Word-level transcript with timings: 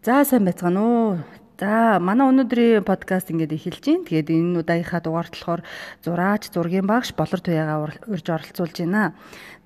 За 0.00 0.24
сайн 0.24 0.48
байцгаана 0.48 0.80
уу. 0.80 1.18
За 1.60 2.00
манай 2.00 2.24
өнөөдрийн 2.32 2.88
подкаст 2.88 3.28
ингээд 3.28 3.52
эхэлж 3.52 3.84
байна. 3.84 4.08
Тэгээд 4.08 4.32
энэ 4.32 4.64
удаагийнхаа 4.64 5.04
дугаарт 5.04 5.36
болохоор 5.36 5.60
зураач, 6.00 6.48
зургийн 6.48 6.88
багш 6.88 7.12
Болор 7.12 7.36
Туяагаа 7.44 7.84
урьж 8.08 8.24
оролцуулж 8.32 8.80
байна. 8.80 9.12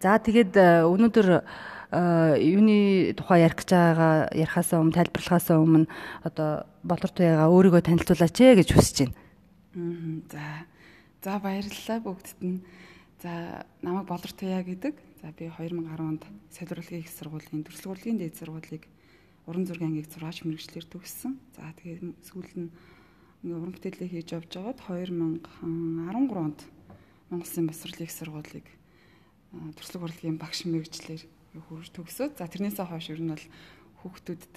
За 0.02 0.18
тэгээд 0.18 0.58
э, 0.58 0.90
өнөөдөр 0.90 1.28
э, 1.38 1.38
юуны 2.50 3.14
тухай 3.14 3.46
ярих 3.46 3.62
гэж 3.62 3.70
байгаа 3.78 4.26
ярихаасаа 4.34 4.82
өмнө 4.82 4.98
тайлбарлахаасаа 4.98 5.62
өмнө 5.62 5.86
одоо 6.26 6.66
Болор 6.82 7.10
Туяагаа 7.14 7.54
өөрийгөө 7.54 7.82
танилцуулаач 7.86 8.34
ээ 8.42 8.58
гэж 8.58 8.68
хүсэж 8.74 8.96
байна. 9.06 9.14
За. 10.34 10.66
За 11.22 11.38
баярлалаа 11.38 12.02
бүгдд 12.02 12.42
нь. 12.42 12.58
За 13.22 13.62
намайг 13.86 14.10
Болор 14.10 14.34
Туяа 14.34 14.66
гэдэг. 14.66 14.98
За 15.22 15.30
би 15.30 15.46
2010 15.46 15.94
онд 16.02 16.26
солиорлогын 16.50 17.06
их 17.06 17.14
сургуулийн 17.14 17.62
төрөлхөрлөгийн 17.62 18.18
дээд 18.18 18.34
сургуулийг 18.34 18.90
уран 19.44 19.64
зургийн 19.68 19.92
ангийг 19.92 20.08
зураач 20.08 20.44
мэрэгчлэр 20.44 20.86
төгссөн. 20.88 21.36
За 21.56 21.72
тэгээд 21.76 22.16
сүүлд 22.24 22.54
нь 22.56 22.70
ингээ 23.44 23.60
уран 23.60 23.74
бүтээлээ 23.76 24.08
хийж 24.08 24.28
явж 24.32 24.50
байгаад 24.56 24.80
2013 24.88 26.32
онд 26.32 26.60
Монгол 27.28 27.44
Улсын 27.44 27.68
босрлын 27.68 28.06
их 28.08 28.12
сургуулийг 28.14 28.66
төрслөг 29.52 30.02
урлагийн 30.02 30.38
багш 30.40 30.64
мэрэгчлэр 30.64 31.22
хөрж 31.68 31.88
төгсөөд 31.94 32.40
за 32.40 32.48
тэрнээсээ 32.48 32.86
хойш 32.88 33.06
ер 33.12 33.20
нь 33.22 33.32
бол 33.32 33.46
хүүхдүүдэд 34.02 34.54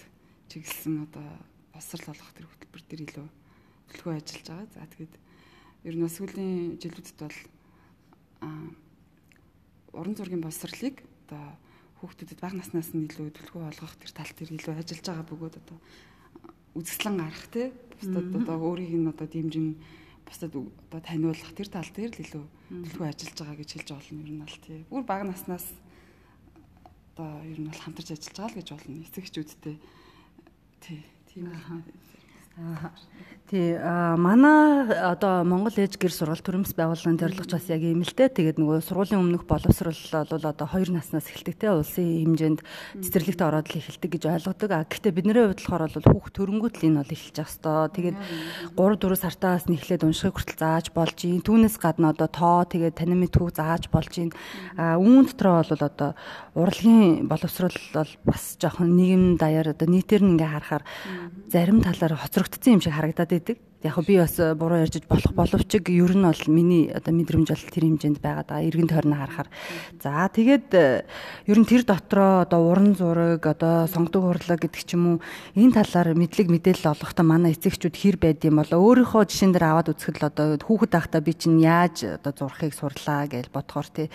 чиглэсэн 0.49 1.05
одоо 1.05 1.27
босрал 1.75 2.09
болгох 2.09 2.31
төр 2.33 2.47
хөтөлбөр 2.47 2.83
төр 2.88 3.02
илүү 3.05 3.27
төлөвлөгөө 3.91 4.16
ажиллаж 4.17 4.47
байгаа. 4.47 4.67
За 4.73 4.83
тэгээд 4.88 5.13
ер 5.85 5.95
нь 5.95 6.09
сүүлийн 6.09 6.81
жилүүдэд 6.81 7.17
бол 7.22 7.38
уран 9.94 10.16
зургийн 10.17 10.41
босрлыг 10.41 11.05
одоо 11.27 11.45
хүүхдүүдэд 11.99 12.39
бага 12.41 12.59
наснаас 12.61 12.93
нь 12.93 13.07
илүү 13.09 13.33
төлөвлөгөө 13.33 13.69
олгох 13.73 13.95
тэр 13.97 14.11
тал 14.13 14.31
дээр 14.38 14.51
илүү 14.57 14.73
ажиллаж 14.77 15.05
байгаа 15.07 15.25
бөгөөд 15.27 15.55
одоо 15.61 15.77
үзэсгэлэн 16.77 17.17
гарах 17.17 17.47
те 17.49 17.63
бусдад 17.97 18.27
одоо 18.38 18.58
өөрийг 18.61 18.94
нь 18.94 19.09
одоо 19.09 19.27
дэмжин 19.27 19.67
бусдад 20.27 20.53
одоо 20.53 21.02
таниулах 21.02 21.52
тэр 21.57 21.69
тал 21.73 21.89
дээр 21.89 22.11
л 22.13 22.23
илүү 22.25 22.45
төлөвлөгөө 22.69 23.09
ажиллаж 23.09 23.38
байгаа 23.41 23.57
гэж 23.57 23.69
хэлж 23.73 23.89
болно 23.97 24.22
ер 24.22 24.31
нь 24.31 24.41
бол 24.45 24.57
тий. 24.61 24.80
Бүр 24.91 25.03
бага 25.07 25.25
наснаас 25.25 25.66
одоо 27.17 27.30
ер 27.49 27.57
нь 27.57 27.69
бол 27.69 27.81
хамтарч 27.81 28.09
ажиллаж 28.13 28.38
байгаа 28.38 28.52
л 28.53 28.59
гэж 28.61 28.67
болно 28.77 29.02
эцэгчүүдтэй 29.02 29.75
тий. 30.85 31.02
Тийм 31.33 31.50
аа 31.50 31.81
Тий, 33.47 33.80
манай 33.80 34.91
одоо 34.91 35.47
Монгол 35.47 35.72
ээж 35.72 35.95
гэр 35.95 36.11
сургалт 36.11 36.44
төрөмс 36.44 36.75
байгууллагын 36.75 37.16
зорилгоч 37.16 37.55
бас 37.55 37.72
яг 37.72 37.80
ийм 37.80 38.03
л 38.03 38.11
дээ. 38.11 38.36
Тэгээд 38.36 38.59
нөгөө 38.59 38.83
сургуулийн 38.83 39.23
өмнөх 39.23 39.47
боловсрол 39.47 39.95
бол 39.95 40.44
одоо 40.52 40.67
2 40.67 40.91
наснаас 40.91 41.31
эхэлдэг 41.31 41.55
те 41.55 41.72
улсын 41.72 42.28
хэмжээнд 42.28 42.59
цэцэрлэгт 43.00 43.39
ороод 43.39 43.72
л 43.72 43.80
эхэлдэг 43.80 44.11
гэж 44.19 44.23
ойлгодог. 44.28 44.69
А 44.75 44.83
гэхдээ 44.83 45.16
бидний 45.16 45.31
хувьд 45.31 45.63
болохоор 45.63 45.88
бол 45.88 46.08
хүүхд 46.11 46.33
төрөнгөт 46.35 46.75
л 46.75 46.88
энэ 46.91 47.00
бол 47.00 47.16
эхэлж 47.16 47.35
явах 47.39 47.55
хэвээр. 47.55 47.95
Тэгээд 47.95 48.17
3 48.75 49.00
4 49.00 49.16
сартаас 49.16 49.63
нь 49.72 49.78
эхлээд 49.80 50.03
уншихыг 50.03 50.35
хүртэл 50.35 50.59
зааж 50.59 50.85
болж 50.91 51.17
ийн. 51.23 51.39
Түүнээс 51.39 51.80
гадна 51.80 52.11
одоо 52.11 52.28
тоо 52.28 52.67
тэгээд 52.67 53.00
танин 53.00 53.23
мэдхүү 53.23 53.47
зааж 53.55 53.88
болж 53.88 54.11
ийн. 54.19 54.35
А 54.75 55.00
үүн 55.00 55.23
дотроо 55.31 55.63
бол 55.63 55.88
одоо 55.88 56.11
урлагийн 56.52 57.31
боловсрол 57.31 57.80
бол 57.95 58.11
бас 58.28 58.59
жоохон 58.59 58.91
нийгэм 58.91 59.39
даяар 59.39 59.72
одоо 59.72 59.88
нийтээр 59.88 60.19
нь 60.28 60.35
ингээ 60.35 60.52
харахаар 60.52 60.83
зарим 61.47 61.80
талаар 61.80 62.19
хоцрогдсон 62.48 62.73
юм 62.73 62.81
шиг 62.81 62.94
харагдаад 62.95 63.31
идэг. 63.36 63.58
Яг 63.84 63.94
би 64.08 64.17
бас 64.17 64.40
э, 64.40 64.56
буруу 64.56 64.81
ярьж 64.81 65.06
болох 65.06 65.34
боловч 65.38 65.76
ер 65.78 66.14
нь 66.17 66.26
бол 66.26 66.44
миний 66.50 66.90
одоо 66.90 67.14
мэдрэмж 67.14 67.48
бол 67.53 67.70
тэр 67.70 67.86
хэмжээнд 67.86 68.20
байгаад 68.26 68.50
байгаа. 68.50 68.66
Иргэн 68.66 68.90
тойрноо 68.90 69.20
харахаар. 69.22 69.50
За 70.02 70.26
тэгээд 70.34 70.70
э, 70.73 71.06
ер 71.45 71.58
нь 71.62 71.68
тэр 71.68 71.86
дотроо 71.86 72.42
одоо 72.42 72.73
уран 72.73 72.98
зураг 72.98 73.45
одоо 73.45 73.86
сонгодог 73.86 74.34
урлаг 74.34 74.66
гэдэг 74.66 74.81
ч 74.81 74.98
юм 74.98 75.22
уу 75.22 75.22
энэ 75.53 75.78
талаар 75.78 76.18
мэдлэг 76.18 76.50
мэдээлэл 76.50 76.90
олохдоо 76.90 77.22
манай 77.22 77.53
эцэгчүүд 77.53 77.94
хэр 77.94 78.18
байд 78.18 78.42
юм 78.50 78.58
болоо 78.66 78.81
өөрийнхөө 78.81 79.30
жишээн 79.30 79.53
дээр 79.53 79.66
аваад 79.70 79.94
үзэхэд 79.94 80.25
одоо 80.25 80.58
хүүхэд 80.58 80.92
байхдаа 80.98 81.22
би 81.22 81.34
чинь 81.38 81.62
яаж 81.62 82.18
одоо 82.18 82.34
зурхыг 82.34 82.74
сурлаа 82.74 83.30
гэж 83.30 83.53
бодохоор 83.53 83.88
тий 83.94 84.09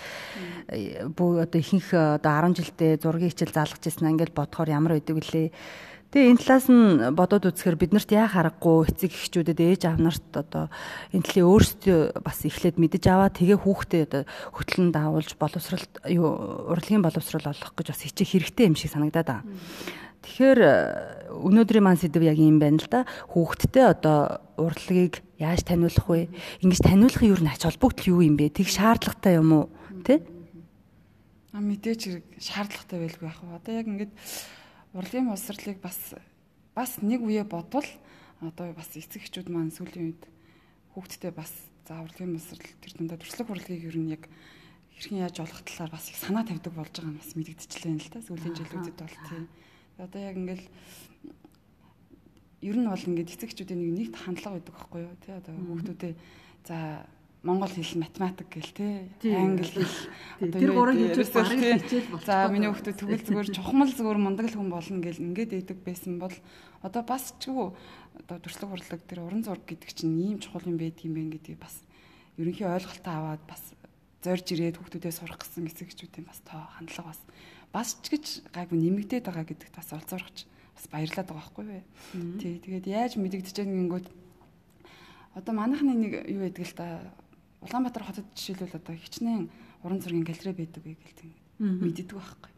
бүү 1.07 1.47
одоо 1.47 1.59
ихэнх 1.63 2.19
одоо 2.19 2.51
10 2.51 2.59
жилдээ 2.59 2.93
зургийн 2.99 3.31
хичээл 3.31 3.55
заалгаж 3.55 3.83
ирсэн 3.87 4.11
ангил 4.11 4.35
бодохоор 4.35 4.75
ямар 4.75 4.99
байдаг 4.99 5.23
вүлээ 5.23 5.49
Тэгээ 6.13 6.29
энэ 6.29 6.43
талаас 6.45 6.69
нь 6.69 7.17
бодоод 7.17 7.49
үзэхээр 7.49 7.81
биднэрт 7.81 8.13
яа 8.13 8.29
харахгүй 8.29 8.85
эцэг 8.85 9.17
эхчүүдэд 9.17 9.65
ээж 9.65 9.83
аав 9.89 9.97
нарт 9.97 10.29
одоо 10.37 10.69
энэ 11.09 11.25
талын 11.25 11.49
өөрсдөө 11.49 12.21
бас 12.21 12.45
эхлээд 12.45 12.77
мэдэж 12.77 13.05
аваа 13.09 13.33
тэгээ 13.33 13.57
хүүхдээ 13.57 14.03
одоо 14.13 14.23
хөтлөн 14.53 14.93
даавуулж 14.93 15.33
боловсралт 15.41 16.05
юу 16.13 16.69
урлагийн 16.69 17.01
боловсрал 17.01 17.49
олох 17.49 17.73
гэж 17.73 17.97
бас 17.97 18.05
хичээх 18.05 18.29
хэрэгтэй 18.29 18.69
юм 18.69 18.77
шиг 18.77 18.93
санагдаад 18.93 19.25
байгаа. 19.25 19.49
Тэгэхээр 20.21 20.61
өнөөдрийн 21.33 21.81
маань 21.81 21.97
сэдв 21.97 22.21
яг 22.29 22.37
юм 22.37 22.61
байна 22.61 22.77
л 22.77 22.93
да. 22.93 23.09
Хүүхдтэй 23.33 23.97
одоо 23.97 24.45
урлагийг 24.61 25.25
яаж 25.41 25.65
таниулах 25.65 26.07
вэ? 26.13 26.29
Ингиж 26.61 26.85
таниулахын 26.85 27.33
юу 27.33 27.41
н 27.41 27.49
ач 27.49 27.65
холбогдол 27.65 28.21
юу 28.21 28.23
юм 28.23 28.37
бэ? 28.37 28.53
Тэг 28.53 28.69
шаардлагатай 28.69 29.41
юм 29.41 29.51
уу? 29.51 29.67
Тэ? 30.05 30.21
А 31.51 31.59
мэдээч 31.59 32.01
хэрэг 32.05 32.25
шаардлагатай 32.37 32.99
байлгүй 33.01 33.27
яах 33.33 33.41
вэ? 33.41 33.57
Одоо 33.57 33.73
яг 33.81 33.87
ингээд 33.89 34.13
урлагийн 34.93 35.29
боловсролыг 35.29 35.79
бас 35.81 35.99
бас 36.77 37.01
нэг 37.01 37.21
үе 37.25 37.45
бодвол 37.45 37.87
одоо 38.41 38.73
бас 38.77 38.93
эцэг 38.97 39.25
эхчүүд 39.25 39.49
маань 39.49 39.73
сүүлийн 39.73 40.13
үед 40.13 40.23
хүүхдтэй 40.93 41.33
бас 41.33 41.53
за 41.89 42.01
урлагийн 42.01 42.37
боловсрол 42.37 42.65
тэр 42.81 42.93
дундаа 42.97 43.19
төрслөг 43.21 43.49
урлагийг 43.49 43.89
ер 43.89 43.97
нь 43.97 44.13
яг 44.13 44.29
хэрхэн 44.97 45.25
яаж 45.25 45.37
олох 45.41 45.65
талаар 45.65 45.91
бас 45.97 46.09
их 46.13 46.19
санаа 46.21 46.45
тавьдаг 46.45 46.75
болж 46.77 46.93
байгаа 46.93 47.13
нь 47.13 47.21
бас 47.21 47.33
мэдэгдчихлээ 47.33 47.97
л 47.97 48.13
та 48.13 48.21
сүүлийн 48.21 48.55
жилүүдэд 48.55 48.99
бол 49.01 49.19
тийм. 49.29 49.45
Одоо 49.97 50.21
яг 50.21 50.37
ингээл 50.37 50.67
ер 52.63 52.77
нь 52.77 52.89
бол 52.89 53.07
ингээд 53.09 53.33
эцэг 53.33 53.49
эхчүүдийн 53.51 53.81
нэг 53.81 53.91
нэгт 54.13 54.17
хандлага 54.21 54.61
байдаг 54.61 54.75
байхгүй 54.77 55.01
юу? 55.03 55.15
Тий 55.25 55.35
одоо 55.35 55.53
хүүхдүүдээ 55.57 56.13
за 56.69 56.77
монгол 57.43 57.71
хэл 57.75 57.99
математик 57.99 58.47
гэл 58.55 58.71
те. 58.71 59.11
Англи 59.27 59.67
хэл. 59.67 60.55
Тэр 60.55 60.71
гурыг 60.73 60.99
хичээл 60.99 61.35
бараг 61.35 61.59
хичээл 61.59 62.11
бол 62.15 62.23
за 62.23 62.47
миний 62.47 62.71
хүүхдүүд 62.71 62.99
тэгвэл 63.03 63.27
зүгээр 63.27 63.49
чухмал 63.51 63.91
зүгээр 63.91 64.21
мундаг 64.23 64.47
л 64.47 64.59
хүн 64.63 64.71
болно 64.71 65.03
гэл 65.03 65.19
ингээд 65.19 65.51
идэг 65.59 65.79
байсан 65.83 66.23
бол 66.23 66.35
одоо 66.87 67.03
бас 67.03 67.35
ч 67.43 67.51
гоо 67.51 67.75
одоо 68.15 68.39
төрслөг 68.39 68.71
хурлаг 68.71 69.03
тэр 69.03 69.27
уран 69.27 69.43
зураг 69.43 69.67
гэдэг 69.67 69.91
чинь 69.91 70.15
ийм 70.23 70.39
чухал 70.39 70.63
юм 70.71 70.79
байдаг 70.79 71.03
юм 71.03 71.19
байна 71.19 71.35
гэдгийг 71.35 71.59
бас 71.59 71.83
ерөнхий 72.39 72.67
ойлголтоо 72.67 73.11
аваад 73.11 73.43
бас 73.51 73.63
зорж 74.23 74.47
ирээд 74.55 74.79
хүүхдүүдээ 74.79 75.11
сурах 75.11 75.43
гэсэн 75.43 75.67
эцэгчүүдийн 75.67 76.27
бас 76.31 76.39
тоо 76.47 76.63
хандлага 76.79 77.11
бас 77.11 77.21
бас 77.75 77.89
ч 77.99 78.15
гэж 78.15 78.25
гайгүй 78.55 78.79
нэмэгдээд 78.79 79.27
байгаа 79.27 79.47
гэдэгт 79.51 79.75
бас 79.75 79.91
олзуурч 79.91 80.47
бас 80.47 80.85
баярлаад 80.95 81.27
байгаа 81.27 81.43
байхгүй 81.43 81.65
юу. 81.67 81.83
Тий 82.39 82.63
тэгээд 82.63 82.87
яаж 82.87 83.13
мэдэгдэж 83.19 83.57
байгаа 83.59 83.75
гингүүд 83.83 84.07
одоо 85.35 85.53
манайхны 85.59 85.95
нэг 85.97 86.13
юу 86.31 86.41
байдаг 86.47 86.65
л 86.71 86.77
да 86.79 86.87
Улаанбаатар 87.63 88.05
хотод 88.05 88.27
жишээлбэл 88.35 88.79
одоо 88.79 88.95
хичнээн 88.97 89.51
уран 89.83 90.01
зургийн 90.03 90.27
галерей 90.27 90.55
байдаг 90.55 90.83
вэ 90.83 90.99
гэлтэй 90.99 91.33
мэддэг 91.59 92.11
байхгүй. 92.11 92.53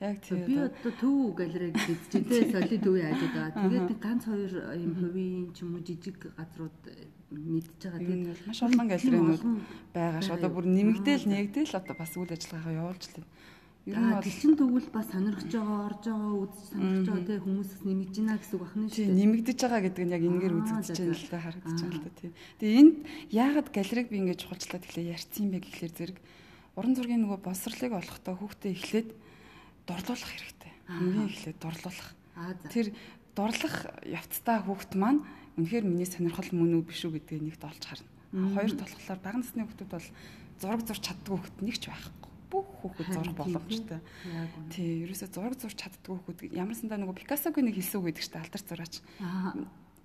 Яг 0.00 0.20
тийм 0.20 0.44
би 0.44 0.56
одоо 0.60 0.92
төв 1.00 1.32
галерей 1.36 1.72
гэж 1.72 2.00
жинтэй 2.12 2.52
солид 2.52 2.82
төв 2.84 2.96
яаж 3.00 3.20
байгаа. 3.32 3.64
Тэгээд 3.64 3.90
ганц 3.96 4.24
хоёр 4.28 4.52
юм 4.76 4.92
хувийн 4.92 5.52
ч 5.56 5.64
юм 5.64 5.76
уу 5.76 5.80
жижиг 5.80 6.20
газрууд 6.36 6.80
мэдж 7.32 7.80
байгаа. 7.80 8.00
Тэгээд 8.04 8.44
маш 8.44 8.60
олон 8.60 8.88
галерейнууд 8.92 9.44
байгаа 9.96 10.20
ш. 10.20 10.28
Одоо 10.36 10.50
бүр 10.52 10.68
нэмэгдээл 10.68 11.24
нэгдээл 11.32 11.80
одоо 11.80 11.96
бас 11.96 12.12
үйл 12.12 12.28
ажиллагаагаа 12.28 12.76
явуулж 12.76 13.04
байна. 13.08 13.28
Ер 13.86 14.02
нь 14.02 14.10
бол 14.10 14.26
чин 14.26 14.58
тэгвэл 14.58 14.90
бас 14.90 15.06
сонирхож 15.14 15.46
байгаа, 15.46 15.86
орж 15.86 16.02
байгаа, 16.10 16.32
үзэж 16.42 16.64
сонирхож 16.74 17.06
байгаа 17.06 17.22
тий 17.22 17.38
хүмүүсээс 17.38 17.82
нэмэгдэж 17.86 18.16
байна 18.18 18.38
гэсэн 18.42 18.54
үг 18.58 18.64
байна 18.66 18.90
шүү 18.90 18.98
дээ. 19.06 19.14
Нэмэгдэж 19.14 19.58
байгаа 19.62 19.82
гэдэг 19.86 20.02
нь 20.02 20.14
яг 20.16 20.22
энэгээр 20.26 20.54
үзэгдэж 20.58 20.98
байна 20.98 21.14
л 21.14 21.30
да 21.30 21.38
харагдаж 21.46 21.78
байна 21.86 21.94
л 21.94 22.02
да 22.02 22.10
тий. 22.18 22.30
Тэгээ 22.58 22.80
энд 22.82 22.96
яагаад 23.30 23.68
галерейг 23.70 24.08
би 24.10 24.16
ингэж 24.26 24.38
чухалчлаад 24.42 24.84
эхлэе 24.90 25.14
ярьсан 25.14 25.38
юм 25.46 25.50
бэ 25.54 25.58
гэхлээр 25.62 25.94
зэрэг 25.94 26.18
уран 26.74 26.94
зургийн 26.98 27.22
нөгөө 27.22 27.40
босрлыг 27.46 27.92
олохдоо 27.94 28.34
хүүхдээ 28.34 28.72
эхлээд 28.74 29.08
дурлуулах 29.86 30.30
хэрэгтэй. 30.34 30.72
Хамгийн 30.90 31.30
эхлээд 31.30 31.58
дурлуулах. 31.62 32.10
Тэр 32.74 32.86
дурлах 33.38 33.76
явцдаа 34.02 34.66
хүүхд 34.66 34.92
маань 34.98 35.22
үнэхээр 35.62 35.86
миний 35.86 36.10
сонирхол 36.10 36.50
мөн 36.50 36.82
үү 36.82 36.90
биш 36.90 37.06
үү 37.06 37.22
гэдгийг 37.22 37.54
нэгт 37.54 37.62
олж 37.62 37.82
харна. 37.86 38.10
Хоёр 38.34 38.74
толголоор 38.74 39.20
бага 39.22 39.38
насны 39.38 39.62
хүүхдүүд 39.62 39.94
бол 39.94 40.08
зураг 40.58 40.82
зурч 40.82 41.02
чаддгүй 41.06 41.38
хүүхд 41.38 41.56
нэг 41.62 41.78
ч 41.78 41.86
байхгүй 41.86 42.25
бүх 42.50 42.66
хүүхэд 42.82 43.08
зурх 43.12 43.34
боломжтой. 43.34 44.00
Тий, 44.70 45.02
ерөөсөө 45.06 45.28
зураг 45.34 45.58
зурч 45.58 45.78
чаддгүй 45.78 46.16
хүүхэд 46.22 46.54
ямар 46.54 46.76
сандаа 46.78 46.98
нөгөө 47.02 47.18
Пикассогийн 47.26 47.66
нэг 47.68 47.76
хэлсэн 47.78 47.98
үг 48.00 48.06
гэдэг 48.14 48.22
чинь 48.22 48.40
алдар 48.40 48.62
зураач. 48.62 48.94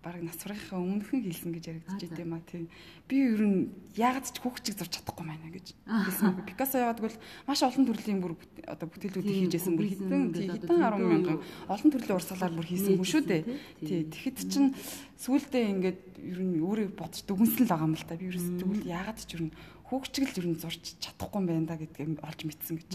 Бараг 0.01 0.25
насварынхаа 0.25 0.81
өмнөхөн 0.81 1.21
хэлсэн 1.29 1.53
гэж 1.53 1.65
яригдчих 1.77 2.09
дээ 2.17 2.25
маа 2.25 2.41
тий. 2.41 2.65
Би 3.05 3.21
ер 3.21 3.45
нь 3.45 3.69
яагаад 3.93 4.33
ч 4.33 4.41
хүүхчиг 4.41 4.73
зурч 4.73 4.97
чадахгүй 4.97 5.29
байна 5.29 5.53
гэж 5.53 5.77
хэлсэн. 5.77 6.41
Пикассо 6.41 6.81
яагаад 6.81 7.05
гэвэл 7.05 7.21
маш 7.45 7.61
олон 7.61 7.85
төрлийн 7.85 8.17
бүр 8.17 8.33
одоо 8.65 8.89
бүтээлүүдийг 8.89 9.53
хийжсэн 9.53 9.77
бүр 9.77 9.93
хэдэн 9.93 10.33
тий 10.33 10.49
хэдэн 10.49 10.81
10 10.81 11.05
мянган 11.05 11.37
олон 11.69 11.89
төрлийн 11.93 12.17
урсгалаар 12.17 12.49
бүр 12.49 12.65
хийсэн 12.65 12.97
хүн 12.97 13.09
шүү 13.13 13.23
дээ. 13.29 13.43
Тий, 13.85 14.09
тэгэхэд 14.09 14.37
чинь 14.49 14.73
сүулдэ 15.21 15.69
ингээд 15.69 15.99
ер 16.17 16.39
нь 16.49 16.57
өөрөө 16.65 16.97
бодож 16.97 17.21
дүгнсэн 17.21 17.65
л 17.65 17.69
байгаа 17.69 17.85
юм 17.85 17.93
л 17.93 18.01
та. 18.01 18.17
Би 18.17 18.25
ерөөс 18.25 18.47
тэгвэл 18.57 18.89
яагаад 18.89 19.21
ч 19.21 19.37
ер 19.37 19.41
нь 19.45 19.53
хүүхчгэл 19.91 20.39
ер 20.39 20.47
нь 20.47 20.61
зурч 20.63 20.95
чадахгүй 21.03 21.39
юм 21.43 21.47
байна 21.51 21.67
да 21.67 21.75
гэдгийг 21.75 22.23
олж 22.23 22.39
мэдсэн 22.47 22.75
гэж. 22.79 22.91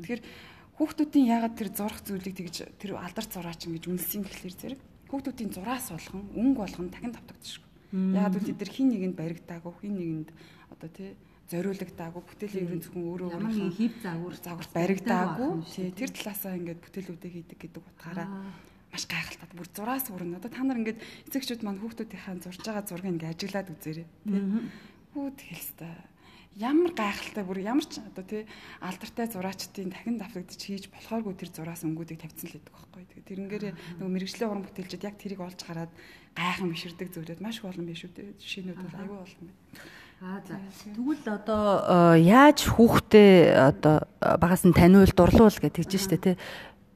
Тэгэхээр 0.00 0.22
хүүхдүүдийн 0.80 1.26
яагаад 1.28 1.54
тэр 1.60 1.70
зурх 1.76 2.00
зүйлийг 2.08 2.34
тэгж 2.40 2.56
тэр 2.80 2.96
алдарт 2.96 3.30
зураач 3.36 3.68
ингэж 3.68 3.84
үнэлсэн 3.84 4.24
гэхлээр 4.24 4.56
зэрэг 4.56 4.80
хүүхдүүдийн 5.12 5.52
зураас 5.52 5.92
болгон 5.92 6.24
өнгө 6.32 6.60
болгон 6.64 6.88
дахин 6.88 7.12
давтагдчихгүй. 7.12 7.68
Яг 8.16 8.32
л 8.32 8.46
тэд 8.48 8.60
нар 8.62 8.72
хин 8.72 8.88
нэгэнд 8.94 9.16
баригдаагүй 9.18 9.72
хин 9.82 9.94
нэгэнд 9.98 10.28
одоо 10.72 10.88
тий 10.88 11.10
зориулагдаагүй 11.48 12.22
бүтээлээ 12.28 12.64
ерөн 12.68 12.82
зөвхөн 12.84 13.04
өөрөө 13.08 13.28
ямар 13.32 13.52
нэг 13.56 13.74
хев 13.74 13.94
загвар 14.04 14.36
загвар 14.36 14.68
баригдаагүй. 14.76 15.50
тий 15.64 15.90
тэр 15.96 16.10
талаасаа 16.12 16.56
ингээд 16.60 16.84
бүтээлүүдээ 16.84 17.32
хийдэг 17.32 17.58
гэдэг 17.58 17.82
утгаараа 17.88 18.28
маш 18.92 19.04
гайхалтай. 19.08 19.48
Бүр 19.56 19.68
зураас 19.72 20.06
бүрэн 20.12 20.36
одоо 20.36 20.52
та 20.52 20.60
нар 20.60 20.80
ингээд 20.80 21.00
эцэгчүүд 21.32 21.64
маань 21.64 21.80
хүүхдүүдийнхээ 21.80 22.44
зурж 22.44 22.60
байгаа 22.60 22.84
зургийг 22.84 23.12
ингээд 23.16 23.32
ажиглаад 23.32 23.72
үзээрэй 23.72 24.06
тий. 24.28 24.42
Хүүд 25.16 25.38
хэлстэй 25.40 25.96
ямар 26.58 26.90
гайхалтай 26.90 27.46
бүр 27.46 27.62
ямар 27.62 27.86
ч 27.86 28.02
одоо 28.02 28.24
тий 28.26 28.42
алдартай 28.82 29.30
зураачдын 29.30 29.94
дахин 29.94 30.18
давтагдчих 30.18 30.58
хийж 30.58 30.86
болохооргүй 30.90 31.34
тэр 31.38 31.50
зураас 31.54 31.86
өнгүүдийг 31.86 32.18
тавьсан 32.18 32.50
л 32.50 32.54
гэдэг 32.58 32.74
байхгүй. 32.74 33.02
Тэгээ 33.06 33.28
тэрнгээр 33.30 33.64
нөгөө 34.02 34.10
мэрэгжлийн 34.10 34.50
уран 34.50 34.66
бүтээлчид 34.66 35.06
яг 35.06 35.14
тэрийг 35.22 35.38
олж 35.38 35.60
хараад 35.62 35.92
гайхан 36.34 36.74
биширдэг 36.74 37.14
зүйлүүд 37.14 37.38
маш 37.38 37.62
их 37.62 37.70
олон 37.70 37.86
биш 37.86 38.02
үү 38.10 38.34
жишээнүүд 38.42 38.78
бол 38.82 38.98
аюул 38.98 39.22
олон 39.22 39.44
байна. 39.46 39.54
Аа 40.18 40.42
за. 40.42 40.58
Тэгвэл 40.82 41.26
одоо 41.30 41.62
э, 42.18 42.26
яаж 42.26 42.58
хүүхдээ 42.66 43.54
одоо 43.54 43.96
багаас 44.18 44.66
нь 44.66 44.74
таниул 44.74 45.14
дурлуул 45.14 45.54
гэж 45.54 45.78
тэгж 45.78 45.94
штэ 45.94 46.18
тий 46.18 46.36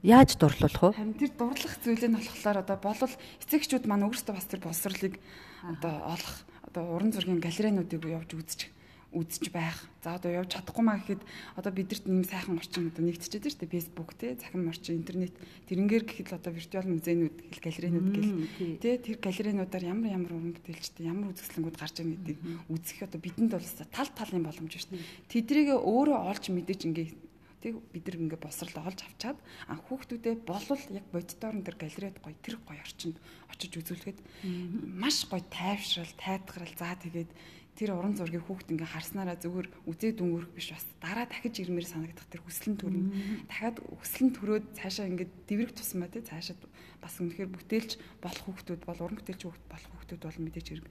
Яаж 0.02 0.34
дурлуулах 0.34 0.82
вэ? 0.82 0.98
Харин 0.98 1.14
тэр 1.14 1.30
дурлах 1.38 1.78
зүйл 1.78 2.02
нь 2.10 2.18
болохоор 2.18 2.66
одоо 2.66 2.78
болол 2.82 3.14
эцэгчүүд 3.38 3.86
маань 3.86 4.10
өөрсдөө 4.10 4.34
бас 4.34 4.50
тэр 4.50 4.58
боловсролыг 4.66 5.14
одоо 5.62 5.94
олох 6.10 6.42
одоо 6.66 6.82
уран 6.98 7.14
зургийн 7.14 7.38
галерейнуудыг 7.38 8.02
явж 8.10 8.34
үзчих 8.34 8.74
үзэж 9.12 9.52
байх. 9.52 9.76
За 10.02 10.16
одоо 10.16 10.32
явж 10.32 10.56
чадахгүй 10.56 10.84
маа 10.84 10.98
гэхэд 10.98 11.22
одоо 11.56 11.72
бидэрт 11.72 12.04
нэм 12.08 12.24
сайхан 12.24 12.58
орчин 12.58 12.88
одоо 12.88 13.04
нэгтчихэд 13.04 13.44
шүү 13.46 13.60
дээ. 13.62 13.74
Facebook 13.76 14.10
те 14.16 14.34
захин 14.40 14.66
орчин 14.66 14.98
интернет. 14.98 15.36
Тэрнгээр 15.68 16.04
гэхэд 16.08 16.28
л 16.32 16.38
одоо 16.40 16.52
виртуал 16.52 16.88
музейнүүд 16.88 17.36
гэл 17.52 17.66
галерейнүүд 17.68 18.08
гэл. 18.10 18.32
Те 18.80 18.98
тэр 18.98 19.16
галерейнуудаар 19.20 19.84
ямар 19.84 20.10
ямар 20.10 20.32
уран 20.32 20.56
бүтээлчтэй 20.56 21.06
ямар 21.06 21.30
үзэсгэлэнгүүд 21.36 21.76
гарч 21.76 21.94
байгаа 22.00 22.16
гэдгийг 22.16 22.40
үзэх 22.72 22.98
одоо 23.04 23.20
бидэнд 23.20 23.52
бол 23.52 23.68
тал 23.92 24.10
талын 24.16 24.44
боломж 24.48 24.72
шүү 24.72 24.90
дээ. 24.96 25.04
Тэдрийг 25.28 25.68
өөрөө 25.76 26.18
олж 26.32 26.44
мэдэж 26.48 26.80
ингээ 26.88 27.08
Тэг 27.62 27.78
бид 27.94 28.10
нар 28.10 28.18
ингээ 28.18 28.42
босрол 28.42 28.74
олж 28.90 29.06
авчаад 29.06 29.38
а 29.70 29.78
хүүхдүүдээ 29.78 30.34
болвол 30.42 30.82
яг 30.90 31.06
боддоор 31.14 31.54
нь 31.54 31.62
тэр 31.62 31.78
галерейд 31.78 32.18
гоё 32.18 32.34
тэр 32.42 32.58
гоё 32.58 32.82
орчинд 32.82 33.14
очиж 33.54 33.78
үзүүлэхэд 33.78 34.18
маш 34.98 35.30
гоё 35.30 35.46
тайвшрал, 35.46 36.10
тайтгарал 36.18 36.74
заа 36.74 36.98
тэгээд 36.98 37.30
тэр 37.72 37.96
уран 37.96 38.14
зургийг 38.14 38.44
хүүхд 38.44 38.76
ингээ 38.76 38.90
харснараа 38.92 39.36
зүгээр 39.40 39.68
үзээ 39.88 40.12
дүнгөрөх 40.20 40.52
биш 40.52 40.76
бас 40.76 40.84
дараа 41.00 41.24
дахиж 41.24 41.64
ирмээр 41.64 41.88
санагдах 41.88 42.28
тэр 42.28 42.44
хүслэн 42.44 42.76
төрнө. 42.76 43.48
Дахиад 43.48 43.80
хүслэн 43.80 44.30
төрөөд 44.36 44.66
цаашаа 44.76 45.08
ингээ 45.08 45.28
дэврэх 45.48 45.72
тусмаа 45.72 46.12
тий 46.12 46.20
цаашаа 46.20 46.56
бас 47.00 47.14
үнэхээр 47.16 47.48
бүтээлч 47.48 47.96
болох 48.20 48.44
хүүхдүүд 48.44 48.82
бол 48.84 49.00
уран 49.00 49.16
бүтээлч 49.16 49.42
хүүхд 49.48 49.64
болох 49.72 49.90
хүүхдүүд 49.96 50.20
бол 50.20 50.40
мэдээж 50.44 50.66
хэрэг 50.68 50.86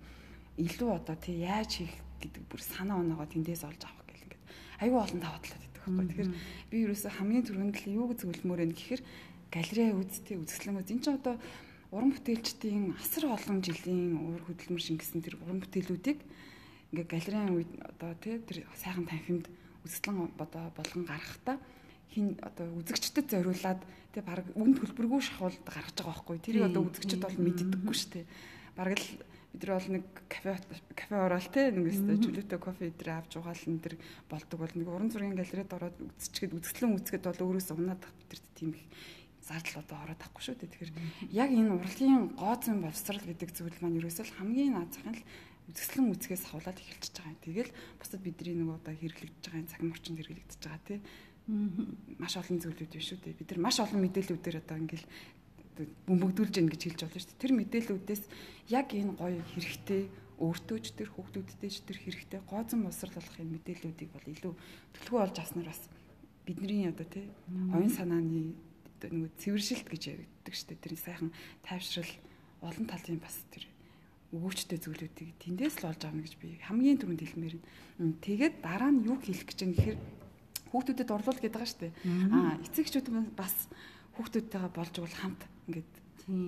илүү 0.57 0.89
одоо 0.89 1.15
тий 1.21 1.35
яаж 1.45 1.71
хийх 1.85 1.95
гэдэг 2.17 2.43
бүр 2.49 2.61
санаа 2.65 2.97
оноогоо 2.99 3.29
тэндээс 3.29 3.63
олж 3.63 3.81
авах 3.85 4.05
гэл 4.09 4.25
ингээ 4.25 4.41
аюу 4.83 4.99
олон 4.99 5.19
даваа 5.21 5.39
талаад 5.39 5.61
байдаг 5.63 5.81
байхгүй. 5.85 6.05
Тэгэхээр 6.11 6.31
би 6.69 6.77
ерөөсөө 6.85 7.11
хамгийн 7.13 7.45
түрүүнд 7.45 7.75
л 7.77 7.93
юу 7.93 8.09
зөвлөмөр 8.17 8.61
вэ 8.61 8.73
гэхээр 8.73 9.01
галерей 9.53 9.89
үзтээ 9.95 10.37
үзэсгэлэн 10.41 10.79
үз. 10.81 10.91
Энд 10.91 11.03
чинь 11.05 11.17
одоо 11.17 11.35
уран 11.91 12.11
бүтээлчдийн 12.15 12.95
асар 12.99 13.31
олон 13.31 13.59
жилийн 13.59 14.15
уур 14.15 14.41
хөдөлмөр 14.47 14.83
шингэсэн 14.83 15.19
тэр 15.23 15.35
уран 15.43 15.59
бүтээлүүдийг 15.59 16.19
ингээ 16.91 17.07
галерейн 17.07 17.55
үед 17.55 17.71
одоо 17.79 18.11
тий 18.19 18.39
тэр 18.39 18.67
сайхан 18.75 19.07
танхимд 19.07 19.47
үзэсгэлэн 19.87 20.35
одоо 20.37 20.63
болгон 20.75 21.03
гаргахтаа 21.07 21.57
хин 22.11 22.35
одоо 22.43 22.67
үзэгчдэд 22.83 23.27
зориулаад 23.31 23.81
тий 24.11 24.21
баг 24.21 24.43
үн 24.59 24.75
төлбөргүй 24.75 25.21
шахуулд 25.23 25.63
гаргаж 25.63 25.95
байгаа 25.95 26.11
байхгүй. 26.11 26.37
Тэрийг 26.43 26.67
одоо 26.67 26.83
үзэгчд 26.91 27.23
бол 27.23 27.37
мэддэггүй 27.39 27.95
шүү 27.95 28.11
дээ. 28.11 28.25
Баг 28.75 28.99
л 28.99 29.07
бид 29.55 29.63
нар 29.63 29.79
бол 29.79 29.89
нэг 29.95 30.05
кафе 30.27 30.59
кафе 30.95 31.15
ороод 31.15 31.47
те 31.51 31.71
нэгээс 31.71 31.99
чөлөөтэй 32.03 32.59
кофе 32.59 32.91
өдрөө 32.91 33.15
авч 33.15 33.31
угаал 33.39 33.63
энэ 33.67 33.83
төр 33.83 33.95
болдог 34.27 34.59
бол 34.59 34.75
нэг 34.75 34.87
уран 34.87 35.11
зургийн 35.11 35.39
галерейд 35.39 35.71
ороод 35.71 35.95
үзчихэд 35.99 36.55
үзэсгэлэн 36.55 36.95
үзэхэд 36.99 37.23
бол 37.27 37.43
өөрөөсөө 37.51 37.75
унаад 37.79 37.99
тах 38.03 38.15
бид 38.15 38.31
нар 38.31 38.43
тийм 38.55 38.71
их 38.75 38.83
зардал 39.43 39.83
одоо 39.83 39.97
ороод 40.03 40.19
тахгүй 40.23 40.43
шүү 40.43 40.55
дээ. 40.55 40.71
Тэгэхээр 40.71 40.91
яг 41.35 41.49
энэ 41.51 41.73
урлагийн 41.75 42.23
гооцон 42.39 42.79
боловсрал 42.79 43.23
гэдэг 43.27 43.49
зүйл 43.51 43.79
маань 43.83 43.99
ерөөсөө 43.99 44.25
хамгийн 44.39 44.71
наад 44.75 44.91
захын 44.95 45.15
л 45.19 45.23
үзэсгэлэн 45.71 46.11
үзгээс 46.11 46.43
хавлаад 46.51 46.77
эхэлчихэж 46.77 47.15
байгаа 47.15 47.31
юм. 47.31 47.41
Тэгэл 47.41 47.71
бусад 47.97 48.21
бидний 48.21 48.55
нөгөө 48.59 48.77
одоо 48.77 48.93
хэрэглэгдэж 48.99 49.43
байгаа 49.47 49.71
цагийн 49.71 49.93
орчинд 49.95 50.17
хэрэглэгдэж 50.19 50.61
байгаа 50.61 50.83
тий. 50.85 50.99
Маш 52.19 52.33
олон 52.35 52.59
зүйлүүд 52.59 52.91
биш 52.91 53.09
үү 53.15 53.19
тий. 53.23 53.33
Бид 53.39 53.49
нар 53.55 53.61
маш 53.63 53.77
олон 53.79 54.01
мэдээллүүдээр 54.03 54.61
одоо 54.61 54.77
ингээл 54.77 55.07
бөмбөгдүүлж 56.05 56.53
гин 56.59 56.69
гэж 56.69 56.81
хэлж 56.83 56.99
болно 57.07 57.19
шүү 57.23 57.31
дээ. 57.31 57.43
Тэр 57.43 57.53
мэдээллүүдээс 57.55 58.23
яг 58.75 58.87
энэ 58.91 59.15
гоё 59.15 59.39
хэрэгтэй 59.55 60.01
өөртөөч 60.41 60.85
тэр 60.97 61.09
хүүхдүүдтэй 61.13 61.69
ч 61.69 61.77
тэр 61.85 61.97
хэрэгтэй 62.01 62.41
гооцон 62.49 62.81
боловсрал 62.83 63.15
болох 63.15 63.35
юм 63.37 63.49
мэдээллүүдийг 63.55 64.09
бол 64.09 64.25
илүү 64.25 64.53
төлхөө 64.97 65.19
олж 65.21 65.35
авснаар 65.37 65.69
бас 65.69 65.81
бидний 66.45 66.89
одоо 66.89 67.05
тий 67.05 67.25
оюун 67.47 67.93
санааны 67.93 68.57
нөгөө 69.01 69.31
цэвэршилт 69.37 69.87
гэж 69.89 70.03
яригддаг 70.13 70.53
шүү 70.53 70.67
дээ. 70.73 70.83
Тэр 70.83 70.93
сайхан 70.97 71.29
тайвшрал 71.65 72.11
олон 72.61 72.85
талын 72.89 73.21
бас 73.21 73.37
тэр 73.53 73.70
өгөөчтэй 74.31 74.79
зүйлүүдийг 74.79 75.35
тэндээс 75.43 75.83
л 75.83 75.91
олж 75.91 76.01
авна 76.07 76.23
гэж 76.23 76.35
би 76.39 76.55
хамгийн 76.63 76.99
түрүүнд 77.03 77.21
хэлмээр 77.23 77.55
нь. 77.59 78.15
Тэгээд 78.23 78.63
дараа 78.63 78.91
нь 78.91 79.03
юу 79.03 79.19
хийх 79.19 79.43
гэж 79.43 79.59
юм 79.67 79.71
гэхээр 79.75 79.99
хүүхдүүдэд 80.71 81.11
орлуул 81.11 81.39
гэдэг 81.39 81.51
байгаа 81.51 81.71
шүү 81.71 81.81
дээ. 81.83 81.93
Аа 82.31 82.55
эцэгчүүд 82.63 83.07
бас 83.35 83.55
хүүхдүүдтэйгээ 84.15 84.71
болж 84.71 84.95
бол 84.95 85.15
хамт 85.19 85.41
ингээд 85.67 85.91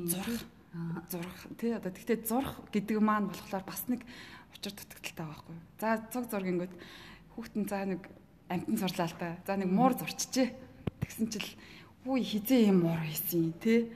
зурх 0.07 0.44
зурх 1.12 1.39
тий 1.59 1.75
одоо 1.75 1.91
тэгтээ 1.91 2.24
зурх 2.24 2.63
гэдэг 2.71 2.97
маань 3.03 3.30
болохоор 3.30 3.65
бас 3.68 3.83
нэг 3.91 4.01
учир 4.56 4.74
дутагдaltaй 4.74 5.13
байгаа 5.13 5.44
байхгүй. 5.44 5.57
За 5.77 5.89
цог 6.07 6.24
зург 6.31 6.47
ингээд 6.47 6.74
хүүхдэн 7.36 7.63
за 7.68 7.77
нэг 7.83 8.01
амтан 8.50 8.77
сурлаа 8.79 9.07
л 9.12 9.19
та. 9.19 9.38
За 9.45 9.53
нэг 9.59 9.69
муур 9.69 9.94
зурчжээ. 9.94 10.50
Тэгсэн 11.03 11.27
чил 11.29 11.47
үгүй 12.03 12.19
хизээ 12.19 12.67
юм 12.67 12.83
муур 12.83 13.00
хийсэн 13.00 13.55
тий. 13.63 13.88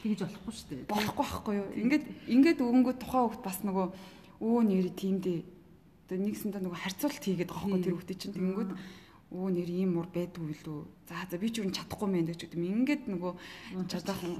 Тэгж 0.00 0.24
болохгүй 0.24 0.52
шүү 0.56 0.68
дээ. 0.72 0.88
Болохгүй 0.88 1.24
байхгүй 1.28 1.54
юу? 1.60 1.68
Ингээд 1.76 2.04
ингээд 2.32 2.58
өнгөө 2.64 2.94
тухайн 2.96 3.28
хөвгт 3.28 3.44
бас 3.44 3.60
нөгөө 3.60 3.86
өө 4.40 4.60
нэр 4.64 4.88
тиймдээ 4.96 5.38
одоо 6.08 6.16
нэгсэндээ 6.16 6.62
нөгөө 6.64 6.80
харьцуулт 6.80 7.20
хийгээд 7.20 7.52
байгаа 7.52 7.68
байхгүй 7.68 7.84
тэр 7.84 7.94
хөвгт 8.00 8.16
чинь 8.16 8.34
тэгэнгүүт 8.34 8.72
өө 9.30 9.48
нэр 9.52 9.68
ийм 9.68 9.90
мур 9.94 10.08
байдгүй 10.08 10.58
лүү. 10.64 10.80
За 11.06 11.22
за 11.28 11.36
би 11.36 11.52
ч 11.52 11.60
юу 11.60 11.70
чадахгүй 11.70 12.08
мэн 12.08 12.26
гэж 12.26 12.50
үгүй. 12.50 12.66
Ингээд 12.66 13.04
нөгөө 13.12 13.32
чадаахан 13.86 14.34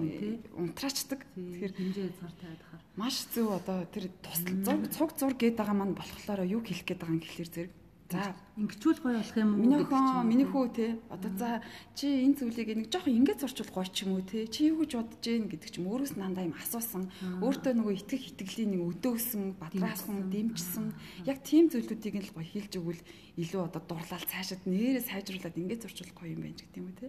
унтраачдаг. 0.57 1.21
Тэгэхээр 1.37 1.73
хэмжээ 1.77 2.09
цар 2.17 2.33
тавиад 2.35 2.63
хаар. 2.65 2.83
Маш 2.97 3.29
зөв 3.31 3.55
одоо 3.55 3.87
тэр 3.87 4.11
тусал 4.19 4.57
зург 4.67 4.85
цуг 4.91 5.11
зург 5.15 5.37
гээд 5.39 5.61
байгаа 5.63 5.77
маань 5.79 5.95
болохоор 5.95 6.43
юу 6.43 6.65
хэлэх 6.65 6.89
гээд 6.91 6.99
байгаа 6.99 7.15
юм 7.15 7.23
гэхэлэр 7.23 7.51
зэрэг 7.55 7.73
За 8.11 8.35
ингэчүүл 8.59 8.99
гоё 9.07 9.15
болох 9.23 9.39
юм 9.39 9.51
уу? 9.55 9.63
Миний 9.63 9.87
хөө 9.87 10.27
миний 10.27 10.49
хөө 10.51 10.67
те. 10.75 10.99
Одоо 11.15 11.31
за 11.39 11.63
чи 11.95 12.11
энэ 12.27 12.43
зүйлийг 12.43 12.69
нэг 12.75 12.89
жоохон 12.91 13.15
ингэж 13.23 13.39
зурчвал 13.47 13.71
гоё 13.71 13.87
ч 13.87 14.03
юм 14.03 14.19
уу 14.19 14.27
те. 14.27 14.51
Чи 14.51 14.75
юу 14.75 14.83
гэж 14.83 14.99
бодож 14.99 15.23
гин 15.23 15.47
гэдэг 15.47 15.71
ч 15.71 15.79
юм 15.79 15.87
өөрөөс 15.95 16.19
нандаа 16.19 16.51
юм 16.51 16.59
асуусан. 16.59 17.07
Өөртөө 17.39 17.73
нөгөө 17.79 17.95
итгэх 18.03 18.35
итгэлийн 18.35 18.71
нэг 18.75 18.83
өдөөсөн, 18.99 19.45
бадраасан, 19.63 20.27
дэмжсэн. 20.27 20.87
Яг 21.31 21.39
тийм 21.47 21.71
зүйлүүдийг 21.71 22.19
л 22.19 22.35
гоё 22.35 22.47
хэлж 22.51 22.73
өгвөл 22.83 23.03
илүү 23.39 23.63
одоо 23.63 23.83
дурлал 23.87 24.27
цаашаад 24.27 24.67
нэрээ 24.67 25.07
сайжруулад 25.07 25.55
ингэж 25.55 25.87
зурчвал 25.87 26.19
гоё 26.19 26.35
юм 26.35 26.43
байна 26.43 26.59
гэдэг 26.59 26.77
юм 26.83 26.91
уу 26.91 26.99
те. 26.99 27.09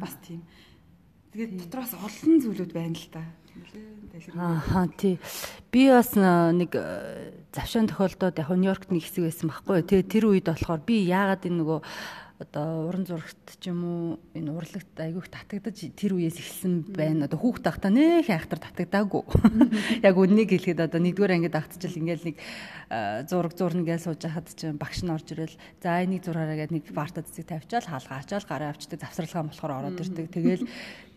Бас 0.00 0.16
тийм. 0.24 0.40
Тэгээд 1.30 1.52
дотроос 1.62 1.94
олон 1.94 2.42
зүйлүүд 2.42 2.72
байна 2.74 2.98
л 2.98 3.08
та. 3.14 3.22
Аа 4.34 4.86
тий. 4.98 5.18
Би 5.70 5.86
бас 5.90 6.14
нэг 6.18 6.74
завшаан 7.54 7.86
тохиолдод 7.86 8.38
яг 8.38 8.50
Нью-Йоркт 8.50 8.90
нэг 8.90 9.06
хэсэг 9.06 9.30
байсан 9.30 9.50
байхгүй. 9.50 9.86
Тэгээ 9.86 10.10
тэр 10.10 10.24
үед 10.26 10.46
болохоор 10.50 10.82
би 10.82 11.06
яагаад 11.06 11.46
энэ 11.46 11.58
нөгөө 11.62 11.80
одоо 12.40 12.88
уран 12.88 13.04
зурагт 13.04 13.60
ч 13.60 13.68
юм 13.68 13.84
уу 13.84 14.04
энэ 14.32 14.48
урлагт 14.48 14.96
айгүйх 14.96 15.28
татагдаж 15.28 15.76
тэр 15.92 16.16
үеэс 16.16 16.40
эхэлсэн 16.40 16.88
байна. 16.88 17.28
Одоо 17.28 17.36
хүүхд 17.36 17.68
тахта 17.68 17.92
нэх 17.92 18.32
айхтар 18.32 18.64
татагдаагүй. 18.64 19.22
Яг 20.08 20.16
үннийг 20.16 20.48
хэлэхэд 20.48 20.80
одоо 20.80 21.04
нэгдүгээр 21.04 21.36
ангид 21.36 21.52
агтчил 21.52 22.00
ингээл 22.00 22.32
нэг 22.32 22.36
зураг 23.28 23.52
зурна 23.52 23.84
гэж 23.84 24.08
сууж 24.08 24.24
хахад 24.24 24.48
чинь 24.56 24.80
багш 24.80 25.04
нь 25.04 25.12
орж 25.12 25.28
ирэл 25.36 25.52
за 25.84 26.00
энийг 26.00 26.24
зураараа 26.24 26.56
гэдэг 26.64 26.74
нэг 26.80 26.84
барта 26.96 27.20
цэцэг 27.20 27.44
тавьчаал 27.44 27.84
хаалгаачаал 27.84 28.48
гараа 28.48 28.72
авчдаг 28.72 29.04
завсралгаа 29.04 29.44
болохоор 29.44 29.72
ороод 29.76 30.00
ирдэг. 30.00 30.32
Тэгэл 30.32 30.64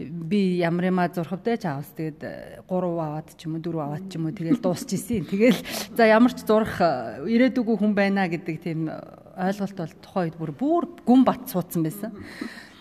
би 0.04 0.60
ямар 0.60 0.92
юма 0.92 1.08
зурхавдээ 1.08 1.56
ч 1.56 1.72
аваас 1.72 1.88
тэгээд 1.96 2.68
3 2.68 2.68
аваад 2.68 3.32
ч 3.32 3.48
юм 3.48 3.56
уу 3.56 3.64
4 3.64 3.80
аваад 3.80 4.06
ч 4.12 4.20
юм 4.20 4.28
уу 4.28 4.36
тэгэл 4.36 4.60
дуусчихсэн. 4.60 5.24
Тэгэл 5.24 5.60
за 5.96 6.04
ямар 6.04 6.36
ч 6.36 6.44
зурх 6.44 6.84
ирээдүгүү 7.24 7.76
хүн 7.80 7.96
байна 7.96 8.28
гэдэг 8.28 8.56
тийм 8.60 8.92
ойлголт 9.38 9.78
бол 9.78 9.94
тухайн 10.04 10.30
үед 10.30 10.38
бүр 10.38 10.52
бүр 10.54 10.84
гүн 11.06 11.22
бат 11.26 11.50
суудсан 11.50 11.84
байсан. 11.84 12.14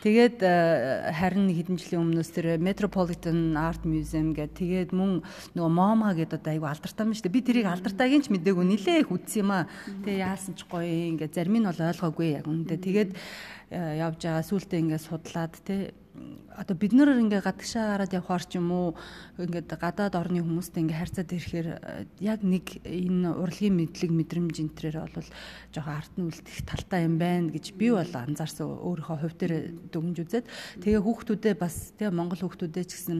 Тэгээд 0.03 0.43
э, 0.43 1.15
харин 1.15 1.47
хэдэн 1.47 1.79
жилийн 1.79 2.03
өмнөөс 2.03 2.31
тэр 2.35 2.59
Metropolitan 2.59 3.55
Art 3.55 3.87
Museum 3.87 4.35
гэдэг 4.35 4.91
тэгээд 4.91 4.91
мөн 4.91 5.23
нөгөө 5.55 5.71
MoMA 5.71 6.11
гэдэг 6.19 6.43
одоо 6.43 6.51
айгу 6.51 6.67
алдартай 6.67 7.07
юм 7.07 7.15
шүү 7.15 7.31
дээ. 7.31 7.37
Би 7.39 7.43
тэрийг 7.47 7.71
алдартайг 7.71 8.19
нь 8.19 8.25
ч 8.27 8.35
мэдээгүй 8.35 8.67
нилээ 8.67 9.07
их 9.07 9.15
үтсэн 9.15 9.47
юм 9.47 9.55
аа. 9.55 9.71
Тэгээ 10.03 10.27
яасан 10.27 10.59
ч 10.59 10.67
гоё 10.67 10.91
ингээ 11.15 11.31
зарим 11.31 11.55
нь 11.55 11.69
бол 11.71 11.87
ойлгоогүй 11.87 12.35
яг 12.35 12.51
үнэндээ. 12.51 12.83
Тэгээд 12.83 13.11
явж 13.73 14.21
байгаа 14.23 14.45
сүултээ 14.45 14.81
ингээд 14.85 15.07
судлаад 15.09 15.55
те 15.65 15.97
одоо 16.57 16.77
бид 16.77 16.93
нар 16.93 17.17
ингээ 17.17 17.41
гадагшаа 17.41 17.97
гараад 17.97 18.13
явхаар 18.13 18.45
ч 18.45 18.61
юм 18.61 18.69
уу? 18.69 18.89
Ингээд 19.41 19.73
гадаад 19.73 20.13
орны 20.13 20.45
хүмүүстэй 20.45 20.85
ингээ 20.85 21.01
харьцаад 21.01 21.33
ирэхээр 21.33 21.69
яг 22.21 22.41
нэг 22.45 22.85
энэ 22.85 23.33
урлагийн 23.33 23.81
мэдлэг 23.81 24.13
мэдрэмж 24.13 24.57
энтрээр 24.61 25.09
бол 25.09 25.29
жоохон 25.73 25.97
арт 25.97 26.13
нь 26.21 26.29
үлдэх 26.29 26.69
талтай 26.69 27.09
юм 27.09 27.17
байна 27.17 27.49
гэж 27.49 27.73
би 27.81 27.89
бол 27.89 28.13
анзаарсан. 28.13 28.69
Өөрийнхөө 28.69 29.17
хувь 29.25 29.37
дээр 29.41 29.55
дүгнж 29.89 30.17
үзээд. 30.21 30.47
Тэгээ 30.85 31.01
хүүхдүүдээ 31.01 31.55
бас 31.57 31.97
тэгээ 31.97 32.13
монгол 32.13 32.45
хүүхдүүдээ 32.45 32.85
ч 32.85 32.93
гэсэн 33.01 33.19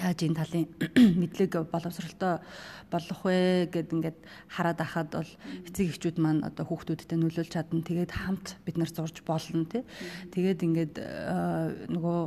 яаж 0.00 0.18
энэ 0.24 0.38
талын 0.38 0.66
мэдлэг 1.20 1.68
боловсролтой 1.68 2.40
болох 2.88 3.20
вэ 3.24 3.68
гэд 3.68 3.92
ингээд 3.92 4.18
хараад 4.48 4.80
ахад 4.80 5.08
бол 5.12 5.30
эцэг 5.68 5.92
эхчүүд 5.92 6.16
маань 6.20 6.44
одоо 6.44 6.64
хүүхдүүдтэй 6.68 7.18
нөлөөлж 7.20 7.52
чадна. 7.52 7.84
Тэгээд 7.84 8.12
хамт 8.12 8.56
бид 8.64 8.76
нар 8.80 8.88
зурж 8.88 9.20
болно 9.24 9.64
тий. 9.68 9.84
Тэгээд 10.32 10.60
ингээд 10.64 10.94
э, 11.00 11.88
нөгөө 11.92 12.20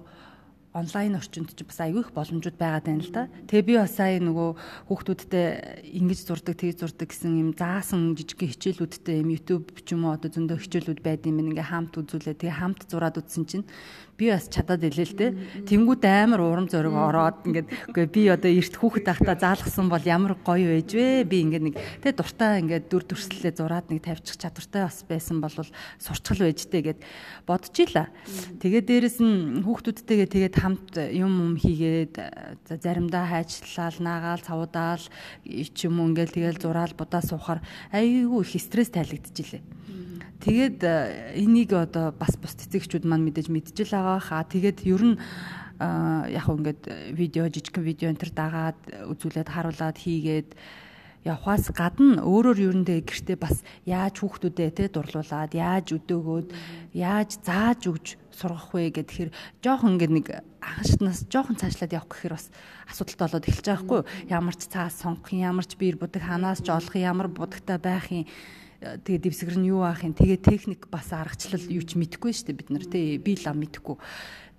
онлайн 0.76 1.16
орчинд 1.16 1.56
ч 1.56 1.64
бас 1.64 1.80
аягүй 1.80 2.04
их 2.04 2.12
боломжууд 2.12 2.60
байгаа 2.60 2.84
тань 2.84 3.00
л 3.00 3.12
да. 3.16 3.32
Тэгээ 3.48 3.64
би 3.64 3.74
бас 3.80 3.96
сая 3.96 4.20
нөгөө 4.20 4.50
хүүхдүүдтэй 4.92 5.88
ингэж 6.04 6.20
зурдаг, 6.28 6.60
тэгж 6.60 6.84
зурдаг 6.84 7.08
гэсэн 7.08 7.32
юм 7.40 7.50
заасан 7.56 8.12
жижиг 8.20 8.44
хичээлүүдтэй 8.44 9.24
юм 9.24 9.32
YouTube 9.32 9.72
ч 9.72 9.96
юм 9.96 10.04
уу 10.04 10.20
одоо 10.20 10.28
зөндөө 10.28 10.60
хичээлүүд 10.60 11.00
байд 11.00 11.24
юм 11.32 11.40
ингээ 11.40 11.72
хамт 11.72 11.96
үзүүлээ. 11.96 12.36
Тэгээ 12.44 12.60
хамт 12.60 12.92
зураад 12.92 13.16
үзсэн 13.24 13.48
чинь 13.48 13.66
би 14.18 14.32
бас 14.32 14.48
чадаад 14.50 14.84
илээ 14.84 15.08
л 15.08 15.16
те. 15.16 15.28
Тэнгүүд 15.68 16.04
амар 16.08 16.42
урам 16.42 16.68
зориг 16.72 16.96
ороод 16.96 17.46
ингээд 17.46 17.68
үгүй 17.92 18.06
би 18.10 18.22
одоо 18.32 18.52
эрт 18.52 18.76
хүүхэд 18.76 19.06
тахта 19.06 19.36
заалгсан 19.36 19.88
бол 19.92 20.04
ямар 20.04 20.36
гоё 20.40 20.76
байж 20.76 20.92
вэ? 20.96 21.28
Би 21.28 21.44
ингээд 21.46 21.66
нэг 21.68 21.76
те 22.02 22.16
дуртай 22.16 22.64
ингээд 22.64 22.88
дүр 22.90 23.04
төрслөлөө 23.06 23.54
зураад 23.56 23.88
нэг 23.92 24.04
тавьчих 24.04 24.40
чадвартай 24.40 24.88
бас 24.88 25.04
байсан 25.08 25.40
бол 25.44 25.54
сурчгал 26.00 26.48
байжтэй 26.48 26.82
гэд 26.82 27.00
бодчихлаа. 27.44 28.08
Тэгээ 28.60 28.84
дээрэс 28.88 29.20
нь 29.20 29.64
хүүхдүүдтэйгээ 29.64 30.30
тэгээд 30.32 30.56
хамт 30.60 30.96
юм 31.12 31.34
юм 31.36 31.56
хийгээд 31.60 32.16
заримдаа 32.82 33.26
хайчлал 33.28 33.98
наагаал 34.00 34.42
цавуудаал 34.42 35.04
ч 35.46 35.78
юм 35.86 36.00
уу 36.00 36.10
ингээд 36.12 36.36
тэгэл 36.36 36.62
зураал 36.62 36.94
будаа 36.98 37.22
суухаар 37.22 37.60
айгүй 37.92 38.42
их 38.44 38.62
стресс 38.62 38.90
тайлагдчихилээ. 38.96 39.64
Тэгээд 40.44 40.80
э, 40.84 41.40
энийг 41.40 41.72
одоо 41.72 42.12
бас 42.12 42.36
бус 42.36 42.56
цэцэгчүүд 42.60 43.08
маань 43.08 43.24
мэдээж 43.24 43.48
мэдчихэл 43.48 43.96
байгаа 43.96 44.20
хаа. 44.20 44.44
Тэгээд 44.44 44.80
ер 44.84 45.04
нь 45.04 45.16
яг 45.80 46.48
ингээд 46.48 47.12
видео 47.12 47.52
жижиг 47.52 47.76
видео 47.84 48.08
энэ 48.08 48.22
төр 48.24 48.32
дагаад 48.32 48.80
үзүүлээд 49.12 49.50
харуулад 49.52 50.00
хийгээд 50.00 50.56
явхаас 51.26 51.74
гадна 51.74 52.22
өөрөөр 52.22 52.60
юундээ 52.70 53.02
гэртээ 53.02 53.36
бас 53.36 53.66
яаж 53.84 54.22
хүүхдүүдээ 54.22 54.70
те 54.72 54.86
дурлуулад 54.94 55.52
яаж 55.58 55.98
өдөөгөөд 55.98 56.48
яаж 56.94 57.30
зааж 57.42 57.82
өгж 57.90 58.08
сургах 58.30 58.72
вэ 58.78 58.94
гэхээр 58.94 59.34
жоохон 59.60 59.98
ингээд 59.98 60.14
нэг 60.14 60.28
анхшднаас 60.62 61.26
жоохон 61.28 61.58
цаашлаад 61.58 61.98
явах 61.98 62.14
гэхээр 62.14 62.38
бас 62.38 62.48
асуудалтай 62.86 63.26
болоод 63.26 63.48
эхэлж 63.50 63.66
байгаа 63.66 63.84
хгүй. 63.84 64.02
Ямар 64.30 64.56
ч 64.56 64.64
цаас 64.70 64.96
сонгох 65.02 65.34
ямар 65.34 65.66
ч 65.66 65.74
биер 65.76 65.98
будаг 65.98 66.22
ханаас 66.22 66.62
ч 66.62 66.70
олох 66.70 66.94
ямар 66.94 67.28
будагтай 67.28 67.82
байх 67.82 68.14
юм 68.14 68.30
тэгээ 68.82 69.22
дэвсгэр 69.24 69.58
нь 69.60 69.70
юу 69.72 69.86
аах 69.86 70.04
юм? 70.04 70.16
Тэгээ 70.18 70.40
техник 70.42 70.88
бас 70.92 71.12
аргачлал 71.14 71.64
юу 71.72 71.84
ч 71.84 71.96
мэдэхгүй 71.96 72.32
шүү 72.34 72.52
дээ 72.52 72.60
бид 72.60 72.70
нар 72.70 72.86
тий. 72.86 73.18
Би 73.18 73.38
лам 73.40 73.60
мэдэхгүй 73.62 73.98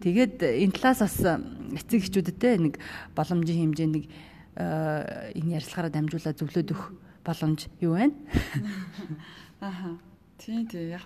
тэгээд 0.01 0.45
энэ 0.45 0.75
талаас 0.77 1.01
бас 1.05 1.17
эцэг 1.21 2.01
эхчүүдтэй 2.05 2.55
нэг 2.61 2.75
боломжийн 3.17 3.73
хэмжээ 3.73 3.89
нэг 3.89 4.05
энэ 4.57 5.53
ярилцлагаараа 5.61 5.93
дамжуулаад 5.93 6.37
зөвлөд 6.37 6.73
өгөх 6.73 6.89
боломж 7.25 7.61
юу 7.81 7.97
байна? 7.97 8.17
Ааха 9.61 9.97
тий 10.41 10.65
тий. 10.69 10.93
Яг 10.93 11.05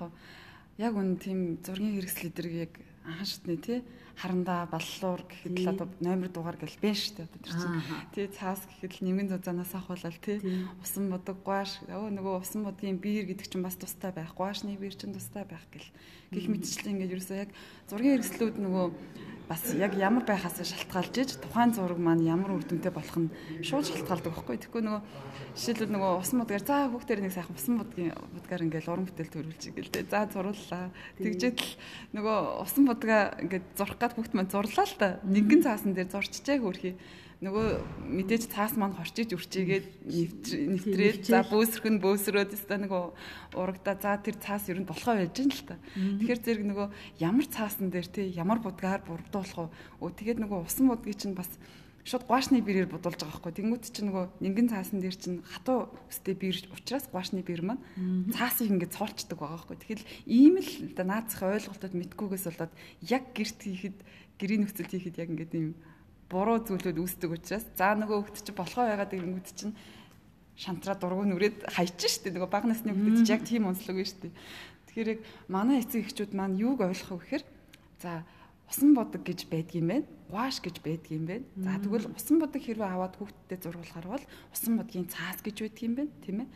яг 0.79 0.95
үн 0.95 1.19
тийм 1.19 1.59
зургийн 1.63 1.99
хэрэгсэл 1.99 2.31
эдэрэг 2.31 2.55
яг 2.67 2.73
анхан 3.07 3.27
шатны 3.27 3.57
тий 3.59 3.83
харандаа 4.21 4.69
баллуур 4.69 5.25
гэхэд 5.25 5.57
л 5.65 5.73
одоо 5.73 5.89
номер 6.05 6.29
дугаар 6.29 6.61
гэл 6.61 6.77
бэ 6.77 6.93
штэ 6.93 7.25
одоо 7.25 7.41
тэр 7.41 7.57
чинь. 7.57 7.81
Тий 8.13 8.27
цаас 8.29 8.61
гэхэд 8.69 9.01
л 9.01 9.05
нэмгэн 9.09 9.33
зузаанаас 9.33 9.73
ахуулаад 9.73 10.21
тий. 10.21 10.45
Усан 10.85 11.09
бодог 11.09 11.41
гуаш 11.41 11.81
өө 11.89 12.13
нөгөө 12.13 12.45
усан 12.45 12.69
бодгийн 12.69 13.01
биер 13.01 13.25
гэдэг 13.25 13.49
чинь 13.49 13.65
бас 13.65 13.81
тустай 13.81 14.13
байх 14.13 14.37
гуашны 14.37 14.77
биер 14.77 14.93
чинь 14.93 15.17
тустай 15.17 15.49
байх 15.49 15.65
гэл. 15.73 15.89
Гих 16.37 16.53
мэтчлэн 16.53 17.01
ингээд 17.01 17.15
ерөөсөө 17.17 17.39
яг 17.49 17.51
зургийн 17.89 18.21
хэрэгслүүд 18.21 18.57
нөгөө 18.61 18.87
бас 19.51 19.67
яг 19.75 19.99
ямар 19.99 20.23
байхаас 20.23 20.63
шалтгаалж 20.63 21.15
иж 21.19 21.31
тухайн 21.43 21.75
зураг 21.75 21.99
маань 21.99 22.23
ямар 22.23 22.55
үр 22.55 22.63
дүнтэй 22.63 22.95
болох 22.95 23.19
нь 23.19 23.35
шууд 23.67 23.83
шалтгаалдаг 23.83 24.31
байхгүй. 24.31 24.63
Тэгэхгүй 24.63 24.83
нөгөө 24.87 25.03
жишээлбэл 25.59 25.91
нөгөө 25.91 26.11
усан 26.23 26.39
модгаар 26.39 26.63
за 26.63 26.87
хүүхдэр 26.87 27.19
нэг 27.19 27.35
сайхан 27.35 27.59
усан 27.59 27.75
модгийн 27.83 28.15
модгаар 28.15 28.63
ингээл 28.63 28.91
уран 28.95 29.07
бүтээл 29.11 29.35
төрүүлж 29.35 29.63
игээл 29.75 29.91
тэ. 29.91 30.07
За 30.07 30.31
зурлаа. 30.31 30.95
Тэгжээд 31.19 31.59
л 31.59 31.71
нөгөө 32.15 32.39
усан 32.63 32.83
модгаа 32.87 33.23
ингээд 33.43 33.67
зурх 33.75 33.99
гад 33.99 34.15
хүүхд 34.15 34.33
маань 34.39 34.55
зурлаа 34.55 34.87
л 34.87 34.95
та. 34.95 35.19
Нэгэн 35.27 35.67
цаасан 35.67 35.99
дээр 35.99 36.15
зурчжээ 36.15 36.63
хөрхий 36.63 36.95
нөгөө 37.41 37.69
мэдээж 38.05 38.53
цаас 38.53 38.77
маань 38.77 38.93
хорчиж 38.93 39.33
үрчигээд 39.33 40.05
нэвтрээд 40.05 41.25
за 41.25 41.41
бөөсрөх 41.49 41.89
нь 41.89 42.03
бөөсрөөд 42.05 42.53
өстой 42.53 42.85
нөгөө 42.85 43.05
урагда 43.57 43.97
за 43.97 44.21
тэр 44.21 44.37
цаас 44.37 44.69
ер 44.69 44.77
нь 44.77 44.85
болохоо 44.85 45.17
байж 45.17 45.33
гэн 45.33 45.49
л 45.49 45.65
та. 45.65 45.81
Тэгэхээр 45.97 46.41
зэрэг 46.45 46.65
нөгөө 46.69 46.89
ямар 47.25 47.47
цаасан 47.49 47.89
дээр 47.89 48.09
те 48.13 48.29
ямар 48.29 48.61
будгаар 48.61 49.01
бурдуулах 49.09 49.73
уу 50.05 50.13
тэгээд 50.13 50.37
нөгөө 50.37 50.69
усан 50.69 50.93
будгийг 50.93 51.17
чинь 51.17 51.33
бас 51.33 51.49
шууд 52.05 52.29
гуашны 52.29 52.61
бирээр 52.61 52.93
бодулж 52.93 53.21
байгаа 53.21 53.41
байхгүй. 53.41 53.57
Тэнгүүт 53.57 53.85
чинь 53.89 54.09
нөгөө 54.13 54.25
нингэн 54.45 54.69
цаасан 54.73 55.01
дээр 55.01 55.17
чинь 55.17 55.41
хатуу 55.45 55.89
өстэй 56.13 56.37
бир 56.37 56.57
учраас 56.77 57.09
гуашны 57.09 57.41
бир 57.45 57.65
маань 57.65 57.81
цаасыг 58.37 58.73
ингээд 58.73 58.97
цоолчдаг 58.97 59.37
байгаа 59.37 59.65
байхгүй. 59.65 59.77
Тэгэхээр 59.81 60.03
ийм 60.29 60.55
л 60.61 60.73
наацх 60.97 61.41
ойлголтод 61.45 61.93
мэдгүйгээс 61.93 62.45
болоод 62.49 62.73
яг 63.05 63.25
гэрт 63.37 63.61
хийхэд 63.65 63.99
гэрийн 64.41 64.65
нөхцөлд 64.65 64.93
хийхэд 64.93 65.21
яг 65.21 65.29
ингээд 65.29 65.53
ийм 65.57 65.77
буруу 66.31 66.63
зүйлүүд 66.63 66.99
үүсдэг 67.03 67.31
учраас 67.35 67.67
за 67.75 67.93
нөгөө 67.99 68.31
хөлт 68.31 68.41
чинь 68.47 68.57
болохоо 68.57 68.85
байгаад 68.87 69.17
ирэнгүүт 69.19 69.49
чинь 69.53 69.75
шантраа 70.55 70.97
дургу 70.97 71.27
нүрээд 71.27 71.67
хайчих 71.69 72.11
штеп 72.15 72.39
нөгөө 72.39 72.51
баг 72.51 72.65
насны 72.71 72.95
хөлт 72.95 73.27
чинь 73.27 73.35
яг 73.35 73.43
тийм 73.45 73.67
онцлог 73.67 73.99
байна 73.99 74.09
штеп 74.09 74.33
тэгэхээр 74.89 75.13
яг 75.13 75.21
манай 75.51 75.83
эцэг 75.83 76.07
эхчүүд 76.07 76.33
маань 76.39 76.57
юуг 76.57 76.87
ойлгох 76.87 77.19
вэ 77.19 77.43
гэхээр 77.43 77.45
за 77.99 78.23
усан 78.71 78.95
бодог 78.95 79.27
гэж 79.27 79.51
байдгийм 79.51 79.87
байна 79.91 80.07
гуаш 80.31 80.63
гэж 80.63 80.79
байдгийм 80.81 81.27
байна. 81.27 81.45
За 81.59 81.75
тэгвэл 81.83 82.07
усан 82.15 82.39
бодог 82.39 82.63
хэрвээ 82.63 82.87
аваад 82.87 83.19
хүүхдэд 83.19 83.61
зургуулахар 83.67 84.07
бол 84.07 84.25
усан 84.55 84.79
бодгийн 84.79 85.11
цаас 85.11 85.43
гэж 85.43 85.67
байдгийм 85.67 85.95
байна 85.99 86.15
тийм 86.23 86.47
ээ 86.47 86.49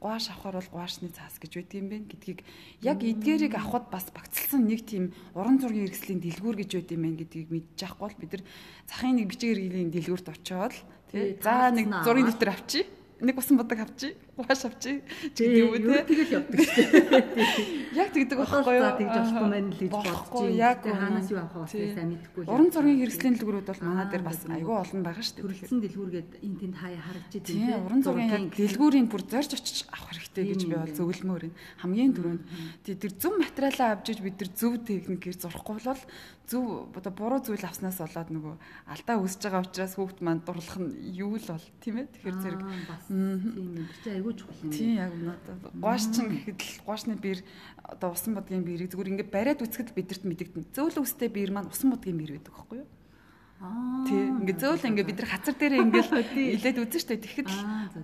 гуаш 0.00 0.32
авахар 0.32 0.56
бол 0.56 0.70
гуашны 0.72 1.12
цаас 1.12 1.36
гэж 1.36 1.52
байдаг 1.60 1.76
юм 1.76 1.88
байна. 1.92 2.08
Гэдгийг 2.08 2.40
яг 2.80 2.98
эдгээрийг 3.04 3.54
авахд 3.58 3.92
бас 3.92 4.08
багцлсан 4.08 4.64
нэг 4.64 4.88
тийм 4.88 5.12
уран 5.36 5.60
зургийн 5.60 5.90
хэрэгслийн 5.90 6.24
дэлгүүр 6.24 6.56
гэж 6.64 6.70
байдаг 6.80 6.96
юм 6.96 7.04
байна 7.04 7.20
гэдгийг 7.20 7.48
мэдчих 7.52 7.84
яахгүй 7.84 8.04
бол 8.08 8.20
бид 8.22 8.32
нар 8.32 8.42
захын 8.88 9.16
нэг 9.20 9.26
бичгээр 9.28 9.60
гээлийн 9.60 9.92
дэлгүүрт 9.92 10.28
очиод 10.32 10.74
тий. 11.12 11.36
За 11.44 11.68
нэг 11.68 11.86
зургийн 12.06 12.28
дэвтэр 12.32 12.50
авчи. 12.54 12.80
Нэг 13.20 13.36
усан 13.38 13.56
бодог 13.60 13.78
авчи 13.78 14.16
Гуаш 14.34 14.62
авчи 14.66 14.98
гэдэг 15.30 15.62
үү 15.70 15.78
те. 15.78 16.02
Тэгэл 16.10 16.34
явдаг 16.34 16.58
шүү 16.58 16.86
дээ. 16.90 17.94
Яг 18.02 18.10
тэгдэг 18.10 18.38
байхгүй 18.42 18.74
юу? 18.74 18.90
Тэгж 18.98 19.14
болохгүй 19.14 19.46
мэн 19.46 19.66
л 19.70 19.78
гэж 19.78 19.92
байна. 19.94 20.50
Яг 20.58 20.78
хаанаас 20.82 21.28
юу 21.30 21.38
авах 21.38 21.70
вэ 21.70 21.94
сайн 21.94 22.08
мэдэхгүй. 22.10 22.42
Уран 22.50 22.68
зургийн 22.74 22.98
хэрэгслийн 22.98 23.34
дэлгүүрүүд 23.38 23.68
бол 23.70 23.82
манай 23.86 24.06
дээр 24.10 24.24
бас 24.26 24.42
айгүй 24.50 24.74
олон 24.74 25.02
байгаа 25.06 25.22
шүү 25.22 25.34
дээ. 25.38 25.44
Төрөлцсөн 25.46 25.78
дэлгүүргээд 25.86 26.30
энэ 26.42 26.58
тэнд 26.58 26.76
хаяа 26.82 27.02
харагдаж 27.06 27.34
идэв. 27.38 27.54
Тийм 27.54 27.86
уран 27.86 28.02
зургийн 28.02 28.32
яг 28.34 28.44
дэлгүүрийн 28.58 29.06
бүр 29.06 29.22
зорж 29.22 29.50
очиж 29.54 29.78
авах 29.94 30.10
хэрэгтэй 30.10 30.44
гэж 30.50 30.60
би 30.66 30.74
бол 30.74 30.98
зөвлөмөр 30.98 31.42
юм. 31.46 31.54
Хамгийн 31.78 32.12
түрүүнд 32.18 32.42
тэр 32.90 33.12
зөв 33.14 33.32
материалаа 33.38 33.88
авчиж 33.94 34.18
бид 34.18 34.34
тэр 34.34 34.50
зөв 34.50 34.82
техникээр 34.82 35.38
зурхгүй 35.38 35.78
бол 35.78 36.02
зөв 36.44 36.92
одоо 36.92 37.12
буруу 37.12 37.40
зүйл 37.40 37.64
авснаас 37.64 37.98
болоод 38.04 38.28
нөгөө 38.28 38.54
алдаа 38.92 39.16
үүсэж 39.16 39.48
байгаа 39.48 39.64
учраас 39.64 39.96
хүүхд 39.96 40.18
маань 40.20 40.44
дурлах 40.44 40.76
нь 40.76 40.92
юу 41.16 41.40
л 41.40 41.48
бол 41.48 41.66
тийм 41.80 42.04
ээ 42.04 42.12
тэгэхээр 42.12 42.36
зэрэг 42.44 42.60
тийм 42.60 43.68
ээ 43.80 44.23
айгүй 44.24 44.40
чухал 44.40 44.56
юм. 44.64 44.72
Тийм 44.72 44.96
яг 44.96 45.12
надад 45.20 45.60
гуашчин 45.76 46.32
гэхэд 46.32 46.60
л 46.64 46.80
гуашны 46.88 47.14
биер 47.20 47.44
одоо 47.84 48.16
усан 48.16 48.32
бодгийн 48.32 48.64
биерийг 48.64 48.88
зүгээр 48.88 49.10
ингээд 49.12 49.34
бариад 49.34 49.60
үцгэд 49.60 49.92
бидэрт 49.92 50.24
мэдэгдэн. 50.24 50.72
Зөөлөн 50.72 51.04
үстэй 51.04 51.28
биер 51.28 51.52
маань 51.52 51.68
усан 51.68 51.92
бодгийн 51.92 52.16
биер 52.16 52.40
гэдэг 52.40 52.52
байхгүй 52.56 52.78
юу? 52.80 52.88
Тий. 54.04 54.28
Ингээ 54.28 54.60
зөөл 54.60 54.84
ингээ 54.84 55.08
бид 55.08 55.18
нар 55.24 55.30
хацар 55.30 55.54
дээрээ 55.56 55.80
ингээл 55.88 56.12
илээд 56.60 56.78
үзэн 56.84 57.00
штэ. 57.00 57.22
Тэгэхэд 57.22 57.48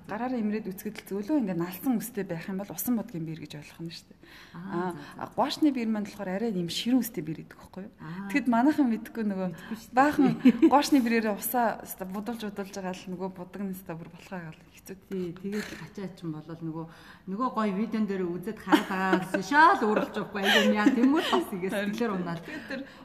гараараа 0.09 0.41
имрээд 0.41 0.73
үзэхэд 0.73 1.11
зөөлөө 1.11 1.37
ингээ 1.45 1.59
наалсан 1.61 2.01
үстэй 2.01 2.25
байх 2.25 2.49
юм 2.49 2.65
бол 2.65 2.73
усан 2.73 2.97
бодгийн 2.97 3.29
биер 3.29 3.45
гэж 3.45 3.61
ойлгох 3.61 3.83
нь 3.85 3.93
штэ. 3.93 4.15
Аа 4.57 4.97
гуашны 5.37 5.69
биер 5.75 5.93
маань 5.93 6.09
болохоор 6.09 6.41
арай 6.41 6.57
юм 6.57 6.73
ширүүн 6.73 7.05
үстэй 7.05 7.21
биер 7.21 7.45
гэдэг 7.45 7.59
байхгүй 7.61 7.83
юу? 7.85 7.93
Тэгэхэд 8.33 8.49
манайхан 8.49 8.89
мэдхгүй 8.89 9.25
нөгөө 9.29 9.49
баахан 9.93 10.41
гуашны 10.73 11.05
биерээрээ 11.05 11.37
усаа 11.37 11.85
будалж 12.09 12.41
будалж 12.49 12.73
байгаа 12.81 12.97
л 12.97 13.11
нөгөө 13.13 13.29
будагнаас 13.37 13.85
та 13.85 13.93
бүр 13.93 14.09
болохоо 14.09 14.41
гал 14.41 14.61
хэцүү. 14.81 14.97
Тий. 15.13 15.37
Тэгээд 15.37 15.69
хачаа 15.77 16.09
чинь 16.17 16.33
болол 16.33 16.61
нөгөө 16.65 16.85
нөгөө 17.29 17.49
гоё 17.53 17.73
видеон 17.77 18.07
дээр 18.09 18.25
үзээд 18.25 18.59
хараад 18.65 18.89
байгаа 18.89 19.21
гэсэн 19.21 19.45
шаал 19.45 19.85
өөрлөж 19.85 20.15
өгөхгүй 20.17 20.41
айгүй 20.41 20.75
яа 20.81 20.89
тэмүүл 20.89 21.13
бас 21.13 21.49
игээ 21.53 21.71
сэтгэлээр 21.71 22.13
унаад. 22.17 22.41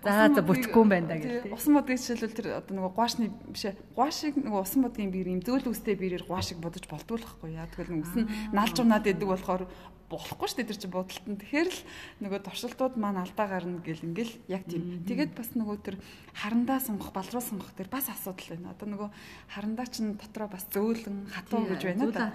За 0.06 0.32
за 0.32 0.42
бүтэхгүй 0.42 0.82
юм 0.82 0.90
байна 0.90 1.08
да 1.12 1.16
гэх. 1.20 1.52
Усан 1.52 1.74
бодгийн 1.75 2.00
жишээлбэл 2.00 2.45
тэр 2.46 2.62
одоо 2.62 2.74
нөгөө 2.78 2.94
гуашны 2.94 3.34
биш 3.50 3.74
гуашиг 3.98 4.38
нөгөө 4.38 4.62
усан 4.62 4.86
бодгийн 4.86 5.10
биер 5.10 5.34
юм 5.34 5.42
зөөл 5.42 5.74
үстэй 5.74 5.98
биерээр 5.98 6.30
гуашиг 6.30 6.62
бодож 6.62 6.86
болдгоо 6.86 7.18
л 7.18 7.25
байхгүй 7.25 7.58
яа. 7.58 7.66
Тэгвэл 7.74 8.06
үс 8.06 8.14
нь 8.14 8.30
наалж 8.54 8.78
унаад 8.78 9.10
идэг 9.10 9.25
болохоор 9.25 9.66
болохгүй 10.06 10.48
шүү 10.48 10.58
дээ 10.62 10.70
тэр 10.70 10.80
чинь 10.80 10.94
будалтан. 10.94 11.38
Тэгэхээр 11.42 11.70
л 11.74 11.82
нөгөө 12.22 12.40
туршилтууд 12.46 12.94
маань 13.02 13.25
алдаа 13.25 13.48
гарна 13.50 13.82
гэл 13.82 14.06
ингээл 14.06 14.34
яг 14.54 14.64
тийм. 14.70 15.02
Тэгээд 15.02 15.34
бас 15.34 15.50
нөгөө 15.58 15.78
тэр 15.82 15.98
харандаа 16.30 16.78
сонгох, 16.78 17.10
балруу 17.10 17.42
сонгох 17.42 17.74
тэр 17.74 17.90
бас 17.90 18.06
асуудал 18.14 18.54
байна. 18.54 18.78
Одоо 18.78 18.88
нөгөө 18.94 19.10
харандаа 19.50 19.88
чинь 19.90 20.14
дотроо 20.14 20.46
бас 20.46 20.70
зөөлөн 20.70 21.25
хатуу 21.34 21.66
гэж 21.66 21.82
байна 21.90 22.06
да. 22.14 22.25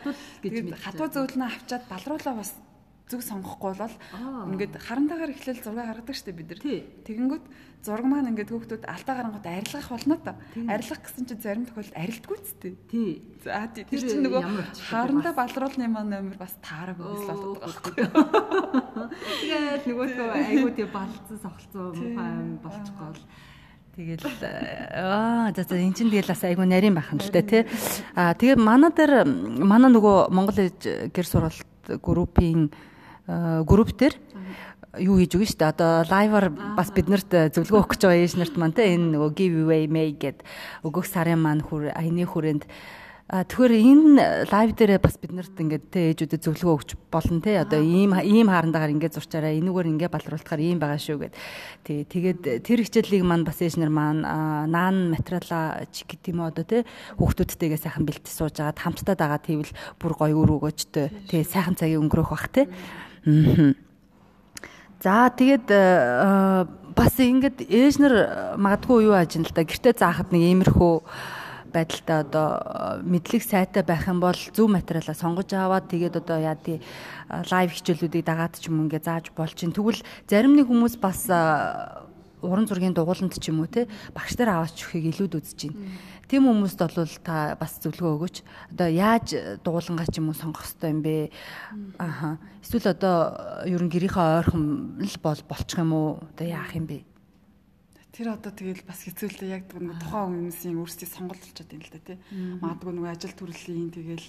Хатуу 0.83 1.09
зөөлнө 1.14 1.47
авчаад 1.47 1.87
балруулаа 1.87 2.35
бас 2.43 2.59
зүг 3.11 3.23
сонгохгүй 3.26 3.75
бол 3.75 3.97
ингээд 4.55 4.79
харантаагаар 4.79 5.35
эхлээл 5.35 5.64
зураг 5.67 5.87
гаргадаг 5.90 6.17
штеп 6.17 6.38
бид 6.38 6.55
нар. 6.55 6.62
Тэгэнгүүт 7.05 7.45
зураг 7.83 8.07
маань 8.07 8.31
ингээд 8.31 8.52
хүүхдүүд 8.55 8.85
алдаа 8.87 9.14
гарангууд 9.19 9.47
арилгах 9.50 9.88
болно 9.90 10.17
та. 10.23 10.38
Арилгах 10.55 11.00
гэсэн 11.02 11.25
чинь 11.26 11.43
зарим 11.43 11.64
тохиолдолд 11.67 11.99
арилдаггүй 11.99 12.38
ч 12.40 12.49
тий. 12.87 13.23
За 13.43 13.67
тий. 13.73 13.85
Тэр 13.88 14.00
чинь 14.05 14.25
нөгөө 14.29 14.43
харандаа 14.88 15.33
балруулны 15.35 15.88
маань 15.88 16.12
номер 16.12 16.37
бас 16.38 16.55
таараг 16.61 17.00
өслөөлөд 17.00 17.59
байгаа 17.59 17.73
байхгүй. 17.73 18.05
Тэгээд 19.43 19.85
нөгөө 19.90 20.09
айгуу 20.31 20.73
тий 20.76 20.87
балцсан 20.87 21.38
сохолцсон 21.40 21.93
мухай 21.97 22.31
болчихгоо 22.62 23.11
л 23.17 23.23
Тэгэл 23.97 24.23
аа 24.95 25.50
за 25.57 25.62
за 25.67 25.76
эн 25.76 25.93
чинь 25.93 26.11
тэгэл 26.11 26.31
бас 26.31 26.45
айгу 26.45 26.62
нарийн 26.62 26.95
байх 26.95 27.11
юм 27.11 27.19
л 27.19 27.33
та 27.33 27.43
тий. 27.43 27.67
Аа 28.14 28.38
тэгээд 28.38 28.61
манай 28.61 28.93
дээр 28.95 29.26
манай 29.26 29.90
нөгөө 29.90 30.31
Монгол 30.31 30.71
гэр 31.11 31.26
сургалт 31.26 31.67
группийн 31.99 32.71
групп 33.66 33.94
дээр 33.94 34.14
юу 34.99 35.20
хийж 35.22 35.38
өгнө 35.38 35.46
шүү 35.46 35.60
дээ. 35.60 35.70
Одоо 35.70 35.90
лайваар 36.10 36.46
бас 36.50 36.90
биднэрт 36.90 37.54
зөвлөгөө 37.54 37.78
өгөх 37.78 37.94
гэж 37.94 38.02
байгаа 38.02 38.22
ээж 38.26 38.34
нарт 38.40 38.56
маань 38.58 38.75
те 38.75 38.90
энэ 38.90 39.14
нөгөө 39.14 39.30
give 39.38 39.54
away 39.62 39.87
may 39.87 40.10
гэд 40.18 40.42
өгөх 40.82 41.06
сарын 41.06 41.38
маань 41.38 41.62
хүр 41.62 41.94
аяны 41.94 42.26
хүрээнд. 42.26 42.66
Тэгэхээр 43.30 43.75
энэ 43.78 44.50
лайв 44.50 44.75
дээр 44.75 44.99
бас 44.99 45.14
биднэрт 45.14 45.54
ингээд 45.54 45.84
те 45.94 46.10
ээжүүдэд 46.10 46.42
зөвлөгөө 46.42 46.75
өгч 46.75 46.90
болно 47.14 47.38
те. 47.38 47.62
Одоо 47.62 47.78
ийм 47.78 48.18
ийм 48.18 48.50
хаарандаагаар 48.50 48.90
ингээд 48.99 49.14
зурчаараа 49.14 49.54
энүүгээр 49.54 49.90
ингээд 49.94 50.10
балруулахаар 50.10 50.58
ийм 50.58 50.82
байгаа 50.82 50.99
шүү 50.99 51.30
гэд. 51.30 51.34
Тий 51.87 52.02
тэгээд 52.10 52.66
тэр 52.66 52.82
хичээлийг 52.82 53.22
маань 53.22 53.46
бас 53.46 53.62
ээж 53.62 53.78
нар 53.78 53.94
маань 53.94 54.26
наан 54.26 55.14
материала 55.14 55.87
чик 55.94 56.18
гэдэг 56.18 56.34
юм 56.34 56.42
одоо 56.42 56.66
те 56.66 56.82
хүүхдүүдтэйгээ 57.22 57.78
сайхан 57.78 58.02
бэлтэж 58.10 58.34
сууж 58.34 58.58
агаад 58.58 58.82
хамтдаа 58.82 59.14
дагаад 59.14 59.46
тэгвэл 59.46 59.78
бүр 60.02 60.12
гоё 60.18 60.34
үр 60.34 60.50
өгөөжтэй 60.58 61.30
тий. 61.30 61.46
Сайхан 61.46 61.78
цагийг 61.78 62.02
өнгөрөөх 62.02 62.34
бах 62.34 62.50
те. 62.50 62.66
Аа. 62.66 63.10
За 65.00 65.33
тэгээд 65.33 65.69
э, 65.73 66.65
бас 66.93 67.15
ингээд 67.17 67.65
ээж 67.65 67.95
нар 68.05 68.15
магадгүй 68.61 69.09
юу 69.09 69.17
ажин 69.17 69.49
л 69.49 69.53
да 69.57 69.65
гэртээ 69.65 69.97
заахад 69.97 70.29
нэг 70.29 70.45
иймэрхүү 70.45 70.95
байдалтай 71.73 72.21
одоо 72.21 72.49
э, 72.61 73.00
мэдлэг 73.09 73.41
сайтай 73.41 73.81
байх 73.81 74.05
юм 74.05 74.21
бол 74.21 74.37
зөв 74.37 74.69
материалаа 74.69 75.17
сонгож 75.17 75.49
аваад 75.57 75.89
тэгээд 75.89 76.21
одоо 76.21 76.37
яа 76.37 76.57
тий 76.57 76.85
лайв 77.29 77.73
хичээлүүдийг 77.73 78.29
дагаад 78.29 78.61
ч 78.61 78.69
юм 78.69 78.85
ингээ 78.85 79.00
зааж 79.00 79.33
болж 79.33 79.57
чинь. 79.57 79.73
Тэгвэл 79.73 80.05
зарим 80.29 80.53
нэг 80.53 80.69
хүмүүс 80.69 81.00
бас 81.00 81.25
уран 82.45 82.69
зургийн 82.69 82.93
дугууланд 82.93 83.37
ч 83.37 83.49
юм 83.49 83.65
уу 83.65 83.73
те 83.73 83.89
багш 84.12 84.37
нар 84.37 84.61
аваач 84.61 84.77
өгөхийг 84.85 85.17
илүүд 85.17 85.41
үзэж 85.41 85.73
байна. 85.73 85.81
Тим 86.30 86.46
хүмүүст 86.46 86.78
бол 86.78 87.10
та 87.26 87.58
бас 87.58 87.72
зөвлөгөө 87.82 88.14
өгөөч. 88.14 88.37
Одоо 88.70 88.87
яаж 88.87 89.34
дугуулангаа 89.66 90.06
ч 90.06 90.22
юм 90.22 90.30
уу 90.30 90.38
сонгох 90.38 90.62
хэрэгтэй 90.62 90.90
юм 90.94 91.02
бэ? 91.02 91.16
Аха. 91.99 92.38
Эсвэл 92.62 92.94
одоо 92.94 93.34
ер 93.66 93.82
нь 93.82 93.90
гэрийнхээ 93.90 94.38
ойрхон 94.38 95.02
л 95.02 95.16
бол 95.26 95.42
болчих 95.50 95.82
юм 95.82 95.90
уу? 95.90 96.22
Одоо 96.22 96.46
яах 96.46 96.70
юм 96.78 96.87
бэ? 96.87 97.02
Тэр 98.14 98.38
одоо 98.38 98.54
тэгэл 98.54 98.87
бас 98.87 99.02
хэцүүлээ 99.02 99.58
яг 99.58 99.66
тухайн 99.75 100.54
хүмүүсийн 100.54 100.78
өөрсдийн 100.78 101.10
сонголт 101.10 101.42
болчиход 101.42 101.66
байна 101.66 101.82
л 101.82 101.94
да 101.99 101.99
тий. 101.99 102.18
Магадгүй 102.62 102.92
нэг 102.94 103.06
ажил 103.10 103.34
төрлийн 103.34 103.90
тэгэл 103.90 104.26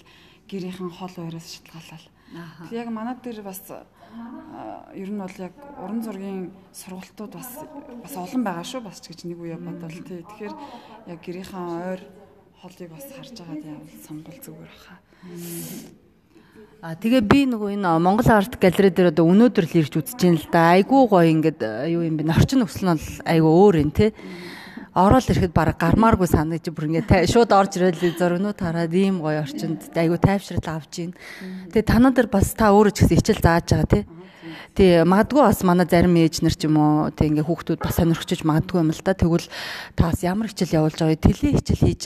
гэрийнхэн 0.50 0.90
хол 0.90 1.14
байраас 1.14 1.46
шалтгаалал. 1.54 2.06
Тэг 2.32 2.72
яг 2.72 2.88
манай 2.88 3.16
дээр 3.20 3.44
бас 3.44 3.60
ер 4.96 5.10
нь 5.12 5.20
бол 5.20 5.36
яг 5.36 5.52
уран 5.76 6.00
зургийн 6.00 6.52
сургалтууд 6.72 7.32
бас 7.36 7.50
бас 8.00 8.14
олон 8.16 8.42
байгаа 8.44 8.64
шүү 8.64 8.80
бас 8.84 9.00
ч 9.04 9.12
гэж 9.12 9.28
нэг 9.28 9.38
үе 9.40 9.56
бодвол 9.60 10.00
тий. 10.00 10.24
Тэгэхээр 10.24 10.54
яг 11.12 11.18
гэрийнхэн 11.20 11.66
ойр 11.92 12.00
холыг 12.56 12.88
бас 12.88 13.04
харж 13.12 13.36
агаад 13.36 13.64
явал 13.64 13.92
сонгол 14.00 14.38
зүгээр 14.40 14.72
баха. 14.72 14.96
А 16.82 16.96
тэгээ 16.96 17.22
би 17.22 17.40
нөгөө 17.52 17.76
энэ 17.76 18.00
Монгол 18.00 18.28
арт 18.32 18.56
галерей 18.56 18.92
дээр 18.92 19.12
одоо 19.12 19.28
өнөөдөр 19.28 19.66
л 19.68 19.78
ирж 19.80 19.92
үзэж 19.92 20.18
байна 20.18 20.40
л 20.40 20.48
да. 20.48 20.72
Айгуу 20.76 21.04
гоё 21.08 21.28
ингээд 21.30 21.60
юу 21.92 22.02
юм 22.02 22.16
бэ? 22.16 22.32
Орчин 22.32 22.64
нөхцөл 22.64 22.88
нь 22.88 22.92
бол 22.96 23.08
айгуу 23.28 23.52
өөр 23.68 23.76
юм 23.86 23.90
те 23.92 24.12
ороод 24.92 25.24
ирэхэд 25.24 25.56
баг 25.56 25.80
гармааргүй 25.80 26.28
санагдаж 26.28 26.68
бүр 26.68 27.00
ингээд 27.00 27.32
шууд 27.32 27.48
орж 27.48 27.80
ирэл 27.80 27.96
зөргнүүд 27.96 28.60
хараад 28.60 28.92
ийм 28.92 29.24
гоё 29.24 29.40
орчинд 29.40 29.88
айгу 29.96 30.20
тайвшрал 30.20 30.68
авж 30.68 30.92
гин. 30.92 31.12
Тэгээ 31.72 31.88
танаа 31.88 32.12
дээр 32.12 32.28
бас 32.28 32.52
та 32.52 32.76
өөрөө 32.76 32.92
ч 32.92 33.08
гэсэн 33.08 33.16
хичээл 33.16 33.40
зааж 33.40 33.66
байгаа 33.72 33.88
тий. 33.88 34.04
Тий 34.76 34.90
магадгүй 35.08 35.40
бас 35.48 35.64
манай 35.64 35.88
зарим 35.88 36.12
ээж 36.20 36.44
нар 36.44 36.52
ч 36.52 36.68
юм 36.68 36.76
уу 36.76 37.08
тий 37.08 37.32
ингээ 37.32 37.48
хүүхдүүд 37.48 37.80
бас 37.80 37.96
сонирхчиж 37.96 38.44
магадгүй 38.44 38.84
юм 38.84 38.92
л 38.92 39.00
да. 39.00 39.16
Тэгвэл 39.16 39.48
та 39.96 40.12
бас 40.12 40.20
ямар 40.20 40.52
хичээл 40.52 40.76
явуулж 40.84 41.00
байгааг 41.00 41.24
тэлээ 41.24 41.52
хичээл 41.56 41.84
хийж 41.88 42.04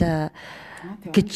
гэж 1.11 1.31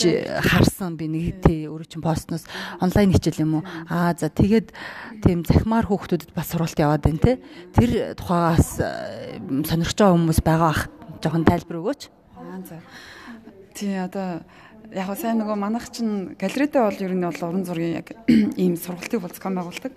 харсан 0.48 0.96
би 0.96 1.12
нэг 1.12 1.44
тий 1.44 1.68
өөрөө 1.68 1.88
чинь 1.88 2.06
постноос 2.06 2.48
онлайн 2.80 3.12
хичээл 3.12 3.44
юм 3.44 3.60
уу 3.60 3.64
аа 3.92 4.16
за 4.16 4.32
тэгээд 4.32 4.72
тийм 5.20 5.44
захимаар 5.44 5.90
хүүхдүүдэд 5.90 6.32
бас 6.32 6.54
сургалт 6.54 6.80
яваад 6.80 7.04
байна 7.04 7.20
те 7.20 7.34
тэр 7.76 8.16
тухайгаас 8.16 8.80
сонирхож 9.68 9.98
байгаа 9.98 10.16
хүмүүс 10.16 10.40
байгаа 10.46 10.70
бах 10.72 10.82
жоохон 11.22 11.46
тайлбар 11.46 11.80
өгөөч. 11.80 12.02
Аа 12.36 12.60
за. 12.66 12.82
Тий 13.78 13.94
одоо 13.96 14.42
яг 14.92 15.08
гоо 15.08 15.16
сайн 15.16 15.40
нөгөө 15.40 15.56
манайх 15.56 15.88
чинь 15.94 16.34
галерейдээ 16.36 16.82
бол 16.82 17.00
ер 17.06 17.14
нь 17.14 17.24
бол 17.24 17.42
уран 17.48 17.64
зургийн 17.64 18.02
яг 18.02 18.08
ийм 18.58 18.76
сургалтыг 18.76 19.22
болцгон 19.22 19.56
байгуулдаг. 19.56 19.94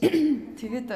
Тэгээд 0.00 0.88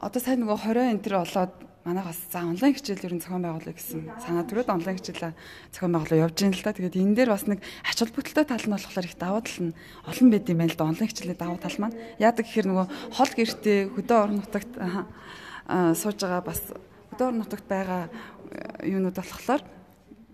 одоо 0.00 0.20
сайн 0.20 0.42
нөгөө 0.42 0.58
20 0.66 0.98
энэ 0.98 1.04
төр 1.04 1.22
болоод 1.22 1.54
манайхаас 1.84 2.18
за 2.30 2.42
онлайн 2.46 2.74
хичээл 2.74 3.06
ер 3.06 3.14
нь 3.14 3.22
зохион 3.22 3.42
байгуулъя 3.42 3.74
гэсэн 3.74 4.02
санаа 4.22 4.46
төрөөд 4.46 4.70
онлайн 4.70 4.98
хичээлээ 4.98 5.32
зохион 5.74 5.92
байгуулаа 5.94 6.22
явж 6.26 6.36
байна 6.42 6.54
л 6.54 6.66
да. 6.66 6.74
Тэгээд 6.74 6.98
энэ 6.98 7.16
дээр 7.18 7.30
бас 7.34 7.44
нэг 7.46 7.58
ач 7.82 7.98
холбогдолтой 7.98 8.46
тал 8.46 8.66
нь 8.66 8.74
болохоор 8.74 9.06
их 9.06 9.18
давуу 9.18 9.42
тал 9.42 9.60
нь 9.66 9.74
олон 10.06 10.28
байд 10.30 10.46
юм 10.46 10.58
байна 10.62 10.70
л 10.70 10.78
да. 10.78 10.90
Онлайн 10.90 11.10
хичээлийн 11.10 11.38
давуу 11.42 11.58
тал 11.58 11.78
маань 11.78 11.98
яадаг 12.22 12.44
гэхээр 12.46 12.66
нөгөө 12.70 12.86
хол 13.18 13.32
гэртээ 13.34 13.78
хөдөө 13.98 14.18
орон 14.22 14.38
нутагт 14.42 14.72
сууж 15.98 16.18
байгаа 16.22 16.42
бас 16.42 16.62
хөдөө 17.12 17.28
нутагт 17.36 17.66
байгаа 17.68 18.08
э, 18.08 18.88
юунууд 18.88 19.16
болохоор 19.20 19.62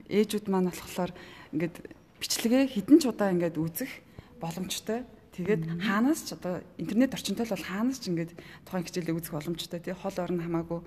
ээжүүд 0.06 0.46
маань 0.46 0.70
болохоор 0.70 1.10
ингээд 1.52 1.76
бичлэгээ 2.22 2.64
хідэн 2.70 2.98
ч 3.02 3.04
удаа 3.10 3.34
ингээд 3.34 3.58
үзэх 3.58 3.90
боломжтой. 4.38 5.02
Тэгээд 5.34 5.82
хаанаас 5.82 6.22
ч 6.26 6.38
одоо 6.38 6.62
интернет 6.78 7.14
орчинтой 7.14 7.46
л 7.46 7.54
бол 7.54 7.66
хаанаас 7.66 7.98
ч 7.98 8.14
ингээд 8.14 8.32
тухайн 8.66 8.86
хичээлийг 8.86 9.18
үзэх 9.18 9.34
боломжтой. 9.34 9.82
Тий 9.82 9.94
хол 9.94 10.16
орн 10.18 10.38
хамаагүй. 10.38 10.80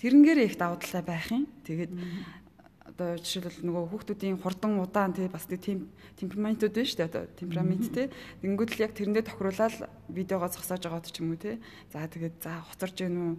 Тэрнгээр 0.00 0.38
их 0.44 0.56
давуу 0.56 0.80
талаа 0.80 1.04
байх 1.04 1.28
юм. 1.32 1.48
Тэгээд 1.64 1.92
одоо 2.96 3.20
жишээлбэл 3.20 3.60
нөгөө 3.60 3.84
хүүхдүүдийн 3.92 4.40
хурдан 4.40 4.80
удаан 4.80 5.12
тий 5.12 5.28
бас 5.28 5.44
тийм 5.44 5.92
темпераментууд 6.16 6.72
байна 6.72 6.88
шүү 6.88 6.96
дээ 6.96 7.10
одоо 7.12 7.24
темперамент 7.36 7.84
тий 7.92 8.06
тэнгүүд 8.40 8.70
л 8.72 8.84
яг 8.88 8.92
тэрэндээ 8.96 9.24
тохируулаад 9.28 9.76
видеогоо 10.08 10.48
зогсоож 10.48 10.80
байгаа 10.80 11.04
ч 11.04 11.20
юм 11.20 11.36
уу 11.36 11.40
тий 11.40 11.60
за 11.92 12.08
тэгээд 12.08 12.40
за 12.40 12.64
хоцорж 12.64 12.96
гэнэ 12.96 13.36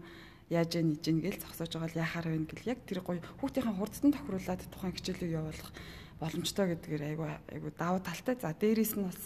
яаж 0.50 0.72
яа 0.80 0.86
нэж 0.88 1.02
гин 1.04 1.20
гэл 1.24 1.42
зогсоож 1.44 1.72
байгаа 1.76 1.92
л 1.92 2.02
яхаар 2.06 2.28
байна 2.32 2.48
гэл 2.48 2.72
яг 2.72 2.80
тэр 2.88 3.00
гоё 3.04 3.20
хүүхдийн 3.40 3.76
хурдтан 3.76 4.12
тохируулаад 4.16 4.62
тухайн 4.72 4.96
хичээлийг 4.96 5.32
явуулах 5.36 5.70
боломжтой 6.20 6.66
гэдгээр 6.74 7.04
айгу 7.14 7.26
айгу 7.30 7.70
давуу 7.78 8.02
талтай. 8.02 8.36
За 8.42 8.54
дээрээс 8.54 8.98
нь 8.98 9.06
бас 9.06 9.22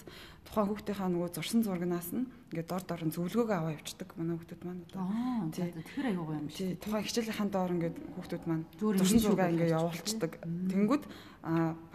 тухайн 0.46 0.68
хүүхдийнхаа 0.68 1.10
нөгөө 1.10 1.30
зурсан 1.38 1.62
зургнаас 1.64 2.10
нь 2.12 2.26
ингээд 2.52 2.68
дор 2.68 2.84
дор 2.84 3.02
нь 3.08 3.14
зөвлөгөөгөө 3.16 3.56
аваа 3.56 3.78
явчихдаг 3.80 4.10
манай 4.20 4.36
хүүхдүүд 4.36 4.62
маань 4.68 4.84
одоо. 4.92 5.08
Тэгэхээр 5.56 6.18
гоё 6.20 6.36
юм. 6.36 6.48
Тий. 6.52 6.76
Тухайн 6.76 7.06
хичээлийнхэн 7.08 7.50
доор 7.54 7.72
ингээд 7.72 7.98
хүүхдүүд 8.20 8.44
маань 8.50 8.66
зурсан 8.76 9.22
зургаа 9.24 9.48
ингээд 9.56 9.72
явуулчихдаг. 9.72 10.32
Тэнгүүд 10.44 11.04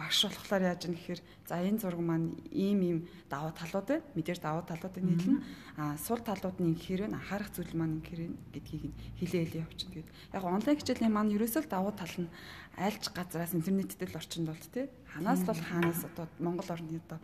багш 0.01 0.19
болохоор 0.25 0.63
яаж 0.65 0.81
юм 0.89 0.97
гэхээр 0.97 1.21
за 1.45 1.61
энэ 1.61 1.77
зураг 1.77 2.01
маань 2.01 2.27
ийм 2.49 2.79
ийм 2.81 2.99
давуу 3.29 3.53
талууд 3.53 3.85
байна. 3.85 4.09
Мэдээж 4.17 4.39
давуу 4.41 4.63
талуудыг 4.65 5.03
нийлнэ. 5.05 5.37
А 5.77 5.93
сул 6.01 6.19
талууд 6.25 6.57
нь 6.57 6.73
ингэхээр 6.73 7.13
нь 7.13 7.15
анхаарах 7.15 7.53
зүйл 7.53 7.77
маань 7.77 8.01
ингэхээр 8.01 8.33
гэдгийг 8.57 8.83
хэлээ 9.21 9.43
хэлээ 9.45 9.65
явчихна 9.69 9.93
гэдэг. 9.93 10.15
Яг 10.33 10.43
онлайн 10.43 10.77
хичээлийн 10.81 11.13
маань 11.13 11.35
ерөөсөө 11.37 11.61
л 11.63 11.71
давуу 11.71 11.93
тал 11.93 12.15
нь 12.17 12.33
альж 12.81 13.03
газраас 13.13 13.53
интернеттэй 13.53 14.09
л 14.09 14.17
орчинд 14.17 14.49
болт 14.49 14.67
тий. 14.73 14.89
Ханаас 15.13 15.45
бол 15.45 15.61
хаанаас 15.61 16.01
одоо 16.09 16.25
Монгол 16.41 16.69
орны 16.73 16.97
одоо 17.05 17.21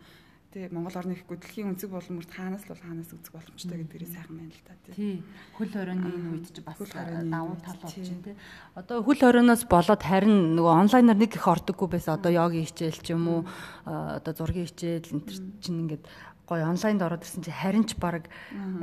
тий 0.54 0.70
Монгол 0.70 0.94
орны 0.94 1.18
ихгүй 1.18 1.36
дэлхийн 1.42 1.74
өнцөг 1.74 1.90
боломжт 1.90 2.30
хаанаас 2.30 2.62
л 2.62 2.70
бол 2.70 2.84
хаанаас 2.86 3.10
үзэх 3.10 3.34
боломжтой 3.34 3.78
гэдгээрээ 3.82 4.14
сайхан 4.14 4.36
байна 4.38 4.54
л 4.54 4.62
та 4.62 4.74
тий. 4.86 5.18
Хөл 5.58 5.74
хорионы 5.74 6.06
энэ 6.14 6.30
үед 6.30 6.46
ч 6.54 6.62
бас 6.62 6.78
давуу 6.78 7.58
тал 7.58 7.78
болж 7.82 7.94
байна 7.98 8.22
тий. 8.22 8.36
Одоо 8.78 9.02
хөл 9.02 9.18
хорионоос 9.18 9.66
болоод 9.66 10.02
харин 10.06 10.54
нөгөө 10.54 10.74
онлайнаар 10.86 11.18
нэг 11.18 11.34
их 11.34 11.42
ордоггүй 11.50 11.88
байсан. 11.90 12.22
Одоо 12.22 12.30
йогийн 12.30 12.70
хичээл 12.70 13.02
ч 13.02 13.10
юм 13.10 13.26
уу 13.26 13.40
одоо 13.82 14.30
зургийн 14.30 14.70
хичээл 14.70 15.10
энэ 15.10 15.58
чинь 15.58 15.90
ингээд 15.90 16.06
гой 16.46 16.60
онлайнд 16.62 17.02
ороод 17.02 17.24
ирсэн 17.24 17.42
чи 17.42 17.50
харин 17.50 17.88
ч 17.88 17.98
баг 17.98 18.28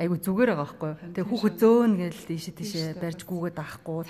айгу 0.02 0.18
зүгээр 0.18 0.52
байгаа 0.52 0.66
байхгүй. 0.66 0.92
Тэгээ 1.16 1.30
хүүхэд 1.30 1.56
зөөн 1.62 1.94
гээл 1.96 2.28
тийшээ 2.28 2.56
тийшээ 2.58 2.88
барьж 2.98 3.22
гүгээд 3.24 3.58
авахгүй. 3.62 4.02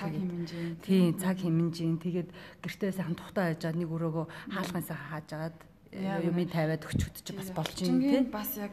Тийм 0.82 1.20
цаг 1.20 1.38
хэмнэжин. 1.44 2.00
Тэгээд 2.00 2.30
гэртээ 2.64 2.92
сайхан 2.96 3.20
тухтаа 3.20 3.52
хайжаад 3.52 3.76
нэг 3.76 3.92
өрөөгөө 3.92 4.26
хаалган 4.56 4.84
сайхан 4.88 5.12
хаажгаад 5.12 5.56
юмыг 5.92 6.52
тавиад 6.52 6.88
өчгдөж 6.88 7.28
бас 7.36 7.50
болж 7.52 7.78
юм 7.84 8.00
тийм 8.00 8.32
бас 8.32 8.56
яг 8.56 8.72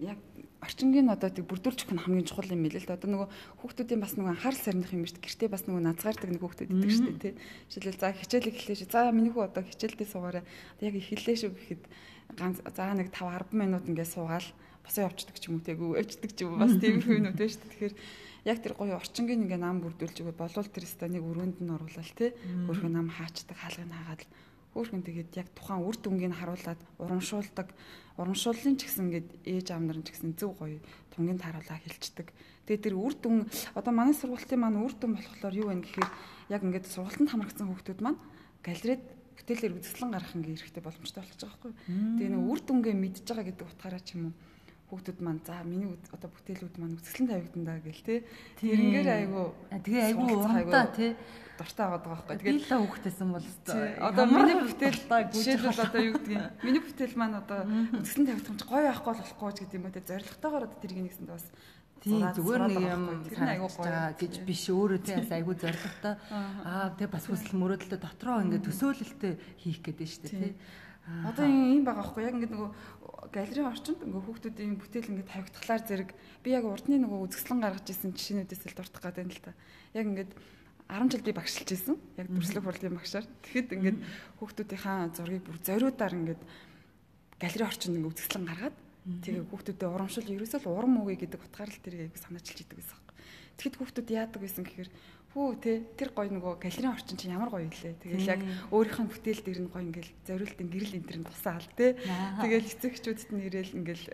яг 0.00 0.18
орчингийн 0.64 1.12
одоо 1.12 1.28
тийг 1.28 1.46
бүрдүүлж 1.48 1.84
өгөх 1.84 1.94
нь 1.94 2.02
хамгийн 2.02 2.28
чухал 2.28 2.48
юм 2.48 2.64
билээ 2.64 2.80
л 2.80 2.88
дээ. 2.88 2.96
Одоо 2.96 3.10
нөгөө 3.12 3.28
хүүхдүүдийн 3.60 4.00
бас 4.00 4.16
нөгөө 4.16 4.32
анхаарал 4.32 4.64
сарних 4.64 4.90
юм 4.96 5.04
биш 5.04 5.14
гэртээ 5.20 5.52
бас 5.52 5.68
нөгөө 5.68 5.82
назгаардаг 5.84 6.30
нэг 6.32 6.40
хүүхдүүд 6.40 6.72
идэг 6.72 6.90
шүү 6.90 7.04
дээ 7.04 7.20
тий. 7.20 7.34
Жишээлбэл 7.68 8.00
за 8.00 8.08
хичээл 8.16 8.48
эхлэе 8.48 8.76
шүү. 8.80 8.88
За 8.88 9.12
миний 9.12 9.32
хүү 9.34 9.44
одоо 9.44 9.62
хичээлдээ 9.62 10.08
суугаарай. 10.08 10.44
Яг 10.80 10.94
эхэллээ 10.96 11.36
шүү 11.36 11.52
гэхэд 11.52 11.82
ганц 12.40 12.56
за 12.64 12.84
нэг 12.96 13.08
5 13.12 13.52
10 13.52 13.60
минут 13.60 13.84
ингээд 13.84 14.14
суугаал 14.16 14.48
босоо 14.80 15.02
явцдаг 15.04 15.36
ч 15.36 15.52
юм 15.52 15.60
уу 15.60 15.66
тэйгүү 15.68 15.90
өвчдөг 16.00 16.32
ч 16.32 16.38
юм 16.48 16.56
уу 16.56 16.62
бас 16.64 16.74
тийм 16.80 17.04
хүмүүс 17.04 17.36
үү 17.36 17.48
шүү 17.52 17.60
дээ. 17.60 17.72
Тэгэхээр 17.76 17.94
яг 18.48 18.58
тэр 18.64 18.72
гоё 18.72 18.96
орчингийн 18.96 19.44
ингээ 19.44 19.60
нам 19.60 19.84
бүрдүүлж 19.84 20.16
өгöd 20.24 20.40
болвол 20.40 20.68
тэр 20.68 20.84
станыг 20.88 21.24
өрөөнд 21.24 21.60
нь 21.60 21.74
оруулаад 21.76 22.12
тий. 22.16 22.32
Өөрхөн 22.68 22.92
нам 22.92 23.08
хаачдаг 23.12 23.56
хаалгыг 23.56 23.92
хаагаад 23.92 24.22
Хөөхөн 24.74 25.06
тэгээд 25.06 25.30
яг 25.38 25.48
тухайн 25.54 25.86
үр 25.86 25.96
дүнгийг 25.96 26.34
харуулад 26.34 26.80
урамшуулдаг. 26.98 27.70
Урамшууллын 28.18 28.74
ч 28.74 28.90
гэсэн 28.90 29.06
ингээд 29.06 29.28
ээж 29.46 29.66
аав 29.70 29.82
нар 29.86 30.02
ч 30.02 30.10
гэсэн 30.10 30.34
зөв 30.34 30.58
гоё 30.58 30.82
тунгийн 31.14 31.38
таруулаа 31.38 31.78
хэлцдэг. 31.78 32.34
Тэгээд 32.66 32.84
тэр 32.90 32.94
үр 32.98 33.14
дүн 33.14 33.46
одоо 33.78 33.92
манай 33.94 34.18
сургуулийн 34.18 34.58
маань 34.58 34.82
үр 34.82 34.94
дүн 34.98 35.14
болохоор 35.14 35.54
юу 35.54 35.70
вэ 35.70 35.82
гэхээр 35.86 36.10
яг 36.50 36.62
ингээд 36.66 36.90
сургуультанд 36.90 37.30
хамрагдсан 37.30 37.70
хүүхдүүд 37.70 38.00
маань 38.02 38.18
галерейд 38.66 39.02
бүтээлээр 39.38 39.76
үзэсгэлэн 39.78 40.12
гаргах 40.14 40.34
ингээ 40.34 40.54
эрэхтэй 40.58 40.82
боломжтой 40.82 41.20
болчихж 41.22 41.42
байгаа 41.42 41.58
байхгүй. 41.58 41.72
Тэгээ 42.18 42.32
нэг 42.34 42.42
үр 42.50 42.60
дүнгээ 42.66 42.94
мэдж 42.98 43.18
байгаа 43.26 43.46
гэдэг 43.46 43.66
утгаараа 43.66 44.02
ч 44.02 44.08
юм 44.18 44.22
уу 44.30 44.34
хүүхдүүд 44.94 45.18
маань 45.18 45.42
за 45.42 45.58
миний 45.66 45.98
одоо 46.14 46.30
бүтээлүүд 46.30 46.74
маань 46.78 46.94
үзэсгэлэн 47.02 47.30
тавигдан 47.34 47.64
даа 47.66 47.78
гэл 47.82 48.06
те. 48.06 48.22
Тэрнгээр 48.62 49.08
айгу 49.10 49.42
тэгээ 49.74 50.02
айгу 50.14 50.22
урамтаа 50.38 50.86
те 50.94 51.18
дуртай 51.58 51.86
байгаа 51.90 52.10
байхгүй. 52.14 52.34
Тэгээд 52.38 52.62
л 52.62 52.78
хүүхдээсэн 52.86 53.28
бол 53.34 53.46
одоо 53.98 54.24
миний 54.30 54.56
бүтээл 54.62 55.02
жишээлбэл 55.34 55.84
одоо 55.86 56.00
юу 56.02 56.14
гэдгийг 56.14 56.42
миний 56.62 56.82
бүтээл 56.82 57.18
маань 57.18 57.38
одоо 57.42 57.58
үзэсгэлэн 57.98 58.26
тавигдах 58.30 58.50
юм 58.54 58.58
чи 58.62 58.66
гоё 58.70 58.86
байхгүй 58.86 59.12
болохгүй 59.18 59.50
ч 59.50 59.58
гэдэг 59.66 59.78
юм 59.78 59.86
уу 59.86 59.94
те 59.94 60.02
зоригтойгоор 60.06 60.66
одоо 60.70 60.78
тэрийг 60.78 61.02
нэгсэнд 61.02 61.30
бас 61.34 61.46
Тийм 62.04 62.20
зүгээр 62.36 62.62
нэг 62.68 62.84
юм 62.84 63.04
санагдаж 63.32 63.74
байгаа 63.80 64.12
гэж 64.12 64.34
биш. 64.44 64.68
Өөрөө 64.68 65.00
тийм 65.00 65.24
айгүй 65.24 65.56
зоригтой. 65.56 66.14
Аа 66.28 66.92
тэгээ 67.00 67.14
бас 67.16 67.24
хүсэл 67.24 67.56
мөрөөдөлтөд 67.56 68.02
дотроо 68.04 68.44
ингээд 68.44 68.68
төсөөлөлтөй 68.68 69.32
хийх 69.56 69.80
гэдэг 69.80 70.04
нь 70.04 70.12
шүү 70.12 70.22
дээ 70.28 70.36
тийм. 70.36 70.54
Одоо 71.04 71.44
юм 71.44 71.84
байгаа 71.84 72.00
байхгүй 72.00 72.24
яг 72.24 72.34
ингээд 72.40 72.54
нөгөө 72.56 72.70
галерейн 73.28 73.68
орчинд 73.68 74.00
ингээ 74.08 74.24
хүүхдүүдийн 74.24 74.80
бүтээл 74.80 75.12
ингээ 75.12 75.28
тавигдахлаар 75.28 75.82
зэрэг 75.84 76.10
би 76.40 76.48
яг 76.56 76.64
урдны 76.64 76.96
нөгөө 76.96 77.28
үзэсгэлэн 77.28 77.60
гаргаж 77.60 77.86
ирсэн 77.92 78.16
жишээнүүдээс 78.16 78.62
л 78.72 78.76
дуртах 78.80 79.04
гэдэг 79.04 79.24
юм 79.28 79.32
л 79.36 79.44
та. 79.44 79.52
Яг 79.92 80.06
ингээд 80.08 80.32
10 80.88 81.12
жил 81.12 81.24
би 81.28 81.32
багшилж 81.36 81.68
ирсэн. 81.76 81.96
Яг 82.16 82.28
дүрслэг 82.32 82.64
хурлын 82.64 82.96
багшаар. 82.96 83.26
Тэгэхэд 83.44 83.68
ингээд 83.76 83.98
хүүхдүүдийнхаа 84.40 85.12
зургийг 85.12 85.44
бүр 85.44 85.58
зориудаар 85.60 86.14
ингээд 86.16 86.42
галерей 87.36 87.68
орчинд 87.68 87.96
ингээ 88.00 88.12
үзэсгэлэн 88.16 88.48
гаргаад 88.48 88.76
тэгээ 89.04 89.44
хүүхдүүдэд 89.52 89.84
урамшил 89.84 90.32
ерөөсөө 90.32 90.60
л 90.64 90.72
урам 90.72 91.04
үгүй 91.04 91.16
гэдэг 91.20 91.40
утгаар 91.44 91.68
л 91.68 91.84
тэрийг 91.84 92.16
санаачилж 92.16 92.64
идэг 92.64 92.80
гэсэн 92.80 92.96
юм. 92.96 93.04
Тэгэхэд 93.60 93.76
хүүхдүүд 93.76 94.08
яадаг 94.08 94.40
гэсэн 94.40 94.64
гэхээр 94.64 94.90
Хүү 95.34 95.58
те 95.58 95.82
тэр 95.98 96.14
гоё 96.14 96.30
нөгөө 96.30 96.62
галерейн 96.62 96.94
орчин 96.94 97.18
чинь 97.18 97.34
ямар 97.34 97.50
гоё 97.50 97.66
илээ. 97.66 97.98
Тэгэл 98.06 98.32
яг 98.38 98.40
өөрийнх 98.70 99.00
нь 99.02 99.10
бүтээл 99.10 99.42
дээр 99.42 99.60
нь 99.66 99.72
гоё 99.74 99.82
ингээл 99.82 100.12
зориултын 100.30 100.70
гэрэл 100.70 100.94
энэ 100.94 101.06
төр 101.10 101.18
нь 101.18 101.26
тусаал 101.26 101.66
те. 101.74 101.98
Тэгэл 102.38 102.70
эцэгчүүдэд 102.70 103.30
нь 103.34 103.44
ирээл 103.50 103.74
ингээл 103.82 104.06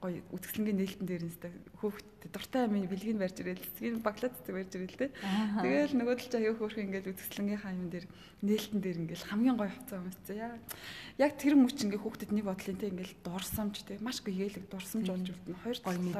гоё 0.00 0.20
үзэсгэлэнгийн 0.34 0.78
нээлтэн 0.80 1.06
дээр 1.06 1.22
нэстэ 1.28 1.48
хөөхт 1.78 2.06
дуртай 2.32 2.64
амийн 2.64 2.88
бэлгийг 2.88 3.18
барьж 3.20 3.36
ирэл 3.40 3.60
эцгийн 3.60 4.00
баглаад 4.00 4.34
цэцэг 4.40 4.54
барьж 4.54 4.72
ирэл 4.74 5.00
те. 5.00 5.12
Тэгэл 5.60 5.94
нөгөө 5.94 6.14
тал 6.18 6.30
чи 6.30 6.36
аяа 6.40 6.54
хөөх 6.56 6.76
ингээл 6.80 7.10
үзэсгэлэнгийн 7.12 7.62
хаан 7.62 7.88
дээр 7.92 8.06
нээлтэн 8.42 8.80
дээр 8.80 8.98
ингээл 9.04 9.28
хамгийн 9.28 9.56
гоё 9.60 9.70
хувцас 9.70 10.00
өмсцээ 10.00 10.36
яа. 10.40 10.56
Яг 11.20 11.32
тэр 11.36 11.54
мөч 11.60 11.78
ингээ 11.84 12.00
хүүхдэд 12.00 12.30
нэг 12.32 12.44
бодлын 12.48 12.78
те 12.80 12.90
ингээл 12.90 13.14
дурсамж 13.22 13.76
те 13.84 14.00
маш 14.00 14.18
гүйэлэг 14.24 14.64
дурсамж 14.72 15.06
болж 15.10 15.26
үлдэнэ. 15.30 15.60
Хоёр 15.62 15.78
мэдрэмж 15.84 16.14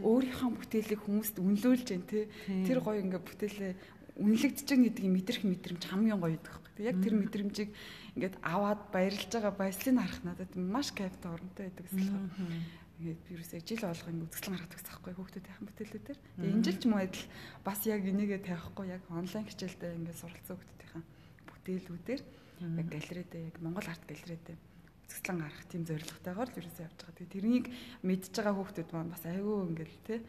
өөрийнхөө 0.00 0.50
бүтээлийг 0.54 1.00
хүмүүст 1.04 1.36
үнэлүүлж 1.42 1.84
जैन 1.84 2.04
те. 2.06 2.30
Тэр 2.46 2.78
гоё 2.80 3.02
ингээ 3.02 3.20
бүтээлээ 3.20 3.72
үнэлэгдэж 4.20 4.66
байгаа 4.68 4.84
гэдгийг 4.90 5.12
мэдрэх 5.16 5.42
мэдрэмж 5.48 5.82
хамгийн 5.88 6.20
гоё 6.20 6.36
гэдэг 6.36 6.52
хэрэг. 6.52 6.88
Яг 6.92 6.96
тэр 7.00 7.14
мэдрэмжийг 7.16 7.70
ингээд 8.16 8.36
аваад 8.42 8.80
баярлж 8.92 9.30
байгаа 9.32 9.54
баяслыг 9.54 9.96
харах 9.96 10.20
надад 10.24 10.52
маш 10.56 10.92
кайфтай 10.92 11.30
оронтой 11.32 11.70
байдаг 11.70 11.84
гэсэн 11.88 12.08
ингээд 13.00 13.22
вирусээ 13.32 13.60
жил 13.64 13.80
болгоо 13.88 14.10
ингээд 14.12 14.28
үзэсгэлэн 14.28 14.54
гаргадаг 14.60 14.76
гэсэн 14.76 14.92
байхгүй 14.92 15.14
хүүхдүүдийн 15.16 15.66
бүтээлүүдээр. 15.66 16.18
Тэгээ 16.20 16.52
энэ 16.52 16.64
жил 16.68 16.78
ч 16.78 16.84
уу 16.84 17.00
адил 17.00 17.26
бас 17.64 17.80
яг 17.88 18.02
энийгээ 18.04 18.40
тавихгүй 18.44 18.86
яг 18.92 19.02
онлайн 19.08 19.46
хичээлдээ 19.48 19.96
ингээд 19.96 20.20
суралцсан 20.20 20.56
хүүхдүүдийн 20.60 21.04
бүтээлүүдээр 21.48 22.22
яг 22.60 22.88
галерейдээ 22.92 23.42
яг 23.48 23.56
Монгол 23.64 23.88
арт 23.88 24.04
галерейдээ 24.04 24.56
үзэсгэлэн 25.08 25.40
гаргах 25.40 25.66
тийм 25.66 25.82
зорилготойгоор 25.88 26.48
л 26.52 26.56
вирусээ 26.60 26.86
явж 26.86 26.98
байгаа. 27.00 27.16
Тэгээ 27.18 27.34
тэрнийг 27.34 27.66
мэдж 28.04 28.24
байгаа 28.36 28.54
хүүхдүүд 28.54 28.90
маань 28.92 29.12
бас 29.16 29.24
айгүй 29.24 29.56
ингээд 29.64 29.94
тий 30.06 30.20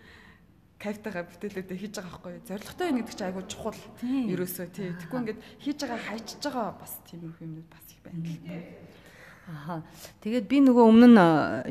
кайфтайгаа 0.81 1.23
бүтээлүүдээ 1.29 1.77
хийж 1.77 1.93
байгаа 1.93 2.09
байхгүй 2.09 2.31
юу? 2.33 2.47
Зорилготой 2.49 2.87
юм 2.89 2.97
гэдэг 2.97 3.13
чинь 3.13 3.27
айгүй 3.29 3.43
чухал. 3.45 3.81
Ерөөсөө 4.01 4.67
тий. 4.73 4.89
Тэгэхгүй 4.97 5.19
ингээд 5.21 5.41
хийж 5.61 5.77
байгаа 5.85 6.01
хайчиж 6.09 6.41
байгаа 6.41 6.73
бас 6.81 6.93
тийм 7.05 7.21
юмнууд 7.37 7.69
бас 7.69 7.85
их 7.93 7.99
байна 8.01 8.25
л 8.25 8.41
тий. 8.41 8.61
Аха. 9.45 9.75
Тэгээд 10.25 10.45
би 10.49 10.57
нөгөө 10.65 10.85
өмнө 10.89 11.07
нь 11.13 11.21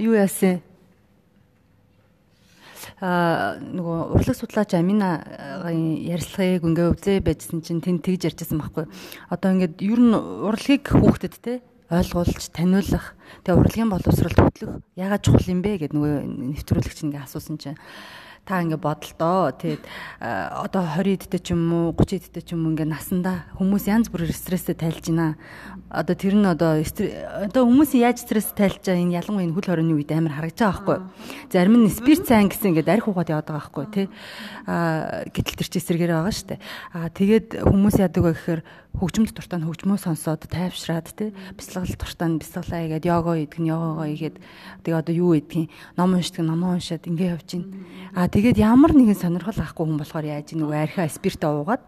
юу 0.06 0.14
яасан? 0.14 0.62
Нөгөө 3.00 3.98
урлаг 4.12 4.36
судлаач 4.36 4.76
Аминагийн 4.76 6.04
ярилцлагыг 6.04 6.64
ингээ 6.68 6.88
үзээ 6.92 7.18
байжсэн 7.24 7.64
чинь 7.64 7.80
тэнд 7.80 8.04
тэгж 8.04 8.28
ярьжсэн 8.28 8.60
байхгүй. 8.60 8.84
Одоо 9.32 9.48
ингээд 9.56 9.80
ер 9.80 10.00
нь 10.04 10.12
урлагийг 10.12 10.84
хүүхдэд 10.84 11.34
те 11.40 11.64
ойлгуулж 11.88 12.52
таниулах 12.52 13.16
тэгээ 13.42 13.56
урлагийн 13.56 13.90
боловсролд 13.90 14.38
хөтлөх 14.38 14.72
ягаад 14.94 15.24
чухал 15.24 15.48
юм 15.48 15.64
бэ 15.64 15.80
гэд 15.80 15.96
нөгөө 15.96 16.60
нэвтрүүлэгч 16.60 16.98
ингээ 17.08 17.24
асуусан 17.24 17.56
чинь 17.58 17.80
та 18.44 18.64
ингээ 18.64 18.80
бодолдоо 18.80 19.52
тэгээд 19.54 19.82
одоо 20.20 20.82
20 20.82 21.28
эдтэй 21.28 21.40
ч 21.40 21.52
юм 21.54 21.70
уу 21.70 21.94
30 21.94 22.28
эдтэй 22.30 22.42
ч 22.42 22.48
юм 22.56 22.66
уу 22.66 22.72
ингээ 22.74 22.88
насандаа 22.88 23.46
хүмүүс 23.60 23.84
янз 23.86 24.10
бүрээр 24.10 24.34
стресстэй 24.34 24.74
тайлж 24.74 25.12
байна. 25.12 25.38
Одоо 25.90 26.14
тэр 26.14 26.34
нь 26.38 26.46
одоо 26.46 26.80
одоо 26.80 27.62
хүмүүс 27.66 27.94
яаж 27.98 28.22
стресс 28.24 28.50
тайлж 28.56 28.82
байгаа 28.82 29.02
энэ 29.02 29.16
ялангуяа 29.20 29.46
энэ 29.46 29.54
хөл 29.54 29.68
хорионы 29.70 29.94
үед 29.94 30.10
амар 30.14 30.34
харагдаж 30.34 30.62
байгаа 30.66 30.82
байхгүй. 30.86 30.98
Зарим 31.52 31.74
нь 31.82 31.90
спирт 31.90 32.24
сайн 32.26 32.48
гэсэн 32.50 32.74
ингээ 32.74 32.90
арх 32.90 33.06
ухаад 33.10 33.30
яваад 33.30 33.48
байгаа 33.50 33.58
байхгүй 33.60 33.86
тий. 33.90 34.06
А 34.66 35.26
гэтэл 35.30 35.58
тэр 35.60 35.68
чинь 35.68 35.82
эсэргээр 35.82 36.12
байгаа 36.14 36.30
дээ. 36.30 36.60
А 36.94 37.10
тэгээд 37.10 37.48
хүмүүс 37.66 37.96
яадаг 38.02 38.22
вэ 38.22 38.32
гэхээр 38.34 38.60
хөгжмөд 38.98 39.34
дуртай 39.36 39.58
нь 39.62 39.66
хөгжмөө 39.68 39.98
сонсоод 40.02 40.50
тайвшраад 40.50 41.08
тий 41.14 41.30
бяцлал 41.54 41.86
дуртай 41.86 42.28
нь 42.28 42.40
бяцлалаа 42.42 42.80
игээд 42.86 43.06
йога 43.06 43.38
идэх 43.38 43.60
нь 43.62 43.70
йогоо 43.70 44.06
игээд 44.10 44.36
тэгээ 44.82 45.00
одоо 45.00 45.14
юу 45.14 45.32
идэх 45.38 45.70
ном 45.94 46.18
уншдаг 46.18 46.42
ном 46.42 46.62
уншаад 46.66 47.06
ингээ 47.06 47.32
явж 47.38 47.48
гин 47.54 47.64
а 48.14 48.26
тэгээд 48.26 48.58
ямар 48.58 48.92
нэгэн 48.92 49.14
сонирхол 49.14 49.58
авахгүй 49.62 49.84
хүн 49.86 50.00
болохоор 50.02 50.26
яаж 50.26 50.52
нөгөө 50.58 50.76
архиа 50.90 51.06
спиртэ 51.06 51.46
уугаад 51.46 51.82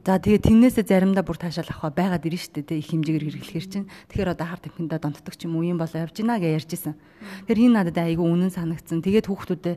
За 0.00 0.16
тэгээ 0.16 0.40
тэрнээсээ 0.40 0.88
заримдаа 0.88 1.20
бүр 1.20 1.36
таашаал 1.36 1.68
авах 1.76 1.92
байгаад 1.92 2.24
ирнэ 2.24 2.40
шүү 2.40 2.64
дээ 2.64 2.80
их 2.80 2.88
хэмжээгээр 2.88 3.24
хэрэглэхэр 3.36 3.66
чинь. 3.68 3.86
Тэгэхээр 4.08 4.32
одоо 4.32 4.46
хар 4.48 4.60
тамхиндаа 4.64 4.96
донтдог 4.96 5.36
ч 5.36 5.44
юм 5.44 5.60
уу 5.60 5.68
юм 5.68 5.76
болоо 5.76 6.08
явж 6.08 6.16
гинэ 6.16 6.40
гэж 6.40 6.56
ярьжсэн. 6.64 6.96
Тэгэхээр 7.44 7.60
энэ 7.68 7.76
надад 7.76 8.00
айгүй 8.00 8.24
үнэн 8.24 8.48
санагдсан. 8.48 9.04
Тэгээд 9.04 9.28
хүүхдүүдэд 9.28 9.76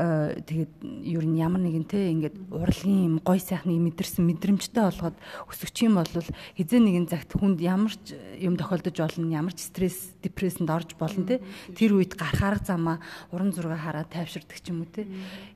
тэгээд 0.00 0.72
ер 1.04 1.24
нь 1.28 1.36
ямар 1.36 1.60
нэгэн 1.60 1.84
те 1.84 2.08
ингээд 2.08 2.36
урлагийн 2.48 3.04
юм 3.04 3.16
гой 3.20 3.36
сайхныг 3.36 3.76
мэдэрсэн 3.76 4.24
мэдрэмжтэй 4.24 4.84
болгоод 4.88 5.16
өсөгч 5.50 5.76
юм 5.84 6.00
бол 6.00 6.08
хизээ 6.56 6.80
нэгэн 6.80 7.06
цагт 7.10 7.36
хүнд 7.36 7.60
ямар 7.60 7.92
ч 7.92 8.16
юм 8.40 8.56
тохиолдож 8.56 8.96
болно 8.96 9.28
ямар 9.28 9.52
ч 9.52 9.68
стресс 9.68 10.16
депрессэнд 10.24 10.72
орж 10.72 10.96
болно 10.96 11.28
те 11.28 11.44
тэр 11.76 12.00
үед 12.00 12.16
гарах 12.16 12.40
арга 12.40 12.64
замаа 12.64 12.96
уран 13.28 13.52
зураг 13.52 13.76
хараад 13.76 14.08
тайвширдаг 14.08 14.56
ч 14.56 14.72
юм 14.72 14.82
уу 14.82 14.88
те. 14.88 15.04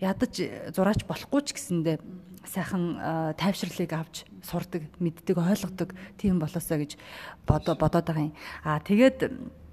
Ядаж 0.03 0.37
зураач 0.77 1.09
болохгүй 1.09 1.41
ч 1.49 1.57
гэсэндээ 1.57 1.97
сайхан 2.45 2.85
э, 3.01 3.35
тайвширлыг 3.41 3.93
авч 3.97 4.29
сурдаг 4.45 4.85
мэддэг 5.01 5.37
ойлгодог 5.41 5.97
тийм 6.21 6.39
болоосоо 6.39 6.79
гэж 6.79 7.01
бодоод 7.49 7.79
байгаа 7.81 8.29
юм. 8.29 8.37
А 8.65 8.81
тэгээд 8.81 9.64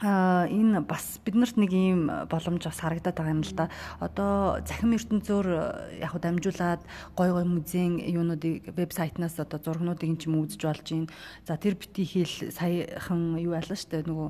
а 0.00 0.48
энэ 0.48 0.80
бас 0.80 1.20
биднэрт 1.24 1.60
нэг 1.60 1.72
ийм 1.76 2.08
боломж 2.24 2.64
бас 2.64 2.80
харагдаад 2.80 3.16
байгаа 3.20 3.36
юм 3.36 3.44
л 3.44 3.52
да. 3.52 3.68
Одоо 4.00 4.64
захим 4.64 4.96
ертөнцөөр 4.96 5.46
э, 5.52 6.00
яг 6.00 6.16
дамжуулаад 6.16 6.80
гой 7.12 7.28
гой 7.32 7.44
музейн 7.44 8.00
юунуудыг 8.00 8.72
вебсайтнаас 8.72 9.36
одоо 9.36 9.60
зургнуудыг 9.60 10.08
юм 10.08 10.16
ч 10.16 10.24
үзэж 10.24 10.60
болж 10.64 10.86
байна. 10.88 11.12
За 11.44 11.60
тэр 11.60 11.76
бити 11.76 12.08
хэл 12.08 12.48
саяхан 12.48 13.36
юу 13.36 13.52
ялла 13.52 13.76
штэ 13.76 14.08
нөгөө 14.08 14.28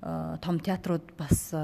Э, 0.00 0.38
том 0.40 0.60
театрууд 0.62 1.18
бас 1.18 1.50
э, 1.50 1.58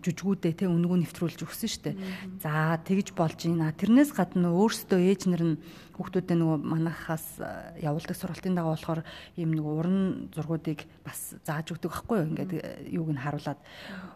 жүжигүүдэд 0.00 0.64
тэ 0.64 0.72
үнгүү 0.72 0.96
нэвтрүүлж 0.96 1.44
өгсөн 1.44 1.68
шүү 1.68 1.82
дээ. 1.84 1.96
За 2.40 2.80
тэгж 2.80 3.12
болж 3.12 3.36
байна. 3.36 3.68
Тэрнээс 3.68 4.16
гадна 4.16 4.48
өөрсдөө 4.48 4.96
ээж 4.96 5.28
нар 5.28 5.44
нь 5.44 5.60
хүүхдүүдээ 6.00 6.40
нөгөө 6.40 6.58
манахаас 6.64 7.36
э, 7.36 7.84
явуулдаг 7.84 8.16
сургалтын 8.16 8.56
дага 8.56 8.72
болохоор 8.72 9.04
ийм 9.36 9.52
нэг 9.52 9.66
уран 9.68 10.32
зургуудыг 10.32 10.88
бас 11.04 11.36
зааж 11.44 11.76
өгдөг 11.76 11.92
байхгүй 11.92 12.16
юу? 12.16 12.28
Ингээд 12.32 12.52
юуг 12.96 13.12
нь 13.12 13.20
харуулад 13.20 13.60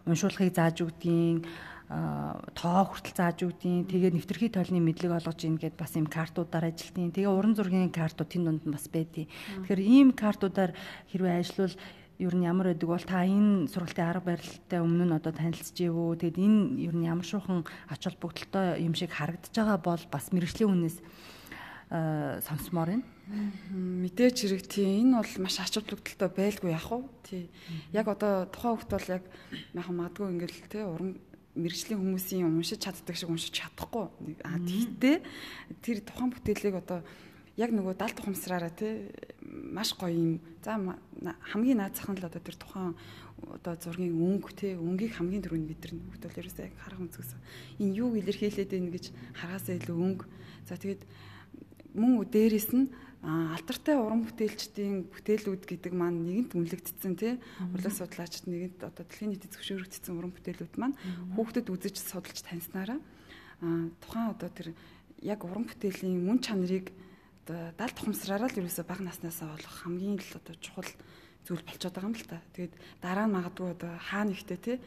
уншуулхыг 0.09 0.49
зааж 0.57 0.81
өгдөг 0.81 1.45
тоо 2.55 2.81
хүртэл 2.87 3.13
зааж 3.13 3.37
өгдөг. 3.45 3.91
Тэгээ 3.91 4.15
нэвтрхий 4.15 4.47
толны 4.47 4.79
мэдлэг 4.79 5.11
олгож 5.11 5.43
ийн 5.43 5.59
гэд 5.59 5.75
бас 5.75 5.91
ийм 5.99 6.07
картуудаар 6.07 6.71
ажилтیں۔ 6.71 7.11
Тэгээ 7.11 7.27
уран 7.27 7.53
зургийн 7.53 7.91
картууд 7.91 8.31
тэнд 8.31 8.47
донд 8.47 8.63
нь 8.63 8.71
бас 8.71 8.87
байдیں۔ 8.87 9.27
Тэгэхээр 9.67 9.81
ийм 9.83 10.09
картуудаар 10.15 10.71
хэрвээ 11.11 11.43
ажиллавал 11.43 11.75
ер 12.21 12.33
нь 12.37 12.45
ямар 12.45 12.69
байдаг 12.69 12.85
бол 12.85 13.01
та 13.01 13.25
энэ 13.25 13.65
сургалтын 13.73 14.05
арга 14.05 14.37
барилтай 14.37 14.79
өмнө 14.79 15.09
нь 15.09 15.17
одоо 15.17 15.33
танилцж 15.33 15.73
ивүү. 15.73 16.21
Тэгэд 16.21 16.37
энэ 16.37 16.59
ер 16.85 16.93
нь 16.93 17.09
ямар 17.09 17.25
шуухан 17.25 17.65
ач 17.89 18.01
холбогдолтой 18.05 18.77
юм 18.85 18.93
шиг 18.93 19.09
харагдаж 19.09 19.49
байгаа 19.49 19.81
бол 19.81 20.03
бас 20.13 20.29
мэрэгжлийн 20.29 20.69
үнээс 20.69 20.97
сонсомоор 22.45 22.89
байна. 22.93 23.05
Мэдээч 23.73 24.37
хэрэг 24.45 24.63
тий 24.69 25.01
энэ 25.01 25.17
бол 25.17 25.33
маш 25.41 25.57
ач 25.57 25.73
холбогдолтой 25.75 26.29
байлгүй 26.29 26.71
яах 26.71 26.93
вэ? 26.93 27.03
Тий. 27.25 27.43
Яг 27.91 28.07
одоо 28.07 28.45
тухайн 28.47 28.77
хөлт 28.77 28.91
бол 28.93 29.07
яг 29.17 29.23
яхан 29.73 29.95
магадгүй 29.97 30.27
ингээл 30.29 30.69
тий 30.69 30.83
уран 30.85 31.17
мэрэгжлийн 31.57 31.99
хүмүүсийн 31.99 32.47
уншиж 32.47 32.79
чаддаг 32.79 33.15
шиг 33.17 33.27
уншиж 33.27 33.51
чадахгүй. 33.51 34.07
А 34.47 34.55
тиймээ 34.55 35.19
тэр 35.83 35.99
тухайн 36.05 36.31
бүтээлийг 36.31 36.79
одоо 36.79 37.03
яг 37.57 37.71
нөгөө 37.75 37.95
далд 37.99 38.15
тухамсраараа 38.15 38.71
тий 38.71 39.11
маш 39.43 39.95
гоё 39.95 40.15
юм. 40.15 40.39
За 40.63 40.79
хамгийн 41.51 41.83
наад 41.83 41.95
зах 41.95 42.11
нь 42.11 42.19
л 42.19 42.27
одоо 42.27 42.39
тэр 42.39 42.55
тухайн 42.55 42.95
одоо 43.41 43.75
зургийн 43.75 44.15
өнгө 44.15 44.51
тий 44.55 44.73
өнгийг 44.79 45.19
хамгийн 45.19 45.43
түрүүнд 45.43 45.67
мэдэрнэ. 45.67 45.99
Бол 45.99 46.39
ерөөсөө 46.39 46.65
яг 46.71 46.75
харах 46.79 47.01
үзгээс 47.03 47.31
энэ 47.81 47.95
юу 47.97 48.15
илэрхийлээд 48.15 48.71
байна 48.71 48.91
гэж 48.95 49.05
хараасаа 49.35 49.75
илүү 49.81 49.97
өнгө. 49.99 50.25
За 50.69 50.79
тэгээд 50.79 51.03
мөн 51.95 52.23
дээрэс 52.31 52.71
нь 52.71 52.87
алдартай 53.21 54.01
уран 54.01 54.25
бүтээлчдийн 54.25 55.05
бүтээлүүд 55.13 55.63
гэдэг 55.69 55.93
маань 55.93 56.25
нэгэнт 56.25 56.57
үнэлэгдсэн 56.57 57.13
тий 57.21 57.37
урлаг 57.69 57.93
судлаачид 57.93 58.49
нэгэнт 58.49 58.81
одоо 58.81 59.05
дэлхийн 59.05 59.37
нийтэд 59.37 59.53
зөвшөөрөгдсөн 59.53 60.17
уран 60.17 60.33
бүтээлүүд 60.33 60.73
маань 60.81 60.97
хүүхдэд 61.37 61.69
үзэж 61.69 62.01
судалж 62.01 62.41
таньснараа 62.41 62.97
тухайн 64.01 64.33
одоо 64.33 64.49
тэр 64.49 64.73
яг 65.21 65.45
уран 65.45 65.69
бүтээлийн 65.69 66.17
мөн 66.17 66.41
чанарыг 66.41 66.89
одоо 67.41 67.73
далд 67.77 67.95
тухамсраараа 67.97 68.49
л 68.49 68.59
ерөөсө 68.61 68.85
бага 68.85 69.03
наснаасаа 69.05 69.57
олох 69.57 69.75
хамгийн 69.81 70.21
л 70.21 70.37
одоо 70.37 70.55
чухал 70.61 70.89
зүйл 71.45 71.65
болчиход 71.65 71.93
байгаа 71.97 72.09
юм 72.09 72.17
л 72.17 72.29
та. 72.29 72.37
Тэгээд 72.53 72.73
дараа 73.01 73.25
нь 73.25 73.35
магадгүй 73.35 73.69
одоо 73.73 73.91
хаа 73.97 74.23
нэгтээ 74.29 74.59
тий 74.61 74.77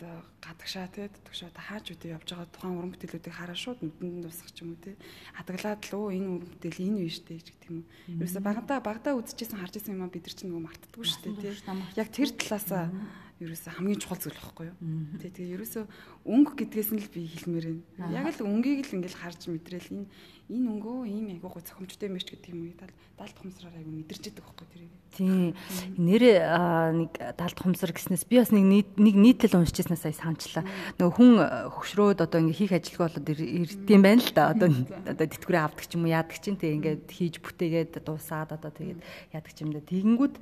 одоо 0.00 0.24
гадагшаа 0.40 0.88
тий 0.88 1.12
төгшөө 1.12 1.52
одоо 1.52 1.64
хаач 1.68 1.86
үдэ 1.92 2.16
явж 2.16 2.28
байгаа 2.32 2.48
тухайн 2.48 2.76
уран 2.80 2.92
бүтээлүүдийг 2.96 3.36
хараа 3.36 3.58
шууд 3.60 3.78
нүдэнд 3.84 4.24
тусах 4.24 4.48
ч 4.48 4.64
юм 4.64 4.72
уу 4.72 4.80
тий 4.80 4.96
хадгалаад 5.36 5.80
л 5.84 5.92
өө 6.00 6.08
энэ 6.16 6.28
уран 6.40 6.48
бүтээл 6.48 6.84
энэ 6.88 6.98
биш 7.04 7.18
дээ 7.20 7.40
гэх 7.44 7.68
юм 7.68 7.76
уу. 7.84 7.86
Ерөөсө 8.16 8.40
багада 8.40 8.80
багада 8.80 9.12
үзчихсэн 9.20 9.60
харж 9.60 9.74
исэн 9.76 10.00
юм 10.00 10.08
а 10.08 10.08
бид 10.08 10.24
нар 10.24 10.32
ч 10.32 10.40
нөгөө 10.48 10.64
мартдаггүй 10.64 11.04
шүү 11.04 11.20
дээ 11.20 11.36
тий. 11.36 11.52
Яг 12.00 12.08
тэр 12.16 12.30
талаасаа 12.32 12.84
ерөөсөө 13.40 13.72
хамгийн 13.72 14.00
чухал 14.04 14.20
зүйл 14.20 14.36
байхгүй 14.36 14.66
юу. 14.68 14.76
Тэ 15.16 15.32
тэгээ 15.32 15.54
ерөөсөө 15.56 15.84
өнгө 16.28 16.52
гэдгээс 16.60 16.90
нь 16.92 17.00
л 17.00 17.08
би 17.08 17.20
хэлмээр 17.24 17.66
байна. 17.96 18.12
Яг 18.20 18.36
л 18.36 18.44
өнгийг 18.44 18.84
л 18.84 18.96
ингээл 19.00 19.16
харж 19.16 19.48
мэдрэл 19.48 19.88
энэ 19.96 20.06
энэ 20.50 20.66
өнгөө 20.66 20.96
ийм 21.06 21.26
айгуугаа 21.38 21.62
цохимжтой 21.62 22.10
мэрч 22.10 22.28
гэдэг 22.36 22.50
юм 22.52 22.68
уу 22.68 22.76
дал 22.76 22.92
далд 23.16 23.36
хумсраар 23.38 23.80
айгуу 23.80 23.94
мэдэрч 24.02 24.24
идэг 24.28 24.44
байхгүй 24.44 24.66
тэрийг. 24.66 24.92
Тийм. 25.14 25.54
Нэрээ 25.94 26.38
нэг 27.00 27.10
далд 27.38 27.58
хумсар 27.62 27.94
гэснээс 27.94 28.26
би 28.26 28.42
бас 28.42 28.50
нэг 28.50 28.66
нэг 28.98 29.14
нийтлэл 29.14 29.62
уншижсэнээс 29.62 30.04
сая 30.04 30.16
санчлаа. 30.18 30.66
Нөгөө 30.98 31.14
хүн 31.14 31.32
хөшрөөд 31.70 32.18
одоо 32.26 32.38
ингээ 32.42 32.58
хийх 32.66 32.74
ажилгаа 32.74 33.08
болоод 33.14 33.30
ирдэм 33.30 34.02
байна 34.02 34.20
л 34.20 34.32
да. 34.34 34.50
Одоо 34.50 34.68
одоо 35.06 35.26
тэтгэврээ 35.30 35.62
авдаг 35.62 35.86
ч 35.86 35.94
юм 35.94 36.04
уу 36.04 36.12
яадаг 36.12 36.36
чинь 36.36 36.58
тэг 36.58 36.70
ингээд 36.82 37.02
хийж 37.08 37.34
бүтээгээд 37.38 38.02
дуусаад 38.02 38.50
одоо 38.58 38.74
тэгээд 38.74 39.00
яадаг 39.30 39.52
ч 39.54 39.58
юм 39.62 39.70
да. 39.70 39.86
Тэгэнгүүт 39.86 40.34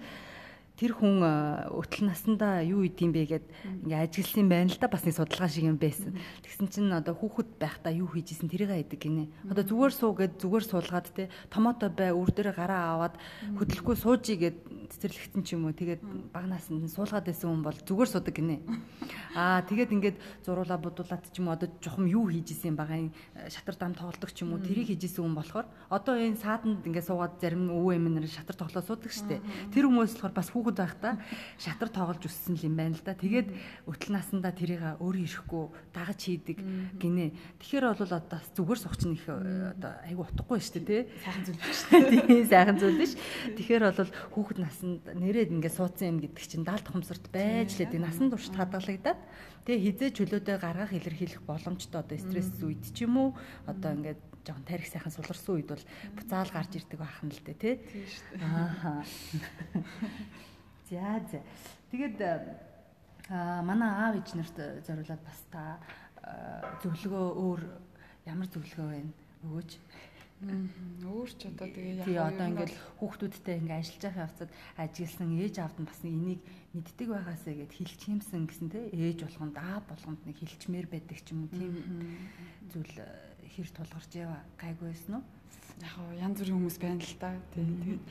тэр 0.79 0.95
хүн 0.95 1.27
өтөл 1.75 2.07
насандаа 2.07 2.62
юу 2.62 2.87
идэм 2.87 3.11
бэ 3.11 3.27
гэд 3.27 3.47
ингээ 3.83 3.99
ажигласан 3.99 4.47
байна 4.47 4.71
л 4.71 4.79
да 4.79 4.87
бас 4.87 5.03
нэг 5.03 5.19
судалгаа 5.19 5.51
шиг 5.51 5.67
юм 5.67 5.75
байсан. 5.75 6.14
Тэгсэн 6.47 6.71
чинь 6.71 6.95
одоо 6.95 7.19
хүүхэд 7.19 7.59
байхдаа 7.59 7.91
юу 7.91 8.07
хийж 8.07 8.38
исэн 8.38 8.47
тэрийг 8.47 8.71
айдаг 8.71 9.03
гинэ. 9.03 9.27
Одоо 9.51 9.67
зүгээр 9.67 9.91
суу 9.91 10.14
гэд 10.14 10.38
зүгээр 10.38 10.64
суулгаад 10.71 11.07
те 11.11 11.27
томото 11.51 11.91
бай 11.91 12.14
үр 12.14 12.31
дээр 12.31 12.55
гараа 12.55 12.95
аваад 12.95 13.14
хөдлөхгүй 13.59 13.97
суужий 13.99 14.38
гэд 14.38 14.57
цэцэрлэгтэн 14.95 15.43
ч 15.43 15.59
юм 15.59 15.67
уу 15.67 15.75
тэгээд 15.75 16.31
багнаас 16.31 16.71
нь 16.71 16.87
суулгаад 16.87 17.27
байсан 17.27 17.51
хүн 17.51 17.62
бол 17.67 17.75
зүгээр 17.75 18.09
судаг 18.14 18.35
гинэ. 18.38 18.62
Аа 19.35 19.67
тэгээд 19.67 19.91
ингээд 19.99 20.17
зуруула 20.47 20.79
будуулаад 20.79 21.27
ч 21.27 21.43
юм 21.43 21.51
уу 21.51 21.59
одоо 21.59 21.69
жохом 21.83 22.07
юу 22.07 22.31
хийж 22.31 22.55
исэн 22.55 22.79
байгаа 22.79 23.11
шатар 23.51 23.77
дам 23.77 23.99
тоглодог 23.99 24.31
ч 24.31 24.47
юм 24.47 24.55
уу 24.55 24.62
тэрийг 24.62 24.95
хийж 24.95 25.11
исэн 25.11 25.27
хүн 25.27 25.35
болохоор 25.35 25.67
одоо 25.91 26.14
энэ 26.14 26.38
сааданд 26.38 26.87
ингээд 26.87 27.09
суугаад 27.11 27.37
зарим 27.43 27.67
өвөө 27.67 27.99
эмнэр 27.99 28.31
шатар 28.31 28.57
тоглоо 28.57 28.83
суудаг 28.85 29.12
штэ. 29.12 29.43
Тэр 29.75 29.91
хүмүүс 29.91 30.17
болохоор 30.17 30.35
бас 30.37 30.49
хүүхэд 30.53 30.67
хүүхэд 30.68 30.85
байхдаа 30.85 31.14
шатар 31.57 31.88
тоглож 31.88 32.28
өссөн 32.28 32.61
юм 32.61 32.76
байна 32.76 32.92
л 32.92 33.00
да. 33.00 33.16
Тэгээд 33.16 33.48
өтөл 33.88 34.12
насандаа 34.12 34.52
тэрийг 34.52 35.00
өөрөө 35.00 35.24
ирэхгүй 35.24 35.64
дагаж 35.96 36.20
хийдэг 36.20 36.59
гинэ. 37.00 37.33
Тэгэхээр 37.57 37.85
бол 37.88 38.12
одоо 38.12 38.40
зүгээр 38.52 38.81
сухч 38.85 39.00
нэг 39.09 39.24
одоо 39.24 39.92
айгу 40.04 40.28
утгагүй 40.28 40.61
шүү 40.61 40.85
дээ 40.85 40.85
тий. 40.85 41.02
Сайхан 41.24 41.44
зүйл 41.48 41.61
биш 41.64 41.78
шүү 41.88 42.00
дээ. 42.12 42.26
Тий, 42.28 42.42
сайхан 42.44 42.76
зүйл 42.76 43.00
биш. 43.00 43.12
Тэгэхээр 43.57 43.85
бол 43.88 44.12
хүүхэд 44.37 44.59
насанд 44.61 45.02
нэрээд 45.16 45.52
ингээд 45.57 45.78
суудсан 45.81 46.09
юм 46.12 46.18
гэдэг 46.20 46.44
чинь 46.44 46.68
даалт 46.68 46.85
хумсарт 46.85 47.24
байж 47.33 47.81
л 47.81 47.88
дээ. 47.88 48.04
Насан 48.04 48.28
турш 48.28 48.52
хадгалагдаад 48.52 49.20
тэгээ 49.64 49.85
хизээ 49.88 50.11
чөлөөдөө 50.12 50.57
гаргах 50.61 50.92
илэрхийлэх 50.92 51.42
боломжтой 51.48 52.04
одоо 52.04 52.18
стресс 52.20 52.52
үед 52.61 52.85
ч 52.92 53.09
юм 53.09 53.16
уу 53.16 53.28
одоо 53.64 53.96
ингээд 53.96 54.20
жоохон 54.48 54.64
тарих 54.64 54.88
сайхан 54.88 55.12
суларсан 55.12 55.61
үед 55.61 55.68
бол 55.68 55.85
буцаал 56.16 56.48
гарч 56.48 56.72
ирдэг 56.81 56.98
байх 56.98 57.20
нь 57.20 57.33
л 57.37 57.44
дээ 57.44 57.57
тий. 57.61 57.74
Аа. 58.40 59.04
За 60.88 61.20
за. 61.31 61.40
Тэгээд 61.92 62.16
аа 63.29 63.61
манай 63.61 63.92
аав 63.92 64.14
ээж 64.16 64.29
нарт 64.40 64.57
зориулаад 64.88 65.20
бас 65.20 65.40
та 65.53 65.77
зөвлөгөө 66.81 67.27
өөр 67.44 67.61
ямар 68.24 68.48
зөвлөгөө 68.48 68.88
байна 68.88 69.12
өгөөч. 69.44 69.70
Өөр 71.05 71.31
ч 71.35 71.51
одоо 71.51 71.66
тэгээ 71.68 72.09
яг 72.09 72.33
одоо 72.33 72.46
ингээд 72.48 72.72
хүүхдүүдтэй 73.03 73.59
ингээд 73.59 73.81
ажиллаж 73.83 74.03
байгаа 74.07 74.27
явцад 74.31 74.51
ажилласан 74.79 75.31
ээж 75.35 75.55
аавд 75.61 75.77
нь 75.83 75.90
бас 75.90 76.01
энийг 76.07 76.40
мэддэг 76.72 77.09
байгаасаа 77.11 77.55
гэд 77.59 77.72
хилчимсэн 77.74 78.42
гэсэн 78.46 78.68
те 78.70 78.81
ээж 78.94 79.18
болгонд 79.27 79.57
аав 79.59 79.83
болгонд 79.90 80.20
нэг 80.24 80.37
хилчмээр 80.38 80.87
байдаг 80.87 81.18
ч 81.20 81.35
юм 81.35 81.44
уу 81.44 81.53
тийм 81.53 81.74
зүйл 82.70 82.94
хэр 83.51 83.68
тулгарч 83.77 84.12
яа 84.14 84.40
гайгүй 84.62 84.88
байсан 84.94 85.20
уу? 85.20 85.24
Яг 85.83 85.94
янз 86.22 86.38
бүрийн 86.38 86.57
хүмүүс 86.62 86.79
байна 86.79 87.03
л 87.03 87.16
да. 87.18 87.31
Тэгээд 87.53 88.03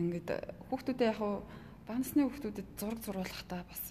ингээд 0.00 0.28
хүүхдүүдээ 0.72 1.12
яг 1.12 1.20
Банасны 1.86 2.26
хүүхдүүдэд 2.26 2.68
зураг 2.82 2.98
зурулахдаа 3.06 3.62
бас 3.62 3.82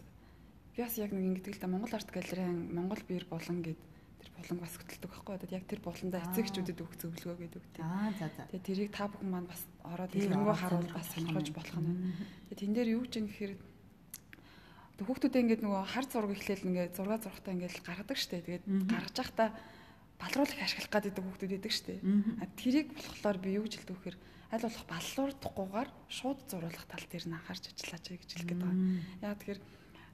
би 0.75 0.83
бас 0.83 0.99
яг 0.99 1.15
нэг 1.15 1.39
ингэдэг 1.39 1.55
л 1.55 1.61
да 1.63 1.71
Монгол 1.71 1.95
арт 1.95 2.11
галерейн 2.11 2.75
Монгол 2.75 2.99
биер 3.07 3.23
болон 3.31 3.63
гэд 3.63 3.79
тэр 4.19 4.29
болон 4.35 4.59
бас 4.59 4.75
хөтэлдэг 4.75 5.11
байхгүй 5.15 5.35
одоо 5.39 5.49
яг 5.55 5.63
тэр 5.63 5.79
болондоо 5.79 6.19
эцэгчүүдэд 6.19 6.81
өгөх 6.83 6.95
зөвлөгөө 6.99 7.37
гэдэг 7.39 7.61
үү. 7.63 7.79
Аа 7.79 8.11
за 8.19 8.27
за. 8.35 8.43
Тэгээ 8.51 8.67
тэрийг 8.67 8.91
та 8.91 9.07
бүхэн 9.07 9.31
маань 9.31 9.47
бас 9.47 9.63
ороод 9.87 10.11
илэрнгөө 10.11 10.55
харуул 10.59 10.91
бас 10.91 11.07
сонирхож 11.15 11.49
болох 11.55 11.79
нь. 11.79 12.11
Тэгээ 12.51 12.59
тэн 12.59 12.73
дээр 12.75 12.89
юу 12.99 13.03
ч 13.07 13.13
юм 13.23 13.31
гэхээр 13.31 13.53
хүүхдүүдээ 14.99 15.43
ингээд 15.55 15.63
нөгөө 15.63 15.83
хар 15.87 16.05
зураг 16.11 16.31
ихлээл 16.35 16.67
ингээд 16.67 16.95
зураг 16.99 17.23
зурхтаа 17.23 17.55
ингээд 17.55 17.79
гаргадаг 17.79 18.17
штэ. 18.19 18.43
Тэгээд 18.43 18.65
гаргаж 18.91 19.15
явахдаа 19.15 19.49
балруулах 20.19 20.59
ашиглах 20.59 20.91
гэдэг 20.91 21.23
хүүхдүүд 21.23 21.51
байдаг 21.55 21.73
штэ. 21.75 22.03
Тэрийг 22.59 22.87
болохоор 22.91 23.37
би 23.39 23.55
юу 23.55 23.63
гэж 23.67 23.73
хэлдэг 23.79 23.95
вэ 23.95 23.99
гэхээр 24.03 24.17
аль 24.53 24.65
болох 24.65 24.85
баллуурдахгүйгээр 24.89 25.89
шууд 26.09 26.39
зурулах 26.49 26.85
тал 26.85 27.05
дээр 27.09 27.25
нь 27.29 27.37
анхаарч 27.37 27.63
ажиллаач 27.71 28.05
гэж 28.13 28.31
хэлэх 28.33 28.49
гээд 28.49 28.61
байгаа. 28.61 28.81
Яг 29.25 29.37
тэгэхээр 29.41 29.61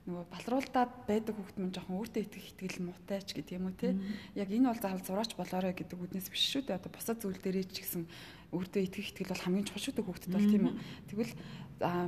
нөгөө 0.01 0.25
балруулдаад 0.33 0.91
байдаг 1.05 1.35
хүүхд 1.37 1.57
мань 1.61 1.75
жоохон 1.77 1.97
өөртөө 2.01 2.21
итгэх 2.25 2.47
итгэл 2.57 2.89
муутай 2.89 3.21
ч 3.21 3.37
гэдэг 3.37 3.53
юм 3.53 3.69
уу 3.69 3.77
те. 3.77 3.93
Яг 4.33 4.49
энэ 4.49 4.73
бол 4.73 4.81
заавал 4.81 5.05
зураач 5.05 5.31
болоорой 5.37 5.77
гэдэг 5.77 5.93
үднээс 5.93 6.33
биш 6.33 6.41
шүү 6.49 6.65
дээ. 6.65 6.81
Одоо 6.81 6.89
бусад 6.89 7.21
зүйл 7.21 7.37
дээрээ 7.37 7.69
ч 7.69 7.85
гэсэн 7.85 8.03
өөртөө 8.49 8.81
итгэх 8.81 9.07
итгэл 9.13 9.29
бол 9.29 9.45
хамгийн 9.45 9.67
чухал 9.69 9.85
шүү 9.85 9.95
дээ 10.01 10.07
хүүхдэд 10.09 10.33
бол 10.33 10.49
тийм 10.49 10.63
үү. 10.65 10.75
Тэгвэл 11.05 11.33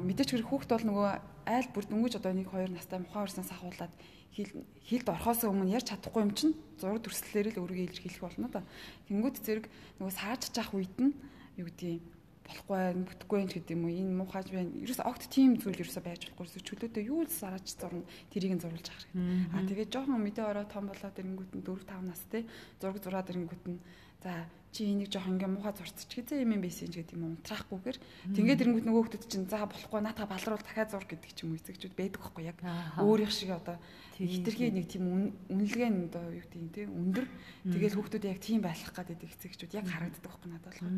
мэдээч 0.09 0.29
хэрэг 0.33 0.49
хүүхд 0.49 0.69
бол 0.73 0.86
нөгөө 0.89 1.09
айл 1.53 1.67
бүр 1.69 1.86
дөнгөж 1.86 2.13
одоо 2.17 2.33
нэг 2.33 2.49
хоёр 2.49 2.71
настай 2.73 2.97
мухаа 2.97 3.29
өрсөн 3.29 3.45
сахуулаад 3.45 3.93
хилд 4.33 5.07
орхоос 5.13 5.45
өмнө 5.45 5.77
ярьж 5.77 5.93
чадахгүй 5.93 6.25
юм 6.25 6.33
чинь 6.33 6.57
зураг 6.81 7.05
төрслөлөөр 7.05 7.47
л 7.53 7.62
өөрийгөө 7.62 7.86
илэрхийлэх 7.93 8.25
болно 8.25 8.49
да. 8.49 8.65
Тэнгүүд 9.05 9.38
зэрэг 9.45 9.65
нөгөө 10.01 10.13
саажж 10.17 10.49
явах 10.57 10.73
үед 10.73 10.97
нь 10.97 11.13
юу 11.58 11.66
гэдгийг 11.70 12.04
болохгүй 12.44 12.76
байх, 12.76 12.98
бүтэхгүй 13.08 13.38
байх 13.39 13.54
гэдэг 13.56 13.74
юм 13.74 13.84
уу? 13.88 13.94
Энэ 13.94 14.18
муухайж 14.20 14.48
байна. 14.52 14.72
Ерөөс 14.84 15.02
огт 15.04 15.24
тийм 15.32 15.56
зүйл 15.58 15.80
ерөөсөө 15.80 16.04
байж 16.04 16.22
болохгүй. 16.28 16.63
Чөлөөдөө 16.68 17.04
юу 17.08 17.24
л 17.24 17.32
сараач 17.32 17.68
зурна 17.72 18.04
тэрийг 18.32 18.60
нь 18.60 18.63
зурулж 18.63 18.88
авах 18.92 19.08
хэрэгтэй. 19.08 19.56
Аа 19.56 19.63
тэгээд 19.63 19.94
жоохон 19.96 20.20
мэдээ 20.20 20.46
ороо 20.52 20.66
том 20.68 20.86
болоод 20.92 21.20
ирэнгүүт 21.20 21.52
нь 21.56 21.63
4 21.63 21.88
5 21.88 22.04
нас 22.04 22.22
те 22.28 22.44
зураг 22.84 23.00
зураад 23.00 23.32
ирэнгүүт 23.32 23.63
нь 23.72 23.80
за 24.24 24.32
чи 24.73 24.89
энийг 24.89 25.13
жоохон 25.13 25.38
ингээ 25.38 25.53
муухай 25.53 25.73
зурцчих 25.77 26.25
гэсэн 26.25 26.43
юм 26.49 26.59
байсан 26.65 26.89
ч 26.89 26.99
гэдэг 26.99 27.13
юм 27.13 27.38
унтраахгүйгээр. 27.38 27.97
Тэгээд 28.33 28.62
ирэнгүүт 28.65 28.88
нөгөө 28.89 29.03
хүмүүс 29.05 29.29
чинь 29.29 29.45
за 29.45 29.69
болохгүй 29.69 30.01
наата 30.01 30.25
балруул 30.25 30.65
дахиад 30.65 30.89
зур 30.89 31.05
гэдэг 31.05 31.31
ч 31.31 31.45
юм 31.45 31.53
уу 31.53 31.62
эцэгчүүд 31.62 31.93
байдаг 31.93 32.19
байхгүй 32.25 32.43
яг. 32.49 32.57
Өөрийнх 32.97 33.29
шиг 33.29 33.53
одоо 33.53 33.77
хитрхи 34.17 34.73
нэг 34.73 34.86
тийм 34.89 35.05
үнэлгээ 35.53 35.89
нь 35.93 36.01
одоо 36.09 36.25
юу 36.33 36.41
гэдэг 36.41 36.57
юм 36.57 36.69
те 36.73 36.81
өндөр. 36.89 37.25
Тэгээд 37.69 37.93
хүүхдүүд 37.93 38.25
яг 38.25 38.39
тийм 38.41 38.59
байх 38.65 38.81
гэдэг 38.81 39.29
эцэгчүүд 39.29 39.77
яг 39.77 39.86
харагддаг 39.86 40.25
байхгүй 40.25 40.49
надад 40.49 40.67
болохоор. 40.73 40.97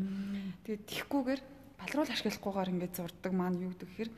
Тэгээд 0.64 0.82
тихгүүгээр 0.88 1.40
балруул 1.76 2.08
ашиглахгүйгээр 2.08 2.72
ингээд 2.72 2.96
зурдаг 2.96 3.32
маань 3.36 3.60
юу 3.60 3.76
гэдэг 3.76 3.88
гэхээр 3.92 4.10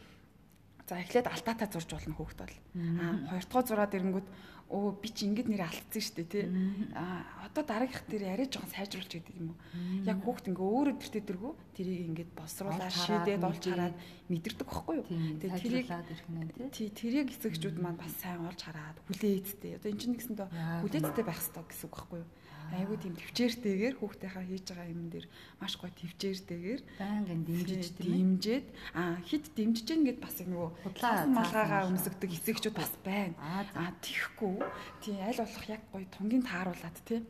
За 0.89 0.97
эхлээд 1.05 1.29
алдаатаа 1.29 1.69
зурж 1.69 1.93
болно 1.93 2.17
хүүхд 2.17 2.39
бол. 2.41 2.57
Аа 2.81 3.29
хоёр 3.29 3.45
дахь 3.45 3.69
зураад 3.69 3.93
ирэнгүүт 3.93 4.29
өө 4.69 5.01
би 5.01 5.09
чи 5.09 5.25
ингэд 5.25 5.49
нэрээ 5.49 5.65
алдсан 5.65 6.03
шүү 6.05 6.17
дээ 6.21 6.29
тий. 6.29 6.45
Аа 6.93 7.49
одоо 7.49 7.65
дараагийнх 7.65 8.05
дээр 8.05 8.25
арай 8.37 8.49
жоохон 8.53 8.69
сайжруулж 8.69 9.09
гэдэг 9.09 9.35
юм 9.41 9.57
уу. 9.57 9.59
Яг 10.05 10.21
хүүхд 10.21 10.53
ингээ 10.53 10.69
өөрөө 10.69 10.97
тэртээ 11.01 11.25
дэргүү 11.25 11.53
тэрийг 11.73 12.01
ингээд 12.13 12.31
босруулаад 12.37 12.93
шийдээд 12.93 13.49
олж 13.49 13.65
хараад 13.65 13.97
мэдэрдэг 14.29 14.69
байхгүй 14.69 14.95
юу. 15.01 15.07
Тэгээ 15.09 15.57
тэрийг 15.65 15.89
тий 16.69 16.89
тэрийг 16.93 17.29
эцэгчүүд 17.33 17.77
маань 17.81 17.97
бас 17.97 18.13
сайн 18.21 18.45
олж 18.45 18.61
хараад 18.61 19.01
хүлээцтэй. 19.09 19.81
Одоо 19.81 19.89
эн 19.89 19.97
чинь 19.97 20.13
нэгсэндээ 20.13 20.49
хүлээцтэй 20.85 21.25
байх 21.25 21.41
хэрэгтэй 21.41 21.65
гэсэн 21.65 21.87
үг 21.89 21.95
байхгүй 21.97 22.19
юу 22.21 22.29
айгүй 22.75 22.97
тийм 23.01 23.15
төвчээртэйгээр 23.17 23.95
хүүхдийнхаа 23.99 24.45
хийж 24.45 24.65
байгаа 24.69 24.89
юм 24.93 25.09
дээр 25.09 25.27
маш 25.61 25.73
гоё 25.81 25.93
төвчээртэйгээр 25.97 26.81
байнгын 27.01 27.43
дэмжиж 27.49 27.87
дэмжиж. 27.97 28.65
Аа 28.93 29.17
хит 29.25 29.45
дэмжиж 29.57 29.87
гэн 29.89 30.03
гэд 30.09 30.19
бас 30.21 30.37
нөгөө 30.43 30.69
худлаа 30.85 31.27
малгаагаа 31.29 31.89
өмсгдөг 31.89 32.31
эцэгчүүд 32.37 32.77
бас 32.77 32.93
байна. 33.01 33.35
Аа 33.41 33.93
тийхгүй 34.05 34.61
тий 35.01 35.17
аль 35.17 35.41
болох 35.41 35.67
яг 35.69 35.83
гоё 35.93 36.07
тунгийн 36.13 36.45
тааруулаад 36.45 36.99
тий. 37.09 37.25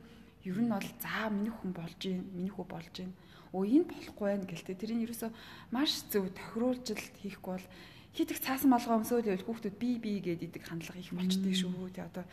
Ер 0.48 0.58
нь 0.58 0.72
бол 0.72 0.88
заа 1.02 1.30
миний 1.30 1.54
хүн 1.54 1.70
болж 1.76 1.98
гин 1.98 2.26
миний 2.34 2.50
хүү 2.50 2.66
болж 2.66 2.94
гин. 2.94 3.12
Өө 3.54 3.64
энэ 3.64 3.90
болохгүй 3.90 4.26
байх 4.28 4.44
гэлтэй 4.48 4.76
тэрийг 4.76 5.04
ерөөсөө 5.08 5.30
маш 5.72 6.04
зөв 6.12 6.28
тохируулж 6.34 6.86
хийхгүй 7.22 7.52
бол 7.56 7.66
хит 8.18 8.30
их 8.32 8.40
цаасан 8.40 8.70
малгай 8.72 8.98
өмсөөл 8.98 9.24
байвал 9.24 9.46
хүүхдүүд 9.46 9.76
би 9.78 9.90
би 10.02 10.12
гэдэг 10.18 10.48
идэг 10.50 10.64
хандлага 10.66 10.98
их 10.98 11.12
болчтой 11.14 11.54
шүү. 11.54 11.92
Тэ 11.94 12.08
одоо 12.08 12.24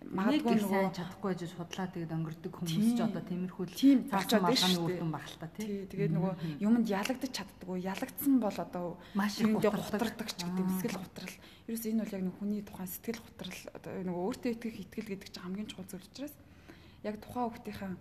магадгүй 0.00 0.56
нөгөө 0.56 0.96
чадахгүй 0.96 1.32
гэж 1.36 1.52
худлаа 1.60 1.86
тэгээд 1.92 2.14
өнгөрдөг 2.16 2.52
хүмүүс 2.56 2.88
ч 2.96 3.00
одоо 3.04 3.20
тиймэрхүү 3.20 3.66
тийм 3.68 3.98
болчиход 4.08 4.48
байна 4.48 4.56
шүү 4.56 4.88
дээ. 4.88 5.00
Үр 5.04 5.12
багталтаа 5.12 5.50
тий. 5.60 5.84
Тэгээд 5.92 6.12
нөгөө 6.16 6.32
юмд 6.64 6.86
ялагдаж 6.88 7.32
чаддгүй. 7.36 7.78
Ялагдсан 7.84 8.34
бол 8.40 8.56
одоо 8.56 8.86
маш 9.12 9.36
их 9.44 9.52
гутардаг 9.60 10.28
ч 10.32 10.40
гэдэг 10.40 10.66
сэтгэл 10.80 11.04
гутрал. 11.04 11.36
Ерөөс 11.68 11.84
энэ 11.84 12.00
бол 12.00 12.14
яг 12.16 12.22
нэг 12.24 12.36
хүний 12.40 12.62
тухайн 12.64 12.88
сэтгэл 12.88 13.20
гутрал 13.20 13.60
одоо 13.76 13.92
нөгөө 14.08 14.24
өөртөө 14.24 14.50
итгэх 14.56 14.76
итгэл 14.88 15.10
гэдэг 15.12 15.28
чинь 15.30 15.44
хамгийн 15.44 15.68
чухал 15.68 15.88
зүйл 15.92 16.08
учраас 16.08 16.34
яг 17.04 17.14
тухайн 17.20 17.48
хүүхдийнхаа 17.52 17.92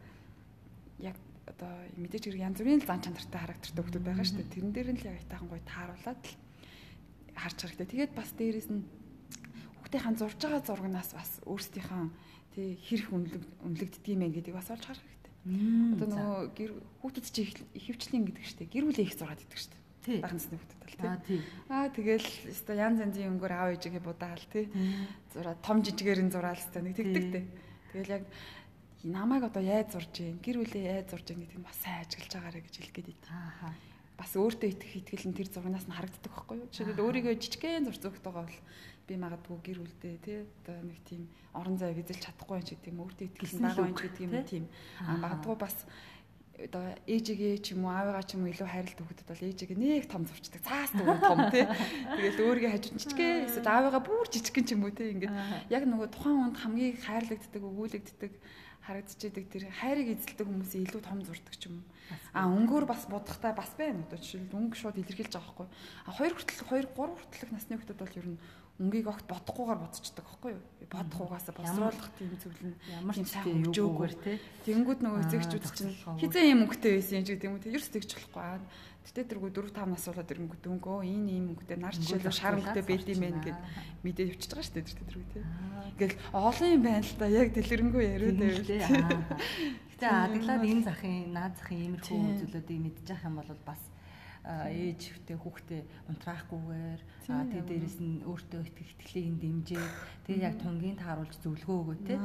яг 1.03 1.17
одоо 1.51 1.71
мэдээж 1.99 2.23
хэрэг 2.31 2.45
янз 2.47 2.57
бүрийн 2.63 2.83
зан 2.85 3.03
чанартай 3.03 3.39
характертай 3.43 3.83
хүмүүс 3.83 4.05
байгаа 4.07 4.25
шүү 4.25 4.37
дээ. 4.39 4.53
Тэрэн 4.55 4.71
дээр 4.71 4.89
нь 4.95 4.99
л 5.03 5.09
яг 5.09 5.17
итахан 5.19 5.49
гоё 5.51 5.63
тааруулаад 5.67 6.21
л 6.23 6.33
харж 7.35 7.57
хэрэгтэй. 7.59 7.87
Тэгээд 7.91 8.13
бас 8.15 8.29
дээрэс 8.37 8.69
нь 8.69 8.83
хүүхдийнхаа 9.89 10.21
зурж 10.21 10.37
байгаа 10.37 10.61
зургнаас 10.61 11.11
бас 11.17 11.31
өөрсдийнхөө 11.49 12.05
тий 12.53 12.77
хэрэг 12.77 13.09
үнэлэгддэг 13.09 14.05
юм 14.05 14.21
ээ 14.21 14.33
гэдгийг 14.37 14.57
бас 14.57 14.69
олж 14.69 14.85
харах 14.85 15.01
хэрэгтэй. 15.01 15.33
Одоо 15.97 16.07
нөгөө 16.13 16.41
гэр 16.53 16.71
хүүхдэд 17.01 17.25
чи 17.33 17.41
ихэвчлэн 17.73 18.23
гэдэг 18.29 18.45
штеп 18.45 18.69
гэр 18.69 18.85
бүлээ 18.85 19.05
их 19.09 19.17
зураад 19.17 19.41
идэг 19.41 19.57
штеп. 19.57 19.81
Нь 20.05 20.21
хүүхдэд 20.21 20.77
бол 20.77 20.93
тий. 21.25 21.41
Аа 21.73 21.89
тэгэл 21.89 22.29
өстой 22.53 22.77
янз 22.77 23.01
янзын 23.01 23.33
өнгөөр 23.33 23.53
аав 23.57 23.69
ээжигээ 23.73 24.03
будаал 24.05 24.45
тий. 24.53 24.69
Зураад 25.33 25.59
том 25.65 25.81
жижигээр 25.81 26.21
нь 26.21 26.33
зураал 26.33 26.61
өстой 26.61 26.81
нэг 26.85 26.93
тэгдэг 26.93 27.25
тий. 27.33 27.45
Тэгэл 27.97 28.13
яг 28.21 28.23
намайг 29.01 29.49
одоо 29.49 29.63
яаж 29.65 29.97
зурж 29.97 30.13
гин 30.13 30.37
гэр 30.37 30.61
бүлээ 30.61 30.85
яаж 31.01 31.17
зурж 31.17 31.33
гин 31.33 31.41
гэдэг 31.41 31.57
нь 31.57 31.65
бас 31.65 31.77
сайн 31.81 32.05
ажиглаж 32.05 32.33
байгаарэ 32.37 32.61
гэж 32.61 32.75
хэлгээд 32.77 33.09
байт. 33.09 33.25
Аа 33.33 33.73
бас 34.19 34.35
өөртөө 34.35 34.69
итгэх 34.75 34.93
итгэл 34.99 35.31
нь 35.31 35.37
тэр 35.39 35.47
зурнаас 35.47 35.87
нь 35.87 35.95
харагддаг 35.95 36.27
байхгүй 36.27 36.55
юу. 36.59 36.67
Жишээлбэл 36.67 37.05
өөрийгөө 37.07 37.35
жижигхэн 37.39 37.87
зурц 37.87 38.03
өгтөгөө 38.03 38.43
бол 38.43 38.57
би 39.09 39.17
магадгүй 39.17 39.57
гэр 39.65 39.79
бүлдээ 39.81 40.15
тий 40.21 40.37
одоо 40.45 40.77
нэг 40.85 41.01
тийм 41.09 41.25
орон 41.57 41.81
зайг 41.81 41.97
эзэлж 41.97 42.21
чадахгүй 42.29 42.61
юм 42.61 42.65
ч 42.65 42.69
гэдэг 42.77 42.91
юм 42.93 43.01
өөртөө 43.01 43.25
итгэл 43.25 43.57
байгаа 43.65 43.89
юм 43.89 43.97
ч 43.97 44.01
гэдэг 44.05 44.23
юм 44.29 44.33
тийм. 44.45 44.65
А 45.01 45.17
магадгүй 45.17 45.57
бас 45.57 45.75
одоо 46.59 46.83
ээжигээ 47.07 47.63
ч 47.63 47.73
юм 47.73 47.87
уу 47.87 47.93
аавыгаа 47.95 48.23
ч 48.27 48.35
юм 48.35 48.43
уу 48.43 48.51
илүү 48.51 48.67
хайрлт 48.67 48.99
өгөхөд 48.99 49.31
бол 49.31 49.47
ээжигээ 49.47 49.77
нэг 49.79 50.05
том 50.11 50.27
зурчдаг. 50.27 50.61
Цаас 50.61 50.91
дүү 50.91 51.07
том 51.23 51.39
тий. 51.49 51.63
Тэгэл 51.65 52.43
өөрийгөө 52.43 52.71
хажууд 52.75 52.95
жижигхэн 52.99 53.47
эсвэл 53.47 53.71
аавыгаа 53.71 54.01
бүр 54.03 54.27
жижигхэн 54.27 54.65
ч 54.67 54.69
юм 54.75 54.83
уу 54.83 54.91
тий. 54.91 55.15
Ингээд 55.15 55.35
яг 55.71 55.83
нөгөө 55.87 56.07
тухайн 56.11 56.37
хүнд 56.51 56.57
хамгийн 56.59 56.99
хайрлагддаг, 56.99 57.63
өгүүлэгддэг 57.63 58.33
харагдчихэдэг 58.89 59.45
тэр 59.53 59.63
хайрыг 59.69 60.07
эзэлдэг 60.17 60.45
хүмүүсийн 60.49 60.83
илүү 60.89 61.01
том 61.05 61.19
зурдаг 61.23 61.55
ч 61.55 61.69
юм. 61.69 61.85
А 62.33 62.49
өнгөөр 62.49 62.85
бас 62.89 63.05
бодохтай 63.05 63.53
бас 63.53 63.71
байна. 63.77 64.03
Одоо 64.09 64.17
жишээлбэл 64.17 64.59
өнгө 64.59 64.75
шууд 64.75 64.97
илэрхийлж 64.97 65.33
байгаа 65.37 65.45
байхгүй. 65.45 65.67
А 66.09 66.11
хоёр 66.17 66.33
хүртэл 66.33 66.65
2 66.65 66.97
3 66.97 67.13
хүртэлх 67.13 67.51
насны 67.53 67.77
хүмүүс 67.77 68.01
бол 68.01 68.17
ер 68.17 68.27
нь 68.33 68.39
өнгийг 68.79 69.07
огт 69.11 69.27
бодохгүйгээр 69.27 69.79
бодцдаг 69.83 70.23
байхгүй 70.23 70.51
юу? 70.55 70.63
Бодох 70.87 71.19
угаасаа 71.19 71.53
босруулах 71.53 72.09
тийм 72.15 72.31
зүйл 72.39 72.61
нь 72.63 72.75
ямар 72.95 73.15
ч 73.19 73.27
сайн 73.27 73.67
өгөөгээр 73.67 74.15
тий. 74.23 74.37
Тэнгүүд 74.63 74.99
нөгөө 75.03 75.21
эзэгчүүд 75.27 75.65
чинь 75.75 75.93
хизээ 76.15 76.51
юм 76.55 76.63
өнгөтэй 76.63 76.91
байсан 76.95 77.19
юм 77.19 77.25
ч 77.27 77.29
гэдэг 77.35 77.47
юм 77.51 77.59
тий. 77.59 77.75
Ерөөс 77.75 77.91
тэгж 77.91 78.11
болохгүй. 78.15 78.63
Тэгтээ 79.09 79.25
тэргүй 79.35 79.51
4 79.51 79.73
5 79.73 79.89
насуулаад 79.89 80.31
ирэнгүүт 80.31 80.63
өнгөө 80.69 80.97
энэ 81.01 81.31
ийм 81.33 81.45
өнгөтэй 81.51 81.77
нар 81.81 81.95
жишээлбэл 81.97 82.39
шар 82.39 82.55
өнгөтэй 82.61 82.83
байд 82.85 83.07
юм 83.09 83.21
байна 83.25 83.39
гэд 83.41 83.59
мэдээд 84.05 84.31
явчихж 84.37 84.51
байгаа 84.53 84.67
шүү 84.69 84.75
дээ 84.75 84.85
тэр 84.85 84.97
тэргүй 85.01 85.27
тий. 85.33 85.43
Ингээл 85.89 86.17
олон 86.29 86.69
юм 86.69 86.83
байна 86.85 87.03
л 87.03 87.15
да 87.17 87.27
яг 87.27 87.47
дэлгэрэнгүй 87.51 88.03
яриад 88.05 88.37
байвал 88.37 88.69
тий. 88.69 88.81
Гэтэ 89.97 90.05
адаглаад 90.07 90.63
энэ 90.63 90.85
захын 90.85 91.15
наад 91.33 91.53
захын 91.57 91.79
иймэрхүү 91.79 92.19
зүйлүүдийг 92.37 92.79
мэдчих 92.85 93.19
юм 93.25 93.35
бол 93.39 93.51
бас 93.65 93.81
ээжтэй 94.47 95.35
хүүхдээ 95.35 95.81
унтраахгүйгээр 96.09 97.01
тэгээ 97.27 97.65
дээрэс 97.69 97.97
нь 97.99 98.23
өөртөө 98.23 98.61
итгэх 98.71 98.89
итгэлийг 98.95 99.35
дэмжээ 99.35 99.85
тэгээ 100.25 100.45
яг 100.47 100.55
тунгийн 100.63 100.97
тааруулж 100.97 101.35
зөвлөгөө 101.43 101.77
өгөө 101.83 101.97
те 102.07 102.15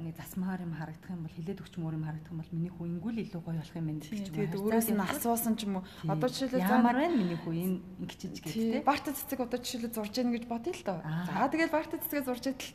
нэг 0.00 0.16
засмаар 0.16 0.64
юм 0.64 0.74
харагдах 0.74 1.12
юм 1.12 1.22
бол 1.28 1.36
хилээд 1.36 1.60
өгчмөр 1.60 1.96
юм 2.00 2.06
харагдах 2.08 2.32
юм 2.32 2.40
бол 2.40 2.54
миний 2.56 2.72
хүү 2.72 2.86
ингүүл 2.88 3.20
илүү 3.20 3.40
гоё 3.44 3.56
болох 3.60 3.76
юм 3.76 3.86
байна 3.86 4.00
гэх 4.00 4.16
юм. 4.16 4.32
Тэгээд 4.32 4.56
өөрөөс 4.56 4.88
нь 4.96 5.04
асуусан 5.06 5.54
ч 5.54 5.60
юм 5.68 5.74
уу. 5.78 5.84
Одоо 6.08 6.28
жишээлбэл 6.32 6.72
ямар 6.72 6.96
байна 6.96 7.14
миний 7.14 7.38
хүү 7.38 7.52
энэ 7.52 7.76
ингэчиж 8.00 8.34
гэдэг 8.40 8.80
те 8.80 8.80
барта 8.82 9.10
цэцэг 9.12 9.38
одоо 9.44 9.58
жишээлбэл 9.60 9.94
зурж 9.94 10.14
яах 10.16 10.32
гэж 10.34 10.44
бодъё 10.48 10.72
л 10.72 10.82
доо. 10.88 10.98
За 11.04 11.46
тэгээд 11.52 11.70
барта 11.70 12.00
цэцгээ 12.00 12.24
зурж 12.26 12.44
идэл 12.48 12.72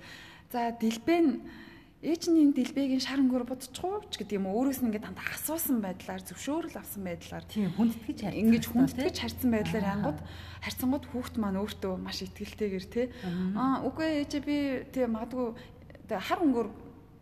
за 0.53 0.59
дэлбэн 0.77 1.27
ээж 2.01 2.23
нь 2.33 2.41
энэ 2.41 2.55
дэлбэгийн 2.57 3.01
шар 3.01 3.21
өнгөөр 3.21 3.45
бодчихоо 3.45 4.01
ч 4.09 4.17
гэдэг 4.17 4.41
юм 4.41 4.49
уу? 4.49 4.65
Өөрөөс 4.65 4.81
нь 4.81 4.89
ингээд 4.89 5.05
дандаа 5.05 5.37
асуусан 5.37 5.85
байдлаар 5.85 6.21
зөвшөөрөл 6.25 6.81
авсан 6.81 7.01
байдлаар. 7.05 7.45
Тийм 7.45 7.69
хүндэтгэж 7.77 8.17
харсан 8.25 8.41
ингэж 8.41 8.63
хүндэтгэж 8.73 9.15
харсан 9.21 9.49
байдлаар 9.53 9.85
янгууд 9.93 10.19
харьцангууд 10.65 11.05
хүүхд 11.13 11.35
маань 11.37 11.61
өөртөө 11.61 11.93
маш 12.01 12.25
ихтгэлтэйгэр 12.25 12.85
те. 12.89 13.13
Аа. 13.53 13.85
Үгүй 13.85 14.25
ээж 14.25 14.33
би 14.41 14.57
тийм 14.89 15.13
магадгүй 15.13 15.53
хар 16.09 16.41
өнгөөр 16.41 16.69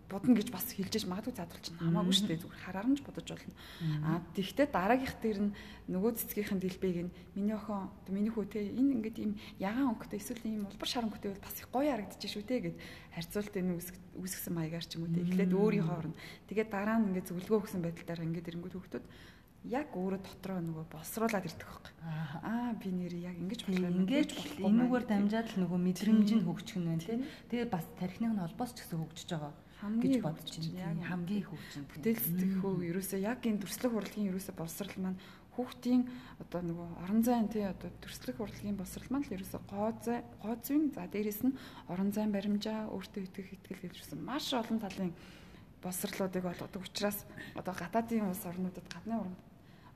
будна 0.10 0.34
гэж 0.34 0.50
бас 0.50 0.66
хэлжээж 0.74 1.06
магадгүй 1.06 1.38
заадвал 1.38 1.62
чинь 1.62 1.78
хамаагүй 1.78 2.14
шүү 2.18 2.28
дээ 2.34 2.42
зүгээр 2.42 2.64
хараар 2.66 2.88
нь 2.90 2.98
ч 2.98 3.02
бодож 3.06 3.28
болно. 3.30 3.56
Аа 4.02 4.20
тэгвэл 4.34 4.74
дараагийнх 4.74 5.16
дээр 5.22 5.40
нь 5.46 5.52
нөгөө 5.86 6.12
цэцгийнхэн 6.18 6.60
дэлбэгийг 6.60 7.06
нь 7.06 7.14
миний 7.38 7.54
охин 7.54 7.94
миний 8.10 8.34
хүү 8.34 8.46
те 8.50 8.66
энэ 8.66 8.98
ингээд 8.98 9.18
ийм 9.22 9.34
ягаан 9.62 9.94
өнгөтэй 9.94 10.18
эсвэл 10.18 10.50
ийм 10.50 10.66
улбар 10.66 10.90
шар 10.90 11.06
өнгөтэй 11.06 11.30
бол 11.30 11.46
бас 11.46 11.58
их 11.62 11.70
гоё 11.70 11.94
харагдаж 11.94 12.22
шүү 12.26 12.44
дээ 12.44 12.60
гэд 12.74 12.78
харьцуулт 13.14 13.54
энэ 13.54 13.72
үүсгэсэн 14.18 14.54
маягаар 14.58 14.86
ч 14.90 14.98
юм 14.98 15.06
уу 15.06 15.14
те 15.14 15.22
эхлээд 15.22 15.54
өөрийнхөө 15.54 15.98
орно. 16.02 16.18
Тэгээд 16.50 16.70
дараа 16.74 16.98
нь 16.98 17.08
ингээд 17.14 17.30
зөвлөгөө 17.30 17.60
өгсөн 17.62 17.82
байдлаар 17.86 18.26
ингээд 18.26 18.50
ирэнгүүт 18.50 18.76
хөвгтүүд 18.76 19.06
яг 19.70 19.92
өөрөө 19.92 20.22
дотроо 20.24 20.60
нөгөө 20.64 20.86
босруулаад 20.88 21.46
ирдэг 21.46 21.68
байхгүй. 21.68 21.94
Аа 22.48 22.72
би 22.80 22.90
нэр 22.96 23.14
яг 23.28 23.36
ингэж 23.36 23.62
болох 23.68 23.92
юм. 23.92 24.08
Ингэж 24.08 24.30
энүүгээр 24.64 25.06
дамжаад 25.06 25.48
л 25.52 25.60
нөгөө 25.68 25.80
мэдрэмж 25.84 26.30
нь 26.32 26.46
хөгжих 26.48 26.80
нь 26.80 26.88
байна 26.88 27.04
тийм. 27.04 27.22
Тэгээд 27.52 27.68
бас 27.68 27.86
тарихны 28.00 28.32
холбоос 28.40 28.72
ч 28.72 28.88
гэсэн 28.88 29.04
хөгжиж 29.04 29.30
байгаа 29.36 29.52
гэж 29.80 30.20
бодож 30.20 30.56
байна. 30.76 31.08
Хамгийн 31.08 31.46
хөгжин 31.48 31.84
бүтээл 31.88 32.20
сэтгэхүй 32.20 32.92
ерөөсөө 32.92 33.20
яг 33.24 33.40
энэ 33.48 33.64
төрслөх 33.64 33.94
урлагийн 33.96 34.30
ерөөсөө 34.32 34.56
боловсрал 34.60 34.96
маань 35.00 35.20
хүүхдийн 35.56 36.04
одоо 36.44 36.62
нөгөө 36.68 36.88
орон 37.04 37.22
зайн 37.24 37.48
тий 37.48 37.64
одоо 37.64 37.92
төрслөх 38.04 38.44
урлагийн 38.44 38.76
боловсрал 38.76 39.12
маань 39.12 39.28
л 39.28 39.36
ерөөсөө 39.40 39.62
гоо 39.72 39.92
зай 40.04 40.20
гоо 40.44 40.56
зүйн. 40.60 40.92
За 40.92 41.08
дээрэс 41.08 41.42
нь 41.48 41.56
орон 41.88 42.12
зайн 42.12 42.32
баримжаа 42.36 42.92
өөртөө 42.92 43.24
итгэх 43.24 43.56
итгэл 43.56 43.84
гэлжсэн 43.88 44.20
маш 44.20 44.52
олон 44.52 44.80
талын 44.84 45.16
боловсралуудыг 45.84 46.44
олгодог 46.44 46.84
учраас 46.84 47.24
одоо 47.56 47.74
гадаадын 47.76 48.28
улс 48.28 48.44
орнуудад 48.44 48.88
гадны 48.92 49.16
орнд 49.16 49.40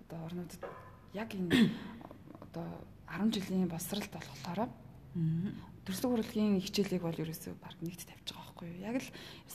одоо 0.08 0.20
орнуудад 0.28 0.64
яг 1.12 1.30
энэ 1.36 1.72
одоо 2.40 2.68
10 3.08 3.36
жилийн 3.36 3.68
боловсралд 3.68 4.12
болохоор 4.12 4.72
төрслөх 5.86 6.12
урлагийн 6.12 6.60
хичээлийг 6.64 7.04
бол 7.04 7.20
ерөөсөө 7.20 7.54
баг 7.60 7.76
нэгт 7.84 8.08
тавьж 8.08 8.32
байгаа 8.32 8.53
байхгүй 8.64 8.80
юу. 8.80 8.88
Яг 8.88 8.96
л 9.04 9.10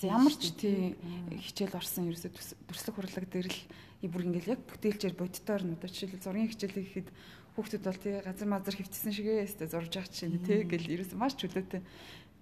ямар 0.04 0.34
ч 0.36 0.52
тий 0.52 0.94
хичээл 1.32 1.78
орсон 1.80 2.12
ерөөсөө 2.12 2.30
төрслөх 2.68 2.94
хурлаг 2.96 3.26
дээр 3.32 3.48
л 3.48 4.08
бүр 4.12 4.22
ингээл 4.28 4.52
яг 4.52 4.60
бүтээлчээр 4.68 5.16
бодитоор 5.16 5.62
нь 5.64 5.74
одоо 5.74 5.88
жишээлбэл 5.88 6.24
зургийн 6.24 6.50
хичээлийг 6.52 6.86
ихэд 6.92 7.08
хүүхдүүд 7.56 7.84
бол 7.88 7.98
тий 7.98 8.14
газар 8.20 8.48
мазар 8.48 8.76
хөвчсөн 8.76 9.12
шигээ 9.16 9.44
өстө 9.48 9.64
зурж 9.66 9.92
байгаа 9.96 10.12
чинь 10.12 10.38
тий 10.44 10.60
гэл 10.68 10.92
ерөөсөө 10.92 11.18
маш 11.18 11.34
чөлөөтэй. 11.40 11.82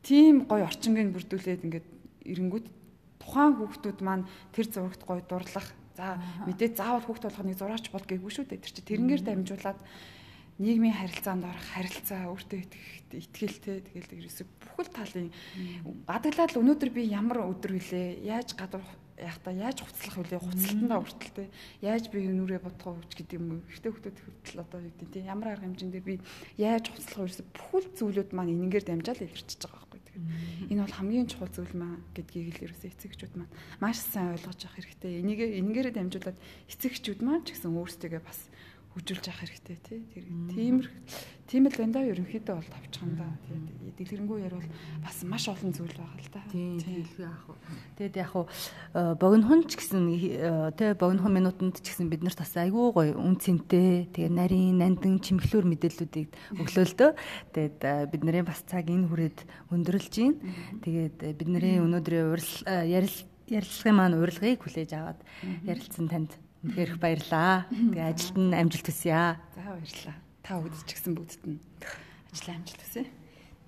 Тийм 0.02 0.44
гоё 0.50 0.66
орчингийг 0.66 1.14
бүрдүүлээд 1.14 1.64
ингээд 1.64 1.87
эренгүүт 2.26 2.66
тухайн 3.22 3.53
хүүхдүүд 3.57 3.99
маань 4.03 4.28
тэр 4.53 4.66
зурагт 4.68 5.03
гоё 5.07 5.22
дурлах 5.24 5.70
За 5.97 6.20
мэдээ 6.45 6.76
заавал 6.76 7.09
хүүхд 7.09 7.24
болгоныг 7.24 7.57
зураач 7.57 7.88
бол 7.88 8.05
гээгүй 8.05 8.28
шүү 8.28 8.45
дээ. 8.53 8.61
Тэр 8.61 8.72
чи 8.76 8.82
тэрнгээр 8.84 9.22
дамжуулаад 9.24 9.80
нийгмийн 10.57 10.96
харилцаанд 10.96 11.44
орох 11.44 11.66
харилцаа 11.76 12.32
өөртөө 12.32 12.61
итгэлтэй 13.12 13.84
тэгэл 13.84 14.24
ерөөсө 14.24 14.44
бүхэл 14.61 14.90
талын 14.92 15.28
гадаглаад 16.09 16.52
л 16.57 16.61
өнөөдөр 16.64 16.90
би 16.96 17.02
ямар 17.12 17.44
өдөр 17.44 17.76
вүлээ? 17.76 18.24
Яаж 18.24 18.57
гадуур 18.57 18.84
яг 19.20 19.36
та 19.44 19.52
яаж 19.52 19.80
хуцлах 19.80 20.16
вүлээ? 20.16 20.40
Хуцлалтандаа 20.40 21.00
хүртэл 21.00 21.32
те? 21.36 21.44
Яаж 21.80 22.09
би 22.12 22.24
нүрээ 22.24 22.61
бодох 22.61 23.00
вэ 23.00 23.09
гэдэг 23.16 23.36
юм 23.36 23.46
уу? 23.57 23.68
Ихтэй 23.68 23.92
хүмүүс 23.92 24.16
хүртэл 24.16 24.61
одоо 24.61 24.80
юу 24.80 24.92
гэдэг 24.92 25.09
те? 25.12 25.20
Ямар 25.24 25.48
арга 25.57 25.64
хэмжээндээ 25.68 26.04
би 26.04 26.14
яаж 26.61 26.84
хуцлах 26.92 27.28
гэсэн 27.28 27.46
бүхэл 27.52 27.88
зүйлүүд 27.96 28.30
маань 28.36 28.52
энэнгээр 28.52 28.84
дамжаал 28.84 29.24
илэрчиж 29.24 29.61
байгаа 29.61 29.80
байхгүй 29.88 30.00
тэгэхээр 30.04 30.72
энэ 30.72 30.82
бол 30.84 30.96
хамгийн 30.96 31.28
чухал 31.32 31.52
зүйл 31.52 31.74
маа 31.76 31.94
гэдгийг 32.12 32.61
л 32.61 32.64
ерөөсөө 32.68 32.90
эцэгчүүд 32.92 33.34
маань 33.40 33.52
маш 33.80 34.00
сайн 34.00 34.36
ойлгож 34.36 34.61
авах 34.64 34.76
хэрэгтэй. 34.76 35.20
Энийг 35.20 35.40
энэгээрээ 35.40 35.94
дамжуулаад 35.96 36.38
эцэгчүүд 36.72 37.20
маань 37.24 37.44
ч 37.44 37.57
гэсэн 37.57 37.72
өөрсдөө 37.72 38.20
бас 38.20 38.40
хөгжүүлж 38.97 39.28
авах 39.28 39.44
хэрэгтэй 39.44 39.76
тий. 39.84 40.01
Тэр 40.09 40.24
тиймэр 40.24 40.88
тийм 41.44 41.68
л 41.68 41.76
байна 41.76 41.92
да 41.92 42.01
ерөнхийдөө 42.09 42.55
бол 42.57 42.72
тавчхан 42.72 43.12
да. 43.20 43.28
Тэгээд 43.44 43.97
дэлгэрэнгүй 44.01 44.38
ярил 44.40 44.64
бас 45.05 45.20
маш 45.28 45.44
олон 45.53 45.76
зүйл 45.76 45.92
байгаа 45.92 46.16
л 46.16 46.32
да. 46.32 46.40
Тийм 46.49 46.80
хэлгүй 46.80 47.28
яах 47.28 47.44
вэ. 47.44 47.57
Тэгээд 48.01 48.16
яг 48.16 48.30
хуу 48.32 48.49
э, 48.49 49.12
богинохон 49.20 49.68
ч 49.68 49.76
гэсэн 49.76 50.01
э, 50.09 50.72
тий 50.80 50.97
богинохон 50.97 51.32
минутанд 51.36 51.76
ч 51.76 51.92
гэсэн 51.92 52.09
бид 52.09 52.24
нарт 52.24 52.40
бас 52.40 52.57
айгүй 52.57 52.88
гоё 52.97 53.12
үн 53.20 53.36
цэнтэй 53.36 54.09
тэгээд 54.16 54.32
нарийн 54.32 54.80
нандин 54.80 55.20
чимхлүүр 55.20 55.68
мэдээллүүдийг 55.76 56.32
өглөө 56.57 56.84
л 56.88 56.97
дөө. 56.97 57.11
Тэгээд 57.53 57.78
э, 57.84 58.09
бид 58.09 58.22
нарын 58.24 58.49
бас 58.49 58.64
цаг 58.64 58.88
энэ 58.88 59.12
хүрээд 59.12 59.38
өндөрлж 59.76 60.14
байна. 60.24 60.40
Тэгээд 60.80 61.16
бидний 61.36 61.84
өнөөдрийн 61.84 62.32
ярил 62.88 63.16
ярилцлагын 63.47 63.94
маань 63.94 64.18
урилгыг 64.18 64.64
хүлээж 64.64 64.90
аваад 64.97 65.20
ярилцсан 65.68 66.09
танд 66.09 66.32
Үнэхээр 66.66 66.98
баярлаа. 66.98 67.70
Тэгээ 67.70 68.10
ажилд 68.10 68.36
нь 68.42 68.58
амжилт 68.58 68.86
хүсье. 68.90 69.38
За 69.54 69.62
баярлаа. 69.70 70.16
Та 70.42 70.58
бүгд 70.58 70.82
ч 70.82 70.90
гэсэн 70.98 71.14
бүгдд 71.14 71.42
нь 71.46 71.62
ажил 72.34 72.50
амжилт 72.58 72.82
хүсье. 72.82 73.06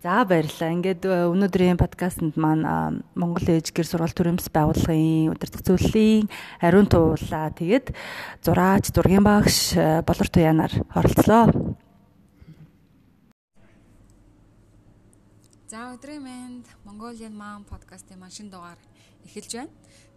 За 0.03 0.27
баярлалаа. 0.27 0.75
Ингээд 0.75 1.03
э, 1.07 1.31
өнөөдрийн 1.31 1.79
подкастэнд 1.79 2.35
маань 2.35 3.07
Монгол 3.15 3.47
ээж 3.47 3.71
гэр 3.71 3.87
сургалт 3.87 4.19
төрөмс 4.19 4.51
байгууллагын 4.51 5.31
удирдах 5.31 5.63
зөвлөлийн 5.63 6.27
ариун 6.59 6.91
туулаа. 6.91 7.55
Тэгээд 7.55 7.95
зураач, 8.43 8.91
зургийн 8.91 9.23
багш 9.23 9.79
э, 9.79 10.03
болор 10.03 10.27
туянаар 10.27 10.75
оролцлоо. 10.91 11.79
За 15.71 15.95
өдрийн 15.95 16.27
мэнд 16.27 16.67
Mongolian 16.83 17.35
Mom 17.39 17.63
подкастын 17.63 18.19
машин 18.19 18.51
дугаар 18.51 18.79
эхэлж 19.23 19.55
байна. 19.55 19.71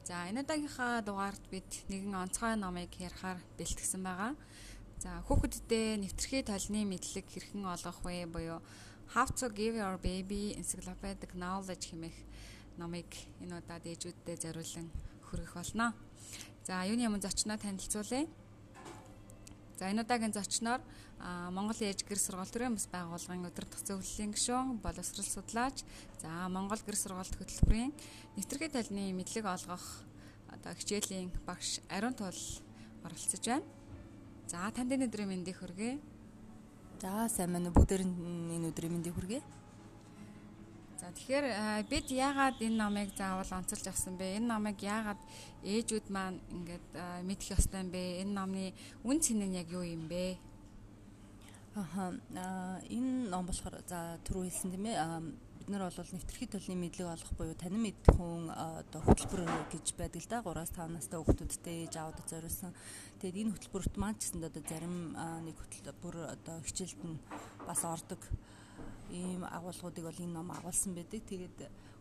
За 0.08 0.26
энэ 0.30 0.42
удаагийнхаа 0.42 1.06
дугаард 1.06 1.44
бид 1.54 1.70
нэгэн 1.92 2.18
онцгой 2.18 2.58
номыг 2.58 2.90
ярихаар 2.98 3.38
бэлтгэсэн 3.58 4.02
байгаа. 4.02 4.34
За 5.04 5.22
хүүхэддээ 5.26 6.02
нэвтрхий 6.02 6.42
толны 6.42 6.82
мэдлэг 6.90 7.26
хэрхэн 7.30 7.66
олгох 7.70 8.02
вэ 8.06 8.26
буюу 8.26 8.62
How 9.14 9.26
to 9.26 9.50
give 9.50 9.76
your 9.76 9.98
baby 10.00 10.56
encyclopedic 10.56 11.36
knowledge 11.36 11.92
хэмээх 11.92 12.18
номыг 12.80 13.12
энэ 13.44 13.60
удаад 13.60 13.84
ээжүүддээ 13.84 14.38
зориулан 14.40 14.88
хүргэх 15.28 15.54
болно. 15.54 15.92
За 16.64 16.88
юуны 16.88 17.12
өмнө 17.12 17.20
зочноо 17.20 17.60
танилцуулъя. 17.60 18.24
За 19.82 19.90
энэ 19.90 20.06
удаагийн 20.06 20.30
зочноор 20.30 20.78
Монгол 21.50 21.82
ээж 21.82 22.06
гэр 22.06 22.22
сургалт 22.22 22.54
төрийн 22.54 22.78
бас 22.78 22.86
байгууллагын 22.86 23.50
удирдах 23.50 23.82
зөвлөлийн 23.82 24.30
гишүүн, 24.30 24.78
боловсрол 24.78 25.26
судлаач, 25.26 25.82
за 26.22 26.30
Монгол 26.54 26.78
гэр 26.86 26.94
сургалт 26.94 27.34
хөтөлбөрийн 27.34 27.90
нэвтрхий 28.38 28.70
талны 28.70 29.10
мэдлэг 29.10 29.42
олгох 29.42 30.06
одоо 30.54 30.78
хичээлийн 30.78 31.34
багш 31.50 31.82
Ариун 31.90 32.14
Тул 32.14 32.30
оролцож 33.02 33.42
байна. 33.42 33.66
За 34.46 34.70
танд 34.70 34.94
энэ 34.94 35.10
өдрийн 35.10 35.34
мэндийг 35.34 35.58
хүргэе. 35.58 35.98
За 37.02 37.26
сайн 37.26 37.50
байна 37.50 37.74
уу 37.74 37.82
бүгдээр 37.82 38.06
энэ 38.06 38.70
өдрийн 38.70 38.94
мэндийг 38.94 39.18
хүргэе. 39.18 39.42
За 41.02 41.10
тэгэхээр 41.10 41.90
бид 41.90 42.14
яагаад 42.14 42.62
энэ 42.62 42.78
номыг 42.78 43.10
заавал 43.18 43.50
онцолж 43.58 43.90
авсан 43.90 44.22
бэ? 44.22 44.38
Энэ 44.38 44.54
номыг 44.54 44.78
яагаад 44.86 45.18
ээжүүд 45.66 46.14
маань 46.14 46.38
ингээд 46.54 46.88
мэдэх 47.26 47.58
ёстой 47.58 47.82
юм 47.82 47.90
бэ? 47.90 48.22
Энэ 48.22 48.34
номны 48.38 48.66
үн 49.02 49.18
цэн 49.18 49.42
нь 49.42 49.58
яг 49.58 49.74
юу 49.74 49.82
юм 49.82 50.06
бэ? 50.06 50.38
Аха 51.74 52.14
энэ 52.86 53.34
ном 53.34 53.50
болохоор 53.50 53.82
за 53.90 54.22
түрүү 54.30 54.46
хэлсэн 54.46 54.78
тийм 54.78 54.86
ээ 54.94 55.02
бид 55.58 55.70
нар 55.74 55.90
бол 55.90 56.14
нэвтрхий 56.14 56.46
төлний 56.46 56.78
мэдлэг 56.78 57.10
олох 57.10 57.34
буюу 57.34 57.58
танин 57.58 57.82
мэдэх 57.82 58.14
хүн 58.14 58.54
одоо 58.54 59.02
хөтөлбөр 59.02 59.74
гэж 59.74 59.98
байдаг 59.98 60.22
л 60.22 60.30
да 60.30 60.46
3-5 60.46 60.86
настай 61.02 61.18
хүүхдүүдтэй 61.18 61.90
ээж 61.90 61.98
аавд 61.98 62.22
зориулсан. 62.30 62.78
Тэгээд 63.26 63.42
энэ 63.42 63.54
хөтөлбөрт 63.58 63.98
маань 63.98 64.22
ч 64.22 64.30
гэсэн 64.30 64.46
одоо 64.46 64.62
зарим 64.70 65.18
нэг 65.18 65.58
хөтөлбөр 65.58 66.16
одоо 66.30 66.62
хичээлд 66.62 67.02
нь 67.10 67.18
бас 67.66 67.82
ордог 67.90 68.22
ийм 69.12 69.44
агуулгуудыг 69.44 70.04
бол 70.08 70.24
энэ 70.24 70.34
ном 70.34 70.50
агуулсан 70.52 70.96
байдаг. 70.96 71.22
Тэгээд 71.28 71.58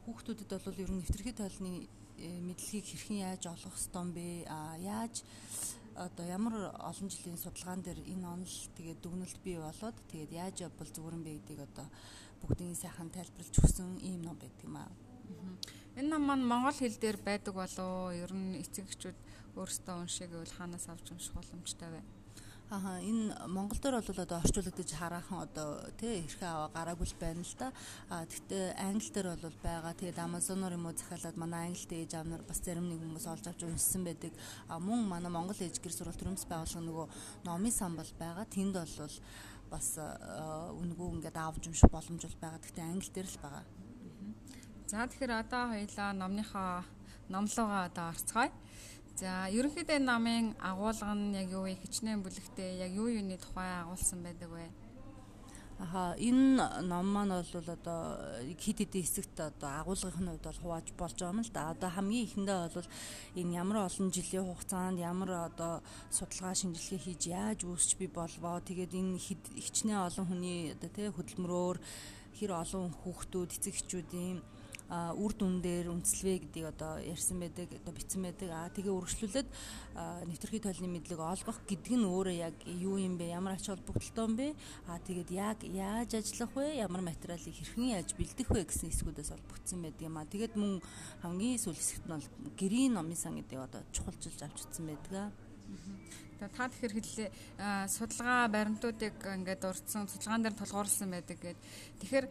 хүүхдүүдэд 0.06 0.50
бол 0.64 0.82
ер 0.82 0.90
нь 0.90 1.00
нэвтрхий 1.02 1.34
толны 1.34 1.72
э, 2.16 2.40
мэдлэгийг 2.40 2.86
хэрхэн 2.86 3.18
яаж 3.26 3.42
олох 3.50 3.74
ёстой 3.74 4.06
бэ? 4.14 4.46
А 4.48 4.78
яаж 4.78 5.26
одоо 5.94 6.24
ямар 6.26 6.54
олон 6.78 7.08
жилийн 7.10 7.36
судалгаан 7.36 7.82
дээр 7.82 8.00
энэ 8.06 8.26
онол 8.26 8.56
тэгээд 8.76 9.02
дүгнэлт 9.02 9.38
бий 9.44 9.58
болоод 9.58 9.96
тэгээд 10.10 10.32
яаж 10.32 10.56
явбал 10.66 10.88
зүгээр 10.88 11.16
юм 11.18 11.24
бэ 11.24 11.32
гэдгийг 11.36 11.60
одоо 11.66 11.86
бүгдийн 12.40 12.76
сайхан 12.78 13.10
тайлбарлаж 13.10 13.56
өгсөн 13.58 14.00
ийм 14.00 14.22
ном 14.22 14.36
байдаг 14.38 14.64
юм 14.64 14.76
аа. 14.78 14.90
Энэ 15.98 16.08
ном 16.08 16.22
маань 16.24 16.46
монгол 16.46 16.76
хэл 16.78 16.96
дээр 16.96 17.18
байдаг 17.20 17.54
болоо 17.54 18.14
ер 18.14 18.32
нь 18.32 18.56
эцэг 18.62 18.86
эхчүүд 18.88 19.18
өөрсдөө 19.58 19.94
уншиг 20.00 20.30
гэвэл 20.30 20.56
хаанаас 20.56 20.86
авч 20.88 21.06
унших 21.10 21.34
боломжтой 21.34 21.90
вэ? 21.90 22.00
Аа 22.70 23.02
энэ 23.02 23.34
Монгол 23.50 23.82
дээр 23.82 23.98
бол 23.98 24.22
одоо 24.22 24.38
орчуулагдаж 24.38 24.90
хараахан 24.94 25.42
одоо 25.42 25.90
тий 25.98 26.22
хэрхэн 26.22 26.54
аваа 26.54 26.70
гараагүй 26.70 27.06
л 27.10 27.18
байна 27.18 27.42
л 27.42 27.54
да. 27.58 27.74
А 28.06 28.22
тэгтээ 28.22 28.78
англи 28.78 29.10
дээр 29.10 29.28
бол 29.42 29.58
байгаа. 29.58 29.90
Тэгээд 29.98 30.22
Amazon-оор 30.22 30.78
юм 30.78 30.86
уу 30.86 30.94
захиалаад 30.94 31.34
манай 31.34 31.66
англид 31.66 31.90
ээж 31.90 32.14
аав 32.14 32.30
нар 32.30 32.46
бас 32.46 32.62
зарим 32.62 32.86
нэг 32.86 33.02
хүмүүс 33.02 33.26
олж 33.26 33.44
авч 33.50 33.66
уншсан 33.66 34.06
байдаг. 34.06 34.30
А 34.70 34.78
мөн 34.78 35.02
манай 35.02 35.34
Монгол 35.34 35.58
ээж 35.58 35.82
гэр 35.82 35.90
сургалт 35.98 36.22
төрөмс 36.22 36.46
байгууллага 36.46 36.86
нөгөө 36.86 37.06
номын 37.42 37.74
сан 37.74 37.98
бол 37.98 38.12
байгаа. 38.22 38.46
Тэнд 38.46 38.78
бол 38.78 39.14
бас 39.66 39.88
үнгүү 40.78 41.08
ингээд 41.18 41.42
авч 41.42 41.66
унших 41.66 41.90
боломж 41.90 42.22
бол 42.22 42.38
байгаа. 42.38 42.62
Тэгтээ 42.62 42.86
англи 42.86 43.10
дээр 43.10 43.28
л 43.34 43.42
байгаа. 43.42 43.64
За 44.86 45.10
тэгэхээр 45.10 45.42
одоо 45.42 45.74
хоёлаа 45.74 46.10
номныхоо 46.14 46.86
номлогоо 47.34 47.90
одоо 47.90 48.14
орцгоё. 48.14 48.50
За 49.20 49.50
ерөнхийдөө 49.52 49.98
намын 50.00 50.54
агуулга 50.64 51.12
нь 51.12 51.36
яг 51.36 51.52
юу 51.52 51.68
вэ? 51.68 51.76
Хичнээн 51.76 52.24
бүлэгтээ 52.24 52.80
яг 52.80 52.92
юу 52.96 53.12
юуны 53.12 53.36
тухай 53.36 53.68
агуулсан 53.68 54.24
байдаг 54.24 54.48
вэ? 54.48 54.64
Аха 55.76 56.16
энэ 56.16 56.80
ном 56.88 57.06
маань 57.12 57.28
бол 57.36 57.68
одоо 57.68 58.00
хид 58.56 58.80
хид 58.80 58.96
хэсэгт 58.96 59.36
одоо 59.36 59.70
агуулгын 59.84 60.24
хувьд 60.24 60.44
бол 60.48 60.60
хувааж 60.64 60.86
болж 60.96 61.16
байгаа 61.20 61.36
юм 61.36 61.44
л 61.44 61.52
да. 61.52 61.68
Одоо 61.68 61.90
хамгийн 61.92 62.24
ихэндээ 62.32 62.58
бол 62.72 62.88
энэ 63.36 63.56
ямар 63.60 63.76
олон 63.84 64.08
жилийн 64.08 64.48
хугацаанд 64.48 64.96
ямар 65.04 65.30
одоо 65.52 65.84
судалгаа 66.08 66.56
шинжилгээ 66.56 67.00
хийж 67.04 67.22
яаж 67.28 67.60
үүсч 67.68 68.00
би 68.00 68.08
болвоо. 68.08 68.64
Тэгээд 68.64 68.96
энэ 68.96 69.20
хичнээн 69.20 70.00
олон 70.08 70.26
хүний 70.32 70.72
одоо 70.72 70.88
тий 70.96 71.08
хөдөлмөрөөр 71.12 71.76
хэр 72.40 72.52
олон 72.56 72.88
хүүхдүүд 73.04 73.52
эцэг 73.52 73.76
эхчүүдийн 73.76 74.40
үр 74.90 75.32
дүн 75.38 75.62
дээр 75.62 75.86
үндэслэвэ 75.94 76.50
гэдгийг 76.50 76.66
одоо 76.74 76.98
ярьсан 76.98 77.38
байдаг 77.38 77.70
одоо 77.70 77.94
бичсэн 77.94 78.26
байдаг. 78.26 78.50
Аа 78.50 78.74
тэгээ 78.74 78.90
үргэлжлүүлээд 78.90 79.48
нэвтрхий 80.26 80.58
тоолны 80.58 80.88
мэдлэг 80.90 81.20
олгох 81.22 81.58
гэдэг 81.70 81.94
нь 81.94 82.10
өөрөө 82.10 82.34
яг 82.34 82.56
юу 82.66 82.98
юм 82.98 83.14
бэ? 83.14 83.30
Ямар 83.30 83.54
ач 83.54 83.70
холбогдолтой 83.70 84.24
юм 84.26 84.34
бэ? 84.34 84.48
Аа 84.90 84.98
тэгээд 84.98 85.30
яг 85.30 85.58
яаж 85.62 86.10
ажиллах 86.18 86.50
вэ? 86.58 86.82
Ямар 86.82 87.06
материалыг 87.06 87.54
хэрхэн 87.54 87.94
яаж 88.02 88.18
бэлдэх 88.18 88.50
вэ 88.50 88.66
гэсэн 88.66 88.90
эсгүүдээс 88.90 89.30
бүтсэн 89.46 89.78
байдаг 89.78 90.02
юм 90.02 90.18
аа 90.18 90.26
тэгээд 90.26 90.58
мөн 90.58 90.82
хамгийн 91.22 91.62
сүүл 91.62 91.78
хэсэгт 91.78 92.10
нь 92.10 92.14
бол 92.18 92.28
гэрийн 92.58 92.94
номын 92.98 93.14
сан 93.14 93.38
гэдэг 93.38 93.58
одоо 93.62 93.86
чухалчилж 93.94 94.42
авч 94.42 94.58
утсан 94.66 94.90
байдаг 94.90 95.30
Та 96.40 96.72
тэгэхээр 96.72 96.94
хэллээ 96.96 97.28
судалгаа 97.92 98.48
баримтуудыг 98.48 99.12
ингээд 99.20 99.60
урдсан 99.68 100.08
судалгаан 100.08 100.40
дээр 100.40 100.56
тулгуурласан 100.56 101.12
байдаг 101.12 101.36
гэд. 101.36 101.58
Тэгэхээр 102.00 102.26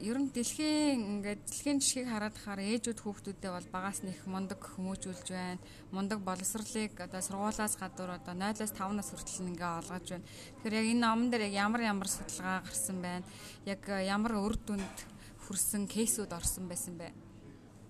ер 0.00 0.16
нь 0.16 0.32
дэлхийн 0.32 1.20
ингээд 1.20 1.44
дэлхийн 1.44 1.78
жишгийг 1.84 2.08
хараад 2.08 2.32
хахаар 2.32 2.64
ээжүүд 2.64 2.96
хүүхдүүдээ 3.04 3.52
бол 3.52 3.68
багаас 3.68 4.00
нь 4.00 4.08
их 4.08 4.24
мундаг 4.24 4.60
хүмүүжүүлж 4.64 5.28
байна. 5.28 5.60
Мундаг 5.92 6.24
боловсролыг 6.24 6.96
одоо 6.96 7.20
сургуулаас 7.20 7.76
гадуур 7.76 8.16
одоо 8.16 8.32
0-5 8.32 8.96
нас 8.96 9.12
хүртэл 9.12 9.52
ингээ 9.52 9.72
олгож 9.84 10.06
байна. 10.16 10.28
Тэгэхээр 10.64 10.78
яг 10.80 10.86
энэ 10.96 11.04
номон 11.04 11.28
дээр 11.28 11.52
яг 11.52 11.54
ямар 11.60 11.82
ямар 11.84 12.08
судалгаа 12.08 12.64
гарсан 12.64 12.98
байна. 13.04 13.28
Яг 13.68 13.84
ямар 13.84 14.32
үр 14.40 14.56
дүнд 14.56 14.96
хүрсэн 15.44 15.84
кейсүүд 15.84 16.32
орсон 16.32 16.72
байсан 16.72 16.96
бэ? 16.96 17.25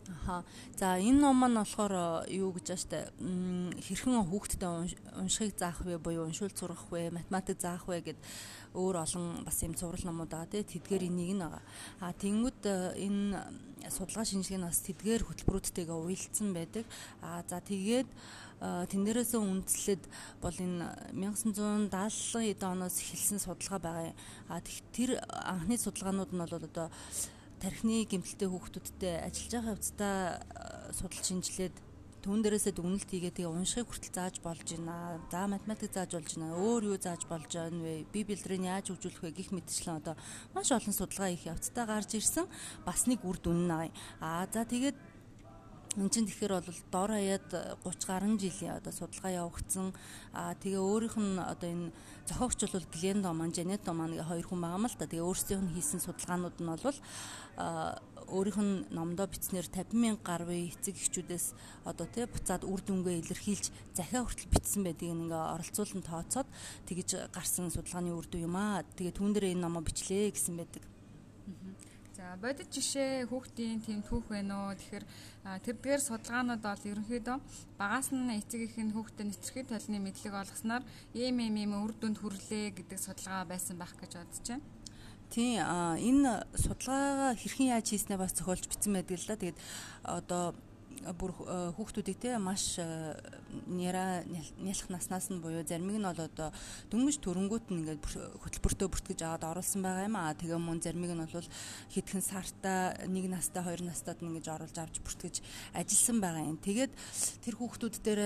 Аха. 0.09 0.45
За 0.79 0.99
энэ 0.99 1.21
ном 1.21 1.37
маань 1.37 1.59
болохоор 1.59 2.27
э, 2.29 2.39
юу 2.39 2.55
гэж 2.55 2.79
штэ 2.79 3.11
хэрхэн 3.83 4.23
хүүхдэд 4.23 4.63
уншихыг 5.19 5.59
заах 5.59 5.83
вэ 5.83 5.99
буюу 5.99 6.27
уншуул 6.31 6.55
сурах 6.55 6.87
вэ, 6.91 7.11
математик 7.11 7.59
заах 7.59 7.89
вэ 7.91 8.01
гэд 8.07 8.19
өөр 8.75 9.03
олон 9.03 9.43
бас 9.43 9.59
юм 9.67 9.75
цуврал 9.75 10.05
номууд 10.07 10.31
байгаа 10.31 10.53
тий 10.53 10.63
тэдгээр 10.63 11.09
энийг 11.11 11.35
нь 11.35 11.43
байгаа. 11.43 11.63
А 11.99 12.13
тэнгууд 12.13 12.61
э, 12.65 12.95
энэ 13.03 13.43
судалгаа 13.91 14.27
шинжилгээ 14.27 14.61
нь 14.63 14.69
бас 14.69 14.81
тэдгээр 14.87 15.23
хөтөлбөрүүдтэйгээ 15.27 15.99
уялдсан 15.99 16.49
байдаг. 16.55 16.85
А 17.23 17.43
за 17.49 17.59
тэгээд 17.59 18.07
э, 18.07 18.87
тэн 18.87 19.03
дээрээс 19.03 19.35
үндэслээд 19.35 20.03
бол 20.39 20.55
энэ 20.55 20.87
1970 21.19 22.53
эд 22.53 22.63
оноос 22.63 23.03
эхэлсэн 23.03 23.41
судалгаа 23.43 23.81
байгаа. 23.83 24.15
А 24.53 24.63
тэр 24.95 25.19
анхны 25.25 25.75
судалгаанууд 25.79 26.31
нь 26.31 26.43
бол 26.43 26.55
одоо 26.55 26.89
тархины 27.63 28.05
гэмтэлтэй 28.05 28.49
хүүхдүүдтэй 28.49 29.15
ажиллаж 29.27 29.53
байгаа 29.53 29.75
явцдаа 29.75 30.17
э, 30.37 30.93
судалж 30.93 31.25
шинжилээд 31.25 31.77
түүн 32.27 32.43
дээрээсээ 32.43 32.75
дүгнэлт 32.75 33.07
хийгээ 33.07 33.39
тэгээ 33.39 33.55
уншихыг 33.55 33.87
хүртэл 33.87 34.19
зааж 34.19 34.37
болж 34.43 34.67
байна. 34.67 35.23
За 35.31 35.47
математик 35.47 35.95
зааж 35.95 36.11
болж 36.19 36.31
байна. 36.35 36.59
Өөр 36.59 36.83
юу 36.91 36.99
зааж 36.99 37.23
болж 37.31 37.47
байна 37.55 37.79
вэ? 37.79 38.03
Би 38.11 38.27
бэлдрийг 38.27 38.67
яаж 38.67 38.91
хөгжүүлэх 38.91 39.23
вэ 39.23 39.31
гэх 39.31 39.55
мэтчлэн 39.55 40.03
одоо 40.03 40.19
маш 40.51 40.75
олон 40.75 40.91
судалгаа 40.91 41.31
их 41.31 41.47
явцтай 41.47 41.87
гарч 41.87 42.19
ирсэн. 42.19 42.51
Бас 42.83 43.07
нэг 43.07 43.23
үр 43.23 43.39
дүн 43.39 43.71
наа. 43.71 43.87
Аа 44.19 44.51
за 44.51 44.67
тэгээд 44.67 44.99
Энд 45.97 46.13
чинь 46.13 46.29
тэгэхээр 46.29 46.61
бол 46.61 46.81
дор 46.93 47.11
хаяад 47.17 47.49
30 47.81 48.05
гаруй 48.05 48.37
жилийн 48.37 48.77
одоо 48.77 48.93
судалгаа 48.93 49.49
явагдсан. 49.49 49.97
Аа 50.37 50.53
тэгээ 50.53 50.77
өөрийнх 50.77 51.17
нь 51.17 51.41
одоо 51.41 51.69
энэ 51.73 51.89
зохиогч 52.29 52.69
бол 52.69 52.85
Глендо 52.93 53.33
маань, 53.33 53.57
Жането 53.57 53.97
маань 53.97 54.21
хоёр 54.21 54.45
хүн 54.45 54.61
байгаа 54.61 54.77
юм 54.77 54.85
л 54.85 54.97
да. 55.01 55.09
Тэгээ 55.09 55.25
өөрсдийнх 55.25 55.65
нь 55.65 55.73
хийсэн 55.73 56.05
судалгаанууд 56.05 56.57
нь 56.61 56.69
бол 56.69 57.01
аа 57.57 57.97
өөрийнх 58.29 58.61
нь 58.61 58.75
номдоо 58.93 59.25
бичснээр 59.25 59.73
50 59.73 59.97
мянга 59.97 60.21
гаруй 60.21 60.69
эцэг 60.69 61.01
эхчүүдээс 61.01 61.57
одоо 61.89 62.05
тий 62.13 62.29
буцаад 62.29 62.69
үр 62.69 62.85
дүнгээ 62.85 63.25
илэрхийлж 63.25 63.73
захиа 63.97 64.21
хүртэл 64.21 64.53
бичсэн 64.53 64.85
байдгийг 64.85 65.17
ингээ 65.17 65.45
оролцуулан 65.57 66.05
тооцоод 66.05 66.49
тэгэж 66.93 67.33
гарсан 67.33 67.73
судалгааны 67.73 68.13
үр 68.13 68.29
дүн 68.29 68.45
юм 68.53 68.57
аа. 68.61 68.85
Тэгээ 68.85 69.17
түүн 69.17 69.33
дээр 69.33 69.57
энэ 69.57 69.65
номоо 69.65 69.81
бичлээ 69.81 70.29
гэсэн 70.29 70.61
байдаг. 70.61 70.85
За 72.17 72.33
бодит 72.41 72.73
жишээ 72.73 73.29
хүүхдийн 73.29 73.85
тийм 73.85 74.01
түүх 74.01 74.25
байна 74.33 74.67
уу? 74.67 74.75
Тэгэхээр 74.75 75.05
тэрдгээр 75.47 76.03
судалгаанууд 76.03 76.63
бол 76.63 76.91
ерөнхийдөө 76.91 77.37
багаас 77.79 78.11
нь 78.11 78.35
эцэг 78.35 78.67
нь 78.83 78.95
хүүхдэд 78.95 79.31
нэвтрхий 79.31 79.65
толны 79.67 79.99
мэдлэг 80.03 80.35
олгосноор 80.35 80.83
ийм 81.15 81.39
ийм 81.39 81.57
ийм 81.63 81.73
үр 81.79 81.95
дүнд 81.95 82.19
хүрлээ 82.19 82.75
гэдэг 82.75 82.99
судалгаа 82.99 83.47
байсан 83.47 83.79
байх 83.79 83.95
гэж 83.95 84.13
бодож 84.19 84.47
байна. 84.51 84.67
Тийм 85.31 85.59
энэ 85.63 86.47
судалгаагаа 86.55 87.35
хэрхэн 87.35 87.75
яаж 87.75 87.87
хийснээ 87.91 88.19
бас 88.19 88.35
зохиолж 88.35 88.67
бичсэн 88.71 88.93
байдаг 88.95 89.19
л 89.19 89.27
да. 89.27 89.37
Тэгээд 89.39 89.59
одоо 90.03 90.45
бүр 91.17 91.33
э, 91.33 91.71
хүүхдүүдийг 91.77 92.19
те 92.19 92.39
маш 92.39 92.79
э, 92.81 93.15
няра 93.67 94.25
нялх 94.27 94.89
наснаас 94.91 95.31
нь 95.31 95.41
буюу 95.41 95.63
заримыг 95.63 96.01
нь 96.01 96.07
бол 96.07 96.21
одоо 96.21 96.51
дөнгөж 96.91 97.21
төрөнгүүт 97.23 97.71
нь 97.71 97.81
ингээд 97.85 98.03
хөтөлбөртөө 98.43 98.89
бүртгэж 98.91 99.21
аваад 99.23 99.45
оруулсан 99.57 99.83
байгаа 99.83 100.09
юм 100.09 100.17
аа. 100.17 100.35
Тэгээ 100.35 100.59
мөн 100.59 100.81
заримыг 100.83 101.13
нь 101.15 101.23
бол 101.23 101.49
хэдхэн 101.93 102.23
сартаа 102.25 102.97
нэг 103.07 103.29
настай 103.31 103.63
хоёр 103.63 103.83
настайд 103.85 104.21
нь 104.23 104.29
ингэж 104.33 104.47
оруулж 104.51 104.77
авч 104.77 104.97
бүртгэж 105.05 105.35
ажилласан 105.77 106.19
байгаа 106.21 106.45
юм. 106.49 106.59
Тэгээд 106.59 106.93
тэр 107.45 107.55
хүүхдүүд 107.55 107.95
дээр 108.03 108.21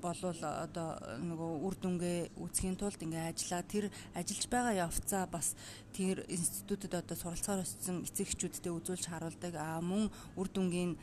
болвол 0.00 0.40
одоо 0.42 0.88
нөгөө 1.22 1.50
үр 1.66 1.74
дүнгээ 1.78 2.18
үүсгэхийн 2.40 2.76
тулд 2.78 3.00
ингээд 3.02 3.30
ажиллаа 3.36 3.62
тэр 3.62 3.84
ажиллаж 4.16 4.46
байгаа 4.48 4.74
явцаа 4.86 5.24
бас 5.28 5.54
тэр 5.92 6.24
институтэд 6.28 6.94
одоо 6.94 7.16
суралцахаар 7.16 7.64
өссөн 7.64 8.06
эцэг 8.06 8.28
эхчүүдтэй 8.28 8.72
үзүүлж 8.72 9.04
харуулдаг. 9.10 9.54
Аа 9.58 9.80
мөн 9.82 10.06
үр 10.38 10.48
дүнгийн 10.52 10.94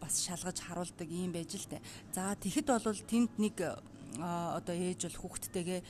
бас 0.00 0.14
шалгаж 0.24 0.58
харуулдаг 0.60 1.08
юм 1.08 1.32
байж 1.32 1.54
л 1.56 1.68
дээ. 1.70 1.82
За 2.14 2.34
тэгэхэд 2.36 2.68
бол 2.68 3.02
тэнд 3.08 3.32
нэг 3.38 3.56
одоо 4.18 4.74
ээж 4.76 5.08
бол 5.08 5.20
хүүхдтэйгээ 5.24 5.80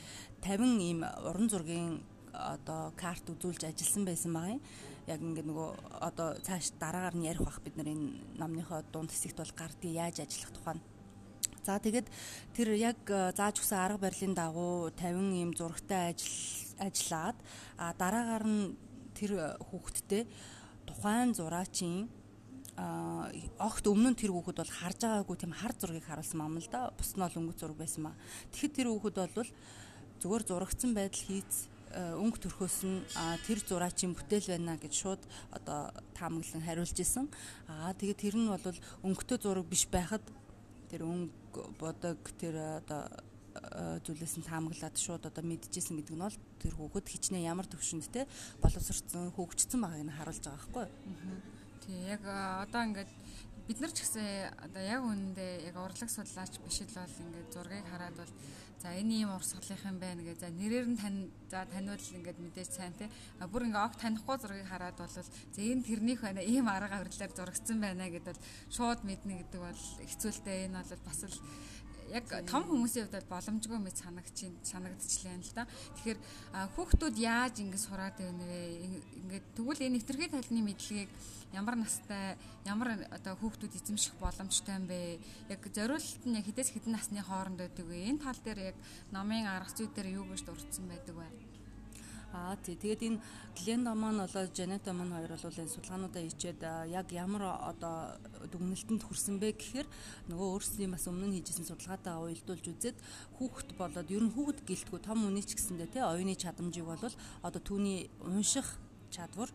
50 0.41 0.79
ийм 0.79 0.99
уран 1.03 1.47
зургийн 1.51 2.01
одоо 2.33 2.93
карт 2.95 3.29
үзүүлж 3.29 3.67
ажилласан 3.67 4.03
байсан 4.05 4.31
байгаа 4.33 4.55
юм. 4.57 4.61
Яг 5.07 5.19
ингээд 5.19 5.47
нөгөө 5.51 5.69
одоо 5.99 6.29
цааш 6.39 6.73
дараагаар 6.79 7.15
нь 7.19 7.27
ярих 7.27 7.43
бах 7.43 7.59
бид 7.61 7.75
нар 7.77 7.91
энэ 7.91 8.39
номныхоо 8.39 8.81
дунд 8.91 9.11
хэсэгт 9.11 9.37
бол 9.37 9.53
гардыг 9.53 9.91
яаж 9.91 10.23
ажиллах 10.23 10.51
тухай. 10.55 10.79
За 11.63 11.79
тэгээд 11.79 12.07
тэр 12.55 12.75
яг 12.75 12.99
зааж 13.07 13.59
өгсөн 13.59 13.79
арга 13.79 14.07
барилын 14.07 14.35
дагуу 14.35 14.91
50 14.95 15.35
ийм 15.35 15.51
зурагтай 15.55 16.11
ажил 16.11 16.35
ажиллаад 16.79 17.37
а 17.77 17.93
дараагаар 17.95 18.45
нь 18.47 18.75
тэр 19.15 19.59
хүүхдтэй 19.59 20.27
тухайн 20.87 21.31
зураачийн 21.37 22.09
огт 22.77 23.85
өмнө 23.85 24.13
нь 24.13 24.17
тэр 24.17 24.33
хүүхэд 24.33 24.57
бол 24.57 24.73
харж 24.81 24.99
байгаагүй 25.05 25.37
тийм 25.37 25.53
хар 25.53 25.73
зургийг 25.77 26.05
харуулсан 26.09 26.41
юм 26.41 26.57
л 26.57 26.69
да. 26.73 26.89
Бус 26.97 27.13
нь 27.13 27.21
бол 27.21 27.37
өнгө 27.37 27.53
зураг 27.53 27.77
байсан 27.77 28.09
маа. 28.09 28.15
Тэгэхэд 28.49 28.73
тэр 28.73 28.87
хүүхэд 28.89 29.17
бол 29.21 29.51
зүгээр 30.17 30.43
зурагдсан 30.49 30.91
байдал 30.97 31.21
хийц 31.21 31.69
өнгө 31.93 32.37
төрхөөс 32.41 32.77
нь 32.89 33.05
тэр 33.45 33.59
зураачийн 33.61 34.17
бүтээл 34.17 34.57
байна 34.57 34.81
гэж 34.81 34.93
шууд 34.97 35.21
одоо 35.53 35.93
таамаглан 36.17 36.65
хариулж 36.65 36.97
исэн. 36.97 37.29
Аа 37.69 37.93
тэгээд 37.93 38.17
тэр 38.17 38.35
нь 38.41 38.49
бол 38.49 38.65
өнгөтэй 39.05 39.37
зураг 39.37 39.69
биш 39.69 39.85
байхад 39.85 40.25
тэр 40.89 41.05
өнгө 41.05 41.77
бодог 41.77 42.17
тэр 42.41 42.81
одоо 42.81 43.05
зүйлээс 44.01 44.41
нь 44.41 44.49
таамаглаад 44.49 44.97
шууд 44.97 45.29
одоо 45.29 45.43
мэдчихсэн 45.45 46.01
гэдэг 46.01 46.17
нь 46.17 46.25
бол 46.25 46.37
тэр 46.57 46.73
хүүхэд 46.73 47.05
хичнээн 47.05 47.53
ямар 47.53 47.69
төвшөнд 47.69 48.09
те 48.09 48.25
боловсрцсан 48.57 49.29
хөгжсөн 49.37 49.77
байгааг 49.77 50.01
нь 50.09 50.17
харуулж 50.17 50.41
байгаа 50.41 50.57
байхгүй. 50.57 50.85
Аа 50.89 51.52
Тий, 51.83 51.99
яг 52.07 52.23
одоо 52.23 52.81
ингээд 52.87 53.11
бид 53.67 53.79
нар 53.83 53.91
ч 53.91 54.07
гэсэн 54.07 54.55
одоо 54.55 54.83
яг 54.83 55.03
үнэндээ 55.03 55.67
яг 55.67 55.75
урлаг 55.75 56.07
судлаач 56.07 56.63
биш 56.63 56.79
л 56.79 56.95
бол 56.95 57.15
ингээд 57.27 57.51
зургийг 57.51 57.87
хараад 57.91 58.15
бол 58.15 58.31
за 58.79 58.91
энэ 58.95 59.23
ийм 59.23 59.31
урсгалынх 59.35 59.83
юм 59.87 59.97
байна 59.99 60.23
гэ 60.23 60.35
за 60.39 60.47
нэрээр 60.47 60.87
нь 60.91 60.99
тань 60.99 61.31
за 61.51 61.67
таниуд 61.67 61.99
л 61.99 62.15
ингээд 62.19 62.39
мэдээж 62.39 62.71
сайн 62.71 62.95
те. 62.95 63.11
А 63.39 63.47
бүр 63.51 63.67
ингээд 63.67 63.87
огт 63.87 63.99
танихгүй 63.99 64.37
зургийг 64.39 64.67
хараад 64.67 64.95
бол 64.99 65.11
за 65.11 65.23
энэ 65.59 65.83
тэрнийх 65.87 66.19
байна 66.23 66.43
ийм 66.43 66.67
арга 66.67 66.99
авирлаар 67.03 67.31
зурагдсан 67.35 67.79
байна 67.79 68.07
гэдэл 68.11 68.39
шууд 68.71 69.03
мэднэ 69.03 69.43
гэдэг 69.43 69.59
бол 69.59 69.83
хэцүүлтэй. 70.07 70.67
Энэ 70.67 70.79
бол 70.83 71.03
бас 71.03 71.19
л 71.23 71.35
яг 72.13 72.25
том 72.45 72.63
хүмүүсийн 72.69 73.09
хувьд 73.09 73.25
боломжгүй 73.25 73.79
мэт 73.81 73.97
санагчин 73.97 74.53
санагдчихлаа 74.61 75.37
л 75.41 75.53
да. 75.57 75.65
Тэгэхээр 75.97 76.19
хүүхдүүд 76.77 77.15
яаж 77.17 77.55
ингэ 77.65 77.79
сураад 77.81 78.15
байна 78.21 78.45
вэ? 78.45 78.61
Ингээд 79.17 79.45
тэгвэл 79.57 79.81
энэ 79.81 79.95
нэвтрхий 79.97 80.29
талны 80.29 80.61
мэдлэгийг 80.61 81.09
ямар 81.57 81.75
настай 81.81 82.37
ямар 82.69 83.01
одоо 83.09 83.33
хүүхдүүд 83.41 83.77
эзэмших 83.81 84.13
боломжтой 84.21 84.77
юм 84.77 84.85
бэ? 84.85 85.17
Яг 85.49 85.61
зориулалт 85.65 86.23
нь 86.29 86.37
яг 86.37 86.45
хідээс 86.45 86.69
хідэн 86.73 86.93
насны 86.93 87.21
хооронд 87.25 87.57
байдаг 87.57 87.85
вэ? 87.89 88.13
Энэ 88.13 88.21
тал 88.21 88.39
дээр 88.45 88.73
яг 88.73 88.77
номын 89.09 89.49
арга 89.49 89.73
зүй 89.73 89.89
дээр 89.89 90.21
юу 90.21 90.29
гэж 90.29 90.45
дурдсан 90.45 90.85
байдаг 90.85 91.17
вэ? 91.17 91.42
Аа 92.33 92.57
тий. 92.57 92.73
Тэгээд 92.73 93.01
энэ 93.05 93.21
Глендо 93.53 93.93
маань 93.93 94.25
болоо 94.25 94.49
Жанета 94.49 94.89
маань 94.89 95.13
хоёр 95.13 95.37
бол 95.37 95.61
энэ 95.61 95.69
судалгаануудаа 95.69 96.21
хийчээд 96.25 96.61
яг 96.89 97.07
ямар 97.13 97.61
одоо 97.61 98.17
дүгнэлтэнд 98.49 99.05
хүрсэн 99.05 99.37
бэ 99.37 99.53
гэхээр 99.53 99.87
нөгөө 100.33 100.47
өөрсдийн 100.57 100.89
бас 100.97 101.05
өмнө 101.05 101.29
нь 101.29 101.35
хийжсэн 101.37 101.69
судалгаатаа 101.69 102.25
уялдуулж 102.25 102.65
үзээд 102.73 102.97
хүүхэд 103.37 103.69
болоод 103.77 104.09
ер 104.09 104.23
нь 104.25 104.33
хүүхэд 104.33 104.65
гэлтгүй 104.65 104.99
том 105.05 105.29
үний 105.29 105.45
ч 105.45 105.53
гэсэндээ 105.53 105.93
тий 105.93 106.01
оюуны 106.01 106.33
чадамжийг 106.33 106.89
бол 106.89 107.05
одоо 107.45 107.61
түүний 107.61 108.09
унших 108.25 108.81
чадвар 109.13 109.53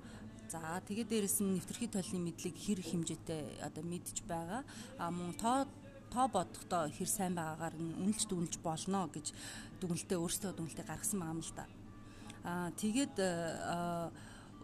За 0.49 0.81
тэгээд 0.81 1.12
дээрэс 1.12 1.45
нь 1.45 1.61
нэвтрхий 1.61 1.93
толны 1.93 2.24
мэдлэг 2.24 2.57
хэр 2.57 2.81
хэмжээтэй 2.81 3.61
одоо 3.61 3.85
мэдж 3.85 4.24
байгаа. 4.24 4.64
А 4.97 5.12
мөн 5.12 5.37
тоо 5.37 5.68
тоо 6.09 6.26
бодохдоо 6.33 6.89
хэр 6.89 7.11
сайн 7.11 7.37
байгаагаар 7.37 7.76
нь 7.76 7.93
үнэлж 8.01 8.24
дүнлж 8.24 8.55
болно 8.64 9.12
гэж 9.12 9.37
дүгнэлтээ 9.76 10.16
өөрсдөө 10.16 10.57
дүгнэлтээ 10.57 10.89
гаргасан 10.89 11.20
байгаа 11.20 11.37
юм 11.37 11.45
л 11.45 11.53
да. 11.53 11.64
Аа 12.49 12.72
тэгээд 12.80 13.14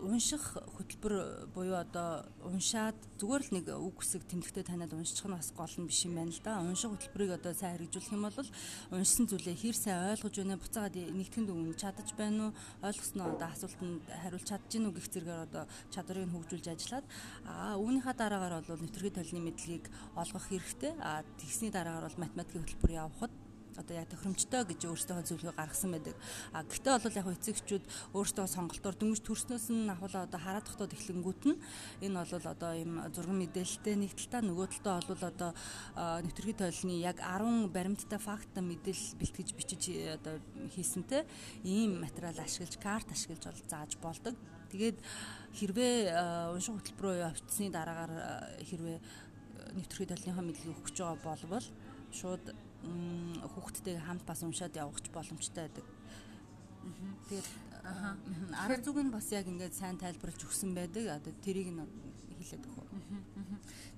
унших 0.00 0.58
хөтөлбөр 0.74 1.14
буюу 1.54 1.76
одоо 1.78 2.26
уншаад 2.42 2.98
зүгээр 3.20 3.42
л 3.46 3.54
нэг 3.54 3.66
үг 3.70 4.02
хэсэг 4.02 4.26
тэмдэгтээ 4.26 4.64
таниад 4.66 4.92
уншчих 4.92 5.24
нь 5.24 5.36
бас 5.36 5.54
гол 5.54 5.70
нь 5.78 5.86
биш 5.86 6.04
юм 6.04 6.18
байна 6.18 6.34
л 6.34 6.42
да. 6.42 6.60
Унших 6.60 6.90
хөтөлбөрийг 6.90 7.38
одоо 7.38 7.54
сайн 7.54 7.78
хэрэгжүүлэх 7.78 8.12
юм 8.12 8.26
бол 8.26 8.50
уншсан 8.90 9.26
зүйлээ 9.30 9.54
хэр 9.54 9.76
сайн 9.78 10.18
ойлгож 10.18 10.34
байна, 10.34 10.58
буцаагаад 10.58 10.96
нэгтгэн 10.98 11.46
дүн 11.46 11.78
чадаж 11.78 12.08
байна 12.18 12.50
уу, 12.50 12.56
ойлгосноо 12.82 13.26
одоо 13.38 13.48
асуултанд 13.54 14.02
хариулж 14.08 14.44
чадж 14.44 14.66
гин 14.66 14.86
үү 14.90 14.94
гэх 14.98 15.08
зэрэгээр 15.14 15.46
одоо 15.46 15.64
чадварыг 15.94 16.26
нь 16.26 16.34
хөгжүүлж 16.34 16.66
ажиллаад 16.74 17.06
аа 17.46 17.74
үүнийхээ 17.78 18.16
дараагаар 18.18 18.54
бол 18.66 18.82
нэвтргий 18.82 19.14
толны 19.14 19.40
мэдлэгийг 19.46 19.86
олгох 20.18 20.44
хэрэгтэй. 20.50 20.92
Аа 21.00 21.22
тэгсний 21.38 21.70
дараагаар 21.70 22.10
бол 22.10 22.22
математикийн 22.24 22.64
хөтөлбөр 22.66 22.92
явахад 22.98 23.32
одоо 23.76 23.94
яг 23.96 24.08
тохиромжтой 24.10 24.62
гэж 24.68 24.80
өөрсдөө 24.88 25.24
зөвлөгөө 25.28 25.56
гаргасан 25.58 25.90
байдаг. 25.94 26.16
А 26.52 26.62
гэхдээ 26.62 26.98
бол 26.98 27.18
яг 27.18 27.28
эцэгчүүд 27.34 27.84
өөрсдөө 28.14 28.46
сонголтоор 28.46 28.96
дөнгөж 28.98 29.20
төрснөөс 29.24 29.66
нь 29.72 29.90
ахвал 29.90 30.14
одоо 30.24 30.40
хараад 30.40 30.66
тогтоод 30.68 30.94
эхлэнгүүт 30.94 31.42
нь 31.50 31.58
энэ 32.06 32.22
бол 32.22 32.46
одоо 32.54 32.72
ийм 32.74 32.92
зурган 33.10 33.38
мэдээлэлтэй 33.42 33.94
нэг 33.98 34.12
талтаа 34.14 34.42
нөгөө 34.44 34.66
талтаа 34.70 35.00
бол 35.08 35.24
одоо 35.24 35.50
нэвтрхий 36.22 36.56
тойлны 36.56 36.94
яг 37.02 37.18
10 37.18 37.70
баримттай 37.74 38.18
факт 38.18 38.54
мэдээлэл 38.54 39.18
бэлтгэж 39.20 39.48
бичиж 39.54 39.82
одоо 40.18 40.38
хийсэнтэй 40.74 41.22
ийм 41.64 42.00
материал 42.00 42.38
ашиглаж 42.38 42.74
карт 42.78 43.08
ашиглаж 43.10 43.42
бол 43.44 43.62
зааж 43.68 43.92
болдог. 43.98 44.34
Тэгээд 44.74 44.98
хэрвээ 45.54 45.96
унших 46.50 46.74
хөтөлбөрөөр 46.74 47.30
явцсны 47.30 47.70
дараагаар 47.70 48.12
хэрвээ 48.66 48.98
нэвтрхий 49.78 50.08
толныхоо 50.10 50.44
мэдлэг 50.44 50.74
өгч 50.82 50.96
байгаа 50.98 51.18
болвол 51.22 51.66
шууд 52.10 52.44
хүүхдтэй 53.54 53.96
хамт 53.98 54.24
бас 54.26 54.42
уншаад 54.42 54.76
явах 54.76 55.00
боломжтой 55.12 55.68
байдаг. 55.68 55.86
Тэгээд 57.28 57.48
арга 58.54 58.82
зүг 58.84 58.96
нь 59.00 59.12
бас 59.12 59.28
яг 59.32 59.46
ингээд 59.48 59.74
сайн 59.74 59.96
тайлбарлаж 59.96 60.40
өгсөн 60.44 60.74
байдаг. 60.76 61.04
Одоо 61.08 61.32
тэрийг 61.44 61.68
нь 61.72 61.80
хэлээд 62.38 62.64
өгөх. 62.68 62.88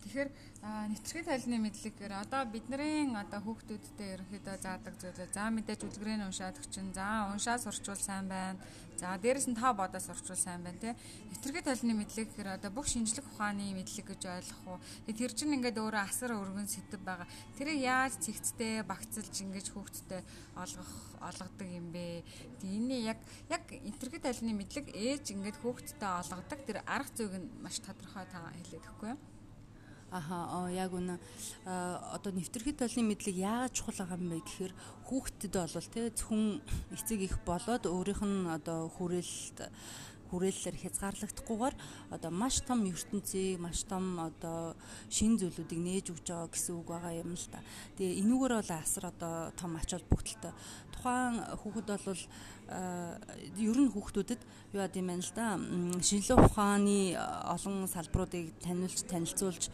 Тэгэхээр 0.07 0.31
нэвтрхий 0.63 1.25
талны 1.27 1.59
мэдлэгээр 1.67 2.15
одоо 2.15 2.47
бидний 2.47 3.11
одоо 3.11 3.43
хүүхдүүдтэй 3.43 4.15
ерөнхийдөө 4.15 4.57
заадаг 4.63 4.95
зүйлээ 5.03 5.35
за 5.35 5.51
мэдээж 5.51 5.83
үлгэрээ 5.83 6.31
уншаад 6.31 6.63
өчн 6.63 6.95
за 6.95 7.27
уншаад 7.35 7.67
сурчвал 7.67 7.99
сайн 7.99 8.31
байна. 8.31 8.63
За 8.95 9.19
дээрэс 9.19 9.51
нь 9.51 9.59
та 9.59 9.75
бодоод 9.75 10.07
сурчвал 10.07 10.39
сайн 10.39 10.63
байна 10.63 10.79
тий. 10.79 10.95
Нэвтрхий 11.27 11.63
талны 11.67 11.93
мэдлэг 11.99 12.31
гэхээр 12.31 12.55
одоо 12.55 12.71
бүх 12.71 12.87
шинжлэх 12.87 13.27
ухааны 13.35 13.75
мэдлэг 13.75 14.07
гэж 14.15 14.23
ойлгох 14.31 14.79
уу. 14.79 14.79
Тэр 15.11 15.33
чинь 15.35 15.59
ингээд 15.59 15.83
өөрөө 15.83 16.03
асар 16.07 16.39
өргөн 16.39 16.71
сэдв 16.71 17.03
байгаа. 17.03 17.27
Тэрийг 17.59 17.83
яаж 17.83 18.23
цэгцтэй 18.23 18.87
багцлж 18.87 19.35
ингэж 19.43 19.75
хүүхдтэй 19.75 20.23
олгох 20.55 20.93
олгодог 21.19 21.67
юм 21.67 21.91
бэ? 21.91 22.23
Тэгээ 22.63 22.79
энэ 22.79 22.97
яг 23.11 23.19
яг 23.51 23.67
нэвтрхий 23.75 24.23
талны 24.23 24.55
мэдлэг 24.55 24.87
ээж 24.95 25.35
ингээд 25.35 25.59
хүүхдтэй 25.67 26.11
олгодог 26.23 26.61
тэр 26.63 26.79
арга 26.87 27.11
зүйг 27.11 27.35
нь 27.43 27.51
маш 27.59 27.83
тодорхой 27.83 28.23
та 28.31 28.55
хэлээд 28.55 28.87
өгөхгүй 28.87 29.11
юу? 29.13 29.36
Аха 30.17 30.69
яг 30.73 30.97
үнэ 30.97 31.21
одоо 31.69 32.33
нэвтрхий 32.33 32.73
талын 32.73 33.13
мэдлэг 33.13 33.37
яагаад 33.37 33.77
чухал 33.77 34.01
байгаа 34.01 34.17
юм 34.17 34.33
бэ 34.33 34.41
гэхээр 34.41 34.73
хүүхдэд 35.05 35.53
бол 35.53 35.89
тий 35.93 36.09
зөвхөн 36.09 36.45
эцэг 36.97 37.21
их 37.21 37.37
болоод 37.45 37.85
өөрийнх 37.85 38.25
нь 38.25 38.49
одоо 38.49 38.89
хүрээлэлд 38.97 39.59
хүрээлэлээр 40.31 40.77
хязгаарлагдахгүйгээр 40.83 41.75
одоо 42.11 42.31
маш 42.35 42.59
том 42.67 42.83
ертөнцийг 42.83 43.63
маш 43.63 43.87
том 43.87 44.19
одоо 44.19 44.75
шин 45.07 45.39
зүйлүүдийг 45.39 45.81
нээж 45.81 46.07
өгч 46.11 46.27
байгаа 46.27 46.51
гэсэн 46.51 46.75
үг 46.83 46.89
байгаа 46.91 47.15
юм 47.23 47.33
л 47.39 47.47
да. 47.53 47.63
Тэгээ 47.95 48.19
энүүгээр 48.27 48.55
бол 48.59 48.73
асар 48.75 49.05
одоо 49.15 49.35
том 49.55 49.73
ач 49.79 49.91
холбогдолтой. 49.95 50.53
Тухайн 50.91 51.35
хүүхэд 51.63 51.89
бол 51.95 52.23
ер 52.67 53.79
нь 53.79 53.93
хүүхдүүдэд 53.95 54.43
юу 54.75 54.83
яд 54.83 54.97
юм 54.99 55.07
байна 55.07 55.23
л 55.23 55.33
да. 55.39 55.55
Шинжлэх 56.03 56.51
ухааны 56.51 57.15
олон 57.15 57.87
салбаруудыг 57.87 58.59
танилцуулж 58.59 59.07
танилцуулж 59.07 59.65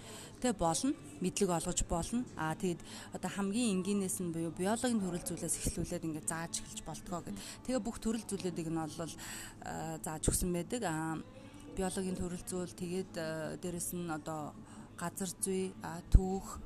тэ 0.45 0.53
болно 0.53 0.93
мэдлэг 1.25 1.51
олгож 1.57 1.81
болно. 1.89 2.25
Аа 2.37 2.53
тэгэд 2.53 2.85
одоо 3.17 3.31
хамгийн 3.33 3.81
энгийнээс 3.81 4.21
нь 4.21 4.33
буюу 4.37 4.53
биологийн 4.53 5.01
төрөл 5.01 5.25
зүйлээс 5.25 5.73
эхлүүлээд 5.73 6.05
ингээд 6.05 6.29
зааж 6.29 6.61
эхэлж 6.61 6.81
болтгоо 6.85 7.21
гэд. 7.25 7.41
Тэгээ 7.65 7.81
бүх 7.81 7.97
төрөл 7.97 8.29
зүйлүүдийг 8.29 8.69
нь 8.69 8.77
бол 8.77 8.93
зааж 10.05 10.23
өгсөн 10.29 10.53
байдаг. 10.53 10.85
Аа 10.85 11.17
биологийн 11.73 12.21
төрөл 12.21 12.45
зүйл 12.45 12.77
тэгээд 12.77 13.17
дээрэс 13.65 13.97
нь 13.97 14.13
одоо 14.13 14.53
газар 15.01 15.33
зүй, 15.41 15.73
түүх, 16.13 16.61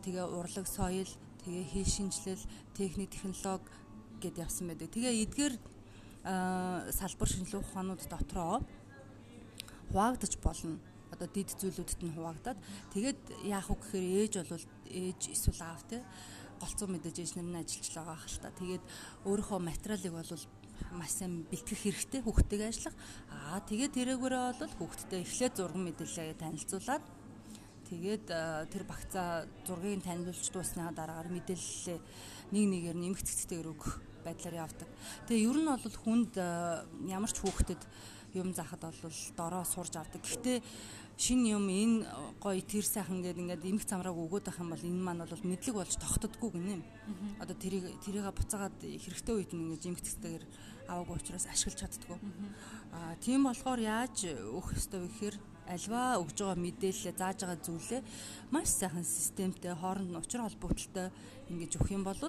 тэгээ 0.00 0.24
урлаг 0.24 0.64
соёл, 0.64 1.10
тэгээ 1.44 1.64
хэл 1.68 1.84
шинжилэл, 1.84 2.44
техник 2.72 3.12
технологи 3.12 3.68
гэд 4.20 4.36
явсан 4.42 4.68
байдаг. 4.68 4.90
Тэгээ 4.90 5.22
эдгээр 5.24 5.54
салбар 6.90 7.28
шинжилгээ 7.30 7.62
ухаанууд 7.62 8.02
дотроо 8.10 8.62
хуваагдаж 9.90 10.34
болно. 10.42 10.78
Одоо 11.14 11.28
дид 11.30 11.54
зүйлүүдэд 11.54 12.02
нь 12.02 12.14
хуваагдаад 12.18 12.58
тэгээд 12.90 13.20
яах 13.46 13.70
вэ 13.70 13.78
гэхээр 13.78 14.06
ээж 14.26 14.32
бол 14.50 14.66
ээж 14.90 15.20
эсвэл 15.30 15.62
аав 15.62 15.82
те 15.86 16.02
голцоо 16.60 16.88
мэдээж 16.90 17.16
ээж 17.22 17.32
нар 17.38 17.46
нь 17.46 17.60
ажиллаж 17.62 17.94
байгаа 17.94 18.18
хэл 18.18 18.42
та. 18.42 18.58
Тэгээд 18.58 18.84
өөрийнхөө 19.28 19.60
материалыг 19.62 20.12
бол 20.18 20.32
маш 20.98 21.12
сайн 21.14 21.46
бэлтгэх 21.46 21.80
хэрэгтэй 21.84 22.20
хүүхдтэйгээ 22.26 22.68
ажиллах. 22.68 22.96
Аа 23.30 23.60
тэгээд 23.62 23.92
тэрэгээрээ 23.96 24.44
бол 24.60 24.74
хүүхдтэй 24.82 25.20
эхлээд 25.22 25.54
зурган 25.56 25.82
мэдээлэлээ 25.86 26.42
танилцуулаад 26.42 27.04
тэгээд 27.86 28.26
тэр 28.72 28.82
багцаа 28.82 29.46
зургийг 29.62 30.02
танилцуулж 30.02 30.50
дуусныхаа 30.50 30.92
дараагаар 30.96 31.30
мэдээлэлээ 31.30 31.98
нэг 32.50 32.64
нэгээр 32.66 32.98
нэмэх 32.98 33.22
цэцтэйгээр 33.22 33.70
өгөх 33.70 33.94
байдлаар 34.26 34.66
явдаг. 34.66 34.88
Тэгээ 35.30 35.46
ер 35.46 35.58
нь 35.62 35.70
бол 35.70 35.96
хүнд 36.02 36.32
ямар 37.06 37.30
ч 37.30 37.38
хүүхдэд 37.38 37.82
юм 38.34 38.52
заахад 38.52 38.90
бол 38.90 39.18
дороо 39.38 39.64
сурж 39.64 39.94
авдаг. 39.96 40.20
Гэхдээ 40.20 40.58
шин 41.16 41.46
юм 41.48 41.70
энэ 41.72 42.04
гоё 42.42 42.60
тэр 42.60 42.84
сайхан 42.84 43.24
гэдэг 43.24 43.40
ингээд 43.40 43.64
эмх 43.64 43.88
замрааг 43.88 44.12
өгөөд 44.12 44.52
байх 44.52 44.60
юм 44.60 44.70
бол 44.74 44.84
энэ 44.84 45.00
маань 45.00 45.24
бол 45.24 45.48
мэдлэг 45.48 45.74
болж 45.80 45.96
тогтдоггүй 45.96 46.50
гинэ. 46.52 46.84
Одоо 47.40 47.56
тэрийг 47.56 47.88
тэрийг 48.04 48.28
буцаагаад 48.36 48.76
хэрэгтэй 48.84 49.34
үед 49.34 49.52
нь 49.56 49.64
ингээд 49.64 49.88
эмх 49.88 50.04
цэцтэйгээр 50.04 50.44
аваагүй 50.92 51.16
учраас 51.16 51.48
ашиглаж 51.48 51.80
чаддгүй. 51.80 52.18
Аа 52.92 53.16
тийм 53.24 53.48
болохоор 53.48 53.80
яаж 53.80 54.28
өөх 54.28 54.76
ёстой 54.76 55.00
вэ 55.00 55.08
гэхээр 55.08 55.36
альва 55.72 56.20
өгж 56.22 56.36
байгаа 56.36 56.60
мэдээлэлээ 56.62 57.14
зааж 57.16 57.38
байгаа 57.42 57.64
зүйлээ 57.64 58.02
маш 58.52 58.68
сайхан 58.70 59.02
системтэй 59.02 59.74
хооронд 59.74 60.12
нь 60.12 60.20
учир 60.20 60.44
холбогдолтой 60.44 61.10
ингэж 61.50 61.72
өгөх 61.80 61.90
юм 61.96 62.04
бол 62.04 62.20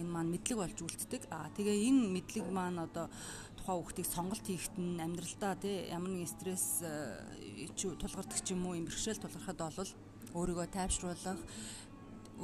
энэ 0.00 0.12
маань 0.12 0.32
мэдлэг 0.32 0.58
болж 0.60 0.78
үлддэг. 0.80 1.22
Аа 1.32 1.48
тэгээ 1.56 1.76
энэ 1.88 2.12
мэдлэг 2.12 2.46
маань 2.52 2.78
одоо 2.84 3.08
тухайн 3.56 3.80
хүүхдийг 3.80 4.06
сонголт 4.06 4.44
хийхэд 4.46 4.76
нь 4.76 5.00
амьдралдаа 5.00 5.54
тий 5.56 5.88
ямар 5.90 6.10
нэгэн 6.12 6.30
стресс 6.30 6.84
э, 6.84 7.66
тулгардаг 7.74 8.38
ч 8.44 8.54
юм 8.54 8.66
уу 8.66 8.78
юм 8.78 8.86
бэрхшээл 8.86 9.22
тулгархад 9.24 9.58
бол 9.58 9.92
өөрийгөө 10.36 10.66
тайвшруулах 10.70 11.40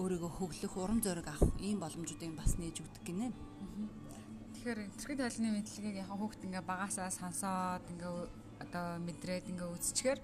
өөрийгөө 0.00 0.30
хөглөх 0.40 0.74
урам 0.80 1.00
зориг 1.04 1.28
авах 1.28 1.52
ийм 1.60 1.78
боломжуудыг 1.78 2.32
бас 2.34 2.56
нээж 2.56 2.80
өгдөг 2.80 3.04
гинэ. 3.04 3.28
Тэгэхээр 4.56 4.80
зэрэг 4.96 5.18
талны 5.20 5.48
мэдлэгийг 5.52 5.96
яг 6.00 6.10
хүүхд 6.10 6.40
ингээ 6.48 6.64
багасаа 6.64 7.10
сонсоод 7.12 7.84
ингээ 7.92 8.41
одоо 8.62 9.02
мэдрээд 9.02 9.50
ингээ 9.50 9.68
үзчихээр 9.74 10.18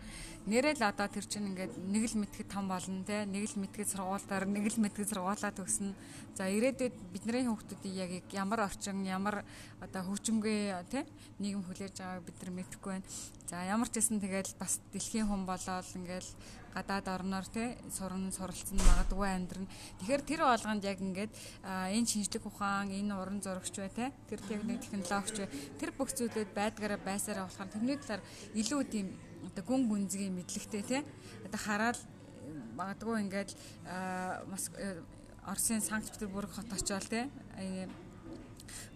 нэрэл 0.48 0.82
одоо 0.86 1.06
тэр 1.10 1.26
чинь 1.26 1.50
ингээд 1.50 1.74
нэг 1.76 2.04
л 2.08 2.16
мэдхэд 2.22 2.48
том 2.48 2.70
болно 2.70 3.04
те 3.04 3.26
нэг 3.26 3.44
л 3.50 3.60
мэдхэд 3.60 3.88
сургуультаар 3.92 4.48
нэг 4.48 4.64
л 4.70 4.80
мэдхэд 4.80 5.10
сургуулаа 5.12 5.52
төгснө 5.52 5.92
за 6.38 6.46
ирээдүйд 6.48 6.94
бидний 7.12 7.44
хүүхдүүдийг 7.44 7.94
яг 7.98 8.12
ямар 8.32 8.64
орчин 8.64 9.02
ямар 9.02 9.42
одоо 9.82 10.02
хөгжимгүй 10.06 10.72
те 10.88 11.02
нийгэм 11.42 11.66
хүлээж 11.66 11.98
байгааг 11.98 12.24
бид 12.24 12.38
нар 12.40 12.52
мэдэхгүй 12.54 12.92
байна. 12.94 13.06
За 13.50 13.64
ямар 13.66 13.88
ч 13.90 13.98
гэсэн 13.98 14.22
тэгэл 14.22 14.54
бас 14.60 14.80
дэлхийн 14.94 15.26
хүн 15.26 15.42
болоод 15.44 15.88
ингээл 15.98 16.30
гадаад 16.74 17.06
орноор 17.08 17.46
те 17.46 17.76
сурна 17.90 18.32
суралцсан 18.32 18.78
магадгүй 18.78 19.28
амьдрна. 19.28 19.68
Тэгэхээр 20.00 20.22
тэр 20.22 20.40
болгонд 20.44 20.84
яг 20.84 20.98
ингээд 21.00 21.32
энэ 21.64 22.06
шинжлэх 22.06 22.44
ухаан, 22.46 22.92
энэ 22.92 23.14
уран 23.14 23.40
зурагч 23.42 23.76
бай 23.78 23.90
те 23.90 24.12
тэр 24.28 24.40
техник 24.44 24.80
технологич 24.82 25.36
бай 25.38 25.48
тэр 25.80 25.90
бүх 25.96 26.12
зүйлүүд 26.12 26.50
байдгаараа 26.54 27.00
байсараа 27.02 27.48
болохоор 27.48 27.72
тэрний 27.72 27.98
талаар 27.98 28.22
илүү 28.54 28.80
тийм 28.88 29.06
одоо 29.46 29.64
гүн 29.64 29.88
гүнзгий 29.88 30.30
мэдлэгтэй 30.30 30.82
те 30.82 30.98
одоо 31.46 31.60
хараад 31.60 31.98
магадгүй 32.76 33.16
ингээд 33.24 33.50
Оросын 35.48 35.80
Санкт 35.80 36.12
Петербург 36.12 36.50
хот 36.52 36.72
очиод 36.72 37.08
те 37.08 37.28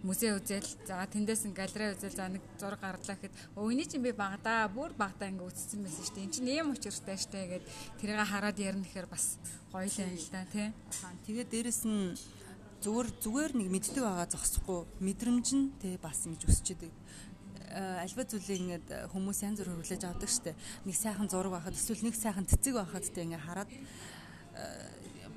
музей 0.03 0.31
үзэл 0.35 0.65
за 0.85 1.05
тэндээс 1.07 1.47
нь 1.49 1.57
галерей 1.57 1.93
үзэл 1.93 2.15
за 2.15 2.27
нэг 2.29 2.43
зураг 2.59 2.81
гарлаа 2.81 3.15
гэхэд 3.17 3.33
өөний 3.55 3.87
чинь 3.87 4.03
би 4.03 4.11
багадаа 4.11 4.67
бүр 4.69 4.93
багадаа 4.93 5.29
ингээ 5.29 5.49
үтцсэн 5.49 5.83
байсан 5.83 6.03
шүү 6.03 6.15
дээ. 6.15 6.25
Энд 6.25 6.35
чинь 6.35 6.51
ийм 6.51 6.71
учиртай 6.71 7.17
штэ 7.17 7.39
гэд 7.59 7.65
тэрийг 7.99 8.23
хараад 8.23 8.57
ярина 8.59 8.85
гэхээр 8.85 9.07
бас 9.07 9.37
гоё 9.71 9.87
л 9.87 10.01
юм 10.01 10.13
л 10.13 10.29
да 10.31 10.43
тий. 10.51 10.69
Тэгээд 11.25 11.49
дээрэс 11.49 11.81
нь 11.87 12.13
зүгээр 12.83 13.09
зүгээр 13.23 13.51
нэг 13.55 13.67
мэддэг 13.71 14.03
байгаа 14.03 14.27
зогсохгүй 14.27 14.79
мэдрэмж 14.99 15.47
нь 15.55 15.71
тий 15.79 15.95
бас 15.97 16.27
ингэж 16.27 16.41
өсчихэд 16.51 16.93
альва 17.73 18.23
зүйлийг 18.27 18.59
ингээд 18.59 18.87
хүмүүс 19.09 19.39
янз 19.47 19.57
бүр 19.63 19.69
хөрвүүлж 19.71 20.03
авдаг 20.03 20.29
штэ. 20.29 20.51
Нэг 20.85 20.95
сайхан 20.99 21.31
зураг 21.31 21.57
байхад 21.57 21.73
эсвэл 21.73 22.05
нэг 22.05 22.15
сайхан 22.19 22.45
цэцэг 22.45 22.75
байхад 22.75 23.07
тий 23.07 23.23
ингээ 23.23 23.39
хараад 23.39 23.71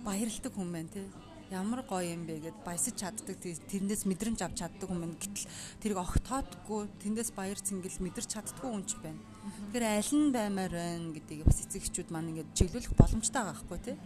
баярлдаг 0.04 0.52
хүн 0.52 0.70
байна 0.74 0.90
тий 0.92 1.06
ямар 1.50 1.86
гоё 1.86 2.02
юм 2.02 2.26
бэ 2.26 2.42
гэд 2.42 2.58
баясаж 2.66 2.98
чаддаг 2.98 3.38
тэрнээс 3.38 4.02
мэдрэмж 4.10 4.42
авч 4.42 4.66
чаддаг 4.66 4.90
байна 4.90 5.14
гэтэл 5.14 5.46
тэрийг 5.78 5.98
огтоодгүй 6.02 6.90
тэндээс 6.98 7.30
баяр 7.38 7.58
цэнгэл 7.62 8.02
мэдэрч 8.02 8.28
чаддгүй 8.34 8.66
хүн 8.66 8.82
ч 8.82 8.98
байна. 8.98 9.22
Тэгэхээр 9.70 9.86
аль 9.86 10.12
нь 10.18 10.34
баймаар 10.34 10.74
байна 10.74 11.14
гэдгийг 11.14 11.46
бас 11.46 11.62
эцэг 11.62 11.86
эхчүүд 11.86 12.10
маань 12.10 12.34
ингээд 12.34 12.50
чиглүүлэх 12.50 12.98
боломжтой 12.98 13.42
байгаа 13.46 13.54
байхгүй 13.62 13.78
тий. 13.78 13.96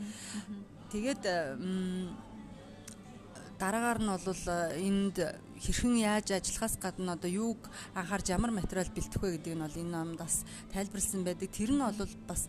Тэгээд 0.92 1.22
дараагаар 3.56 4.00
нь 4.04 4.10
бол 4.12 4.44
энд 4.76 5.16
хэрхэн 5.64 5.96
яаж 5.96 6.28
ажиллахаас 6.36 6.76
гадна 6.76 7.16
одоо 7.16 7.30
юуг 7.32 7.72
анхаарч 7.96 8.32
ямар 8.36 8.52
материал 8.52 8.88
бэлтэх 8.92 9.20
вэ 9.20 9.40
гэдэг 9.40 9.56
нь 9.56 9.64
бол 9.64 9.80
энэ 9.80 9.92
номд 9.96 10.20
бас 10.20 10.44
тайлбарлсан 10.72 11.24
байдаг. 11.24 11.48
Тэр 11.48 11.72
нь 11.72 11.80
бол 11.80 12.16
бас 12.28 12.48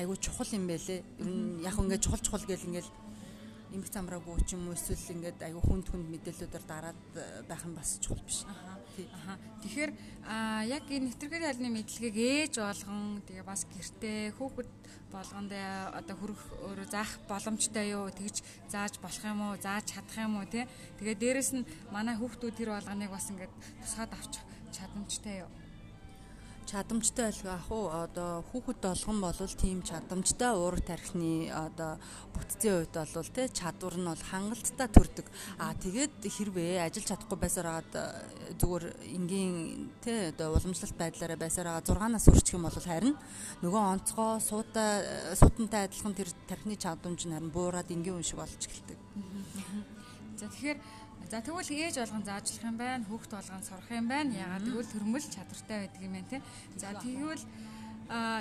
айгүй 0.00 0.16
чухал 0.16 0.48
юм 0.52 0.64
байлээ. 0.64 1.04
Ер 1.20 1.28
нь 1.28 1.60
яг 1.60 1.76
ингээд 1.76 2.04
чухал 2.04 2.24
чухал 2.24 2.44
гэл 2.44 2.68
ингээд 2.68 2.88
эмх 3.74 3.88
замраагүй 3.90 4.42
ч 4.46 4.58
юм 4.58 4.68
уу 4.68 4.74
эсвэл 4.74 5.14
ингээд 5.14 5.38
аюу 5.46 5.62
хүнд 5.62 5.86
хүнд 5.90 6.06
мэдээллүүдээр 6.10 6.64
дараад 6.66 7.00
э, 7.14 7.42
байх 7.46 7.62
нь 7.66 7.76
бас 7.76 7.98
чухал 8.02 8.22
биш. 8.26 8.42
Аха. 8.46 9.38
Тэгэхээр 9.62 9.92
яг 10.66 10.84
энэ 10.90 11.06
нэвтргэр 11.08 11.48
ялны 11.50 11.68
мэдлэгийг 11.70 12.16
ээж 12.16 12.54
болгон 12.60 13.22
тэгээ 13.24 13.46
бас 13.46 13.64
гэртээ 13.70 14.34
хүүхэд 14.36 14.70
болгонд 15.14 15.52
одоо 15.54 16.16
хөрөх 16.18 16.42
өөрөө 16.66 16.88
заах 16.90 17.12
боломжтой 17.30 17.86
юу 17.94 18.10
тэгж 18.10 18.42
зааж 18.68 18.98
болох 18.98 19.24
юм 19.24 19.40
уу 19.46 19.54
зааж 19.56 19.84
чадах 19.88 20.18
юм 20.18 20.42
уу 20.42 20.46
тий 20.50 20.66
тэгээ 20.98 21.16
дээрэс 21.22 21.50
нь 21.56 21.68
манай 21.94 22.18
хүүхдүүд 22.18 22.54
тэр 22.58 22.70
болгоныг 22.74 23.10
бас 23.14 23.30
ингээд 23.30 23.52
тусгаад 23.80 24.12
авчих 24.12 24.44
чадамжтай 24.74 25.46
юу 25.46 25.50
чадамжтай 26.70 27.26
байлгаа 27.26 27.56
ах 27.58 27.68
уу 27.74 27.86
одоо 27.90 28.30
хүүхэд 28.48 28.78
болгон 28.86 29.18
бол 29.20 29.40
тийм 29.58 29.82
чадамжтай 29.82 30.54
уур 30.54 30.78
тархины 30.78 31.50
одоо 31.50 31.98
бүтцийн 32.30 32.86
хувьд 32.86 32.94
бол 33.14 33.30
тий 33.34 33.46
чадвар 33.50 33.96
нь 33.98 34.06
бол 34.06 34.24
хангалттай 34.30 34.88
төрдөг. 34.94 35.26
Аа 35.58 35.74
тэгээд 35.74 36.14
хэрвээ 36.30 36.78
ажиллаж 36.86 37.08
чадахгүй 37.10 37.38
байсаар 37.42 37.68
агаад 37.74 37.92
э, 37.98 38.04
зүгээр 38.62 38.84
энгийн 39.18 39.90
тий 39.98 40.30
одоо 40.30 40.54
уламжлалт 40.54 40.94
байдлаараа 40.94 41.38
байсаар 41.42 41.68
агаад 41.74 41.90
6-наас 41.90 42.30
өрчих 42.30 42.54
юм 42.54 42.64
бол 42.70 42.78
харин 42.78 43.16
нөгөө 43.66 43.82
онцгой 43.90 44.38
суутай 44.38 44.90
суутантай 45.34 45.90
адилхан 45.90 46.14
тэр 46.14 46.30
тархины 46.46 46.78
чадамж 46.78 47.26
нь 47.26 47.34
харин 47.34 47.50
буураад 47.50 47.90
энгийн 47.90 48.14
үн 48.14 48.22
шиг 48.22 48.38
болж 48.38 48.54
эхэлдэг. 48.62 48.98
За 50.38 50.46
тэгэхээр 50.46 50.78
За 51.30 51.38
тэгвэл 51.38 51.70
ээж 51.70 52.02
болгон 52.02 52.26
заажлах 52.26 52.64
юм 52.66 52.74
байна, 52.74 53.06
хүүхд 53.06 53.30
болгон 53.30 53.62
сурах 53.62 53.86
юм 53.94 54.10
байна. 54.10 54.34
Ягаад 54.34 54.66
тэгвэл 54.66 54.90
төрмөл 54.90 55.22
чадвартай 55.30 55.78
байдаг 55.86 56.02
юм 56.02 56.14
байна 56.18 56.26
те. 56.26 56.42
За 56.74 56.90
тэгвэл 56.98 57.44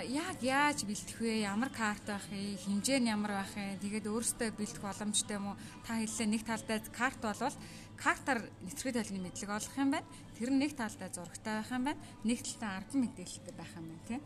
яг 0.10 0.38
яаж 0.42 0.82
бэлтэх 0.90 1.22
вэ? 1.22 1.46
Ямар 1.46 1.70
карт 1.70 2.02
байх 2.10 2.26
вэ? 2.34 2.58
Хэмжээ 2.66 2.98
нь 2.98 3.14
ямар 3.14 3.46
байх 3.46 3.54
вэ? 3.54 3.78
Тэгээд 3.78 4.10
өөрөөсөө 4.10 4.58
бэлтэх 4.58 4.82
боломжтой 4.82 5.38
юм 5.38 5.54
уу? 5.54 5.62
Та 5.86 6.02
хэллээ 6.02 6.28
нэг 6.34 6.42
талдаа 6.42 6.82
карт 6.90 7.22
болвол 7.22 7.58
картаар 7.94 8.42
нэвтрэх 8.66 8.98
төлөвний 8.98 9.22
мэдлэг 9.22 9.50
олох 9.54 9.76
юм 9.78 9.94
байна. 9.94 10.10
Тэр 10.34 10.50
нэг 10.50 10.74
талдаа 10.74 11.10
зурагтай 11.14 11.54
байх 11.62 11.70
юм 11.70 11.84
байна. 11.94 12.02
Нэг 12.26 12.42
талдаа 12.42 12.72
арга 12.82 12.96
мэдээлэлтэй 12.98 13.54
байх 13.54 13.74
юм 13.78 13.86
байна 13.86 14.06
тийм. 14.10 14.22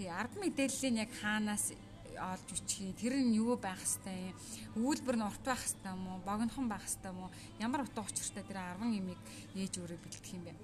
Тэгээ 0.00 0.16
арга 0.16 0.36
мэдээллийн 0.40 0.96
яг 1.04 1.10
хаанаас 1.20 1.76
олж 2.16 2.48
үчхий. 2.52 2.92
Тэр 2.96 3.20
нь 3.20 3.36
юу 3.36 3.56
байх 3.56 3.80
хэвтэй 3.80 4.32
юм? 4.32 4.36
Өгүүлбэр 4.80 5.16
нь 5.20 5.26
урт 5.28 5.42
байх 5.44 5.60
хэвтэй 5.60 5.92
юм 5.92 6.02
уу? 6.08 6.18
Богинохон 6.24 6.66
байх 6.68 6.84
хэвтэй 6.84 7.10
юм 7.12 7.20
уу? 7.28 7.30
Ямар 7.60 7.84
утга 7.84 8.02
учиртай 8.02 8.44
тэр 8.44 8.58
10 8.80 8.96
имийг 8.96 9.20
ээж 9.54 9.72
өөрөө 9.80 9.98
бэлтгэх 10.00 10.34
юм 10.34 10.44
бэ? 10.48 10.54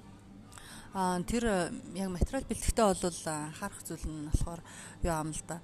Аа 0.93 1.25
тэр 1.25 1.73
яг 1.97 2.09
материал 2.13 2.45
бэлтгэхдээ 2.45 2.85
бол 2.85 3.21
анхаарах 3.25 3.81
зүйл 3.81 4.05
нь 4.13 4.29
болохоор 4.29 4.61
юу 5.01 5.15
юм 5.25 5.31
л 5.33 5.43
да 5.49 5.57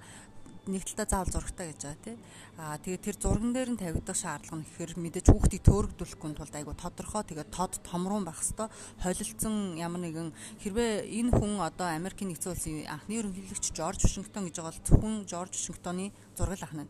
нэг 0.69 0.85
талдаа 0.85 1.07
заавал 1.09 1.33
зурагтай 1.33 1.73
гэж 1.73 1.81
байгаа 1.81 2.05
тий. 2.05 2.17
Аа 2.61 2.77
тэгээд 2.77 3.05
тэр 3.05 3.17
зурган 3.17 3.51
дээр 3.53 3.69
нь 3.73 3.81
тавигдах 3.81 4.17
шаардлага 4.17 4.61
нь 4.61 4.67
гэхээр 4.69 4.91
мэдээж 5.01 5.27
хүүхдийг 5.33 5.63
төөрөгдүүлэхгүй 5.65 6.29
тулд 6.37 6.55
айгу 6.55 6.73
тодорхой 6.77 7.23
тэгээд 7.25 7.49
тод 7.49 7.73
томруун 7.81 8.23
байх 8.23 8.39
хэвээр 8.39 8.69
холилдсон 9.01 9.55
ямар 9.81 10.01
нэгэн 10.05 10.29
хэрвээ 10.61 11.09
энэ 11.09 11.33
хүн 11.33 11.53
одоо 11.65 11.87
Америкийн 11.89 12.29
нэгдсэн 12.29 12.53
улсын 12.53 12.85
анхны 12.85 13.17
ерөнхийлөгч 13.17 13.65
Жорж 13.73 13.99
Вашингтон 14.05 14.45
гэж 14.45 14.55
байгаа 14.61 14.71
бол 14.71 14.85
зөвхөн 14.85 15.15
Жорж 15.25 15.53
Вашингтоны 15.57 16.05
зураг 16.37 16.61
ахна 16.61 16.85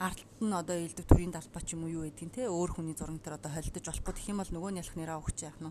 артлт 0.00 0.40
нь 0.40 0.56
одоо 0.56 0.76
илдэг 0.80 1.04
төрийн 1.04 1.30
далбач 1.30 1.76
юм 1.76 1.84
уу 1.84 1.92
юу 1.92 2.04
гэдгийг 2.08 2.32
те 2.32 2.48
өөр 2.48 2.72
хүний 2.72 2.96
зураг 2.96 3.20
дээр 3.20 3.36
одоо 3.36 3.52
холдож 3.52 3.84
болохгүй. 3.84 4.14
Гэх 4.16 4.30
юм 4.32 4.40
бол 4.40 4.48
нөгөө 4.48 4.70
нь 4.72 4.80
ялах 4.80 4.96
нэраа 4.96 5.20
өгч 5.20 5.38
яах 5.44 5.60
нь 5.60 5.68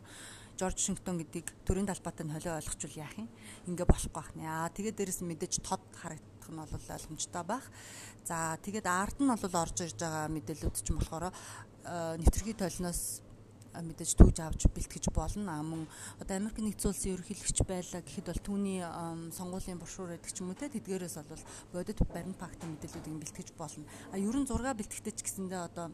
Жорж 0.54 0.78
Вашингтон 0.78 1.18
гэдгийг 1.18 1.50
төрийн 1.66 1.90
далбаатай 1.90 2.30
нь 2.30 2.34
холио 2.38 2.62
ойлгочвол 2.62 3.02
яах 3.02 3.18
юм? 3.18 3.28
Ингээ 3.66 3.90
болохгүй 3.90 4.14
байх 4.14 4.32
нэ 4.38 4.46
аа 4.46 4.70
тэгээд 4.70 5.02
дээрэс 5.02 5.26
мэдээж 5.26 5.66
тод 5.66 5.82
харагдах 6.50 6.82
нь 6.82 6.88
бол 6.88 6.96
ойлгомжтой 6.98 7.44
байх 7.46 7.66
за 8.26 8.58
тэгээд 8.66 8.88
арт 8.90 9.18
нь 9.22 9.30
бол 9.30 9.56
орж 9.62 9.78
ирж 9.86 9.98
байгаа 10.02 10.28
мэдээлүүд 10.34 10.76
ч 10.82 10.88
юм 10.90 10.98
болохоор 10.98 11.30
нэвтрхий 12.18 12.56
толноос 12.58 13.22
мэдээж 13.74 14.18
түүж 14.18 14.38
авч 14.42 14.66
бэлтгэж 14.74 15.14
болно. 15.14 15.62
Мөн 15.62 15.86
одоо 16.18 16.36
Америк 16.38 16.58
нэгдсэн 16.58 16.90
улсын 16.90 17.14
ерөнхийлөгч 17.14 17.60
байлаа 17.70 18.02
гэхэд 18.02 18.28
бол 18.34 18.42
түүний 18.42 18.82
сонгуулийн 19.30 19.78
брошюр 19.78 20.10
гэдэг 20.10 20.32
ч 20.34 20.42
юм 20.42 20.52
уу 20.52 20.58
те 20.58 20.74
тэдгээрээс 20.74 21.22
бол 21.22 21.44
бодит 21.74 22.02
баримт 22.10 22.42
фактын 22.42 22.74
мэдээллүүдийг 22.74 23.22
бэлтгэж 23.22 23.50
болно. 23.54 23.86
А 24.12 24.18
ерөн 24.18 24.50
зураг 24.50 24.74
бэлтгэхдээ 24.74 25.14
ч 25.14 25.22
гэсэндээ 25.22 25.62
одоо 25.70 25.94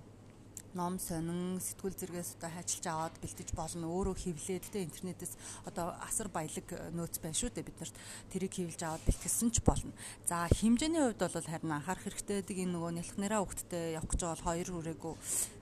ном 0.75 0.99
сонин 0.99 1.57
сэтгүүл 1.63 1.95
зэрэгээс 1.95 2.35
одоо 2.37 2.51
хайчилж 2.51 2.85
аваад 2.91 3.15
бэлтэж 3.23 3.49
болно. 3.55 3.87
Өөрөө 3.87 4.15
хевлээд 4.19 4.67
тэ 4.69 4.83
интернетээс 4.83 5.33
одоо 5.63 5.95
асар 6.03 6.27
баялаг 6.27 6.67
нөөц 6.91 7.23
байна 7.23 7.39
шүү 7.39 7.55
дээ 7.55 7.65
бид 7.65 7.79
нарт. 7.79 7.95
Тэрийг 8.29 8.53
хевлж 8.53 8.81
аваад 8.83 9.03
бэлтгэсэн 9.07 9.49
ч 9.55 9.63
болно. 9.63 9.95
За 10.27 10.45
хэмжээний 10.51 10.99
хувьд 10.99 11.23
бол 11.23 11.47
харин 11.47 11.71
анхаарах 11.71 12.03
хэрэгтэй. 12.03 12.43
Гэдэг 12.43 12.57
энэ 12.67 12.73
нөгөө 12.75 12.91
нялх 12.91 13.15
нэраа 13.15 13.39
хөвгттэй 13.47 13.95
явах 13.95 14.11
гэж 14.11 14.21
бол 14.27 14.45
хоёр 14.51 14.69
хүрээгүй. 14.69 15.13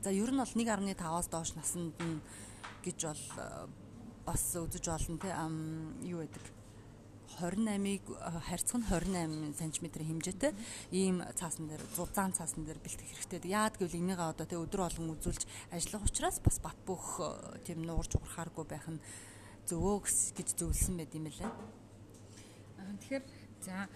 За 0.02 0.10
ер 0.10 0.32
нь 0.34 0.42
бол 0.42 0.54
1.5-аас 0.58 1.28
доош 1.30 1.54
наснд 1.54 1.94
нь 2.02 2.20
гэж 2.82 3.00
бол 3.06 3.24
бас 4.26 4.44
үзэж 4.58 4.86
болно 4.90 5.18
тэ 5.22 5.30
юу 6.10 6.26
гэдэг 6.26 6.63
28-ыг 7.40 8.04
харьцах 8.46 8.78
нь 8.78 8.88
28 8.90 9.58
см 9.58 9.86
хэмжээтэй 9.90 10.52
ийм 10.92 11.24
цаасан 11.34 11.70
дээр 11.70 11.84
зузаан 11.96 12.34
цаасан 12.34 12.66
дээр 12.66 12.80
бэлтгэх 12.84 13.10
хэрэгтэй. 13.10 13.50
Яад 13.50 13.78
гэвэл 13.78 14.02
энийгээ 14.02 14.32
одоо 14.34 14.46
тэ 14.46 14.62
өдөр 14.62 14.82
болгон 14.86 15.14
үзүүлж 15.18 15.44
ажиллах 15.74 16.06
учраас 16.06 16.38
бас 16.44 16.58
бат 16.62 16.78
бөх 16.86 17.22
тийм 17.66 17.86
нуурж 17.86 18.18
урахааргүй 18.18 18.66
байх 18.70 18.88
нь 18.90 19.02
зөвөө 19.66 20.04
гэж 20.38 20.50
зөвлөсөн 20.60 20.96
байт 21.00 21.16
юм 21.16 21.28
лээ. 21.32 21.52
Тэгэхээр 23.00 23.24
за 23.64 23.88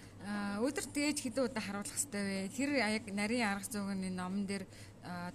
өдөр 0.64 0.86
тээж 0.88 1.18
хэдэн 1.22 1.44
удаа 1.44 1.62
харуулах 1.62 1.92
хэрэгтэй 1.92 2.24
вэ? 2.24 2.56
Тэр 2.56 2.70
яг 2.80 3.04
нарийн 3.12 3.48
арга 3.52 3.68
зүйн 3.68 4.08
номон 4.16 4.48
дээр 4.48 4.64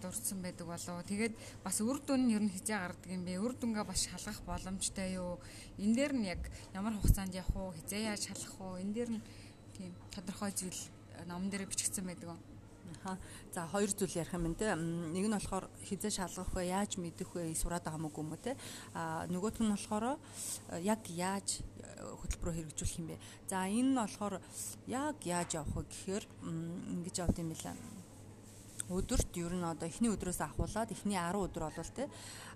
дурдсан 0.02 0.42
байдаг 0.42 0.68
болов. 0.68 1.04
Тэгээд 1.08 1.34
бас 1.64 1.82
үр 1.82 2.00
дүн 2.02 2.28
нь 2.28 2.34
ер 2.36 2.44
нь 2.44 2.54
хизээ 2.54 2.78
гардаг 2.78 3.10
юм 3.12 3.24
бэ? 3.26 3.42
Үр 3.42 3.54
дүнгээ 3.58 3.86
бас 3.86 4.06
шалгах 4.06 4.42
боломжтой 4.46 5.18
юу? 5.18 5.40
Энэ 5.78 5.96
дээр 5.96 6.14
нь 6.14 6.28
яг 6.30 6.42
ямар 6.74 6.94
хугацаанд 6.98 7.34
явах 7.34 7.56
уу? 7.56 7.76
Хизээ 7.78 8.14
яаж 8.14 8.30
шалгах 8.30 8.58
уу? 8.62 8.82
Энэ 8.82 8.94
дээр 8.94 9.12
нь 9.18 9.22
тийм 9.74 9.92
тодорхой 10.14 10.52
зүйл 10.54 10.82
номон 11.26 11.50
дээр 11.50 11.66
бичигдсэн 11.66 12.06
байдаг 12.06 12.38
юм. 12.38 12.40
Аа. 13.06 13.18
За 13.54 13.68
хоёр 13.68 13.90
зүйл 13.90 14.18
ярих 14.18 14.34
юм 14.34 14.56
те. 14.56 14.76
Нэг 14.76 15.26
нь 15.26 15.34
болохоор 15.34 15.70
хизээ 15.84 16.12
шалгах 16.12 16.54
вэ, 16.54 16.70
яаж 16.70 16.98
мэдэх 16.98 17.34
вэ, 17.34 17.56
сураад 17.56 17.84
байгаа 17.84 18.02
мөг 18.02 18.16
юм 18.18 18.32
уу 18.32 18.42
те. 18.42 18.56
Аа 18.94 19.26
нөгөөх 19.28 19.60
нь 19.60 19.74
болохоор 19.74 20.20
яг 20.82 21.02
яаж 21.10 21.64
хөтөлбөрөөр 22.20 22.58
хэрэгжүүлэх 22.58 23.00
юм 23.00 23.08
бэ. 23.10 23.18
За 23.50 23.66
энэ 23.68 23.92
нь 23.92 23.98
болохоор 23.98 24.42
яг 24.88 25.18
яаж 25.26 25.50
явах 25.58 25.74
вэ 25.76 25.84
гэхээр 25.90 26.24
ингэж 26.44 27.16
явд 27.24 27.38
юм 27.40 27.50
билээ 27.52 28.03
өдөрт 28.92 29.32
ер 29.40 29.54
нь 29.56 29.64
одоо 29.64 29.88
эхний 29.88 30.12
өдрөөс 30.12 30.44
ахуулаад 30.44 30.92
эхний 30.92 31.16
10 31.16 31.40
өдөр 31.40 31.72
болвол 31.72 31.92
те 31.96 32.10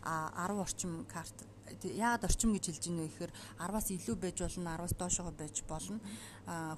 а 0.03 0.27
10 0.35 0.59
орчим 0.59 1.05
карт. 1.07 1.35
Яагаад 1.83 2.27
орчим 2.27 2.51
гэж 2.51 2.65
хэлж 2.67 2.83
вэ 2.91 3.07
гэхээр 3.07 3.31
10-аас 3.63 3.87
илүү 3.95 4.15
байж 4.19 4.37
болно 4.43 4.75
10-аас 4.75 4.93
доошоо 4.99 5.31
байж 5.31 5.63
болно. 5.63 5.99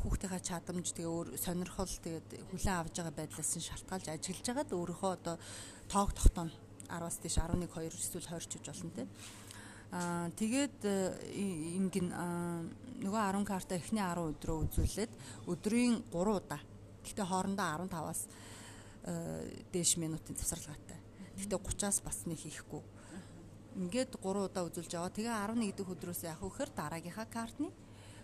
Хүүхдийнхээ 0.05 0.41
чадамж 0.45 0.93
тэгээ 0.93 1.09
өөр 1.09 1.27
сонирхол 1.37 1.89
тэгээд 1.89 2.29
хүлэн 2.53 2.77
авж 2.77 2.93
байгаа 2.93 3.15
байдлаас 3.17 3.51
нь 3.57 3.65
шалтгаалж 3.65 4.05
ажиллаж 4.13 4.45
байгаад 4.45 4.73
өөрийнхөө 4.77 5.11
одоо 5.17 5.35
тоог 5.89 6.13
тогтооно 6.13 6.53
10-аас 6.85 7.17
дээш 7.21 7.37
11 7.41 7.73
2 7.73 7.89
эсвэл 7.89 8.29
20 8.29 8.49
ч 8.49 8.53
гэж 8.53 8.65
болно 8.69 8.93
те. 8.93 9.03
Аа 9.89 10.29
тэгээд 10.37 10.77
ингэн 10.85 12.07
нөгөө 13.01 13.21
10 13.33 13.49
карта 13.49 13.73
эхний 13.81 14.01
10 14.05 14.29
өдрөө 14.29 14.57
үзүүлээд 14.69 15.11
өдрийн 15.49 16.05
3 16.13 16.37
удаа. 16.37 16.61
Гэхдээ 17.01 17.25
хоорондоо 17.25 17.65
15-аас 17.89 18.21
Э, 18.29 18.48
дээш 19.05 19.97
минутын 19.97 20.35
завсарлагаатай. 20.35 20.99
Гэхдээ 21.37 21.59
30-аас 21.59 21.99
бас 22.03 22.25
нэг 22.27 22.39
хийхгүй. 22.39 22.83
Ингээд 23.79 24.19
3 24.19 24.49
удаа 24.49 24.67
үзүүлж 24.67 24.91
аваа. 24.99 25.13
Тэгээ 25.13 25.31
11 25.31 25.77
дэх 25.77 25.87
өдрөөс 25.87 26.21
яах 26.27 26.41
вэ 26.43 26.49
гэхээр 26.51 26.71
дараагийнхаа 26.75 27.27
картны 27.31 27.71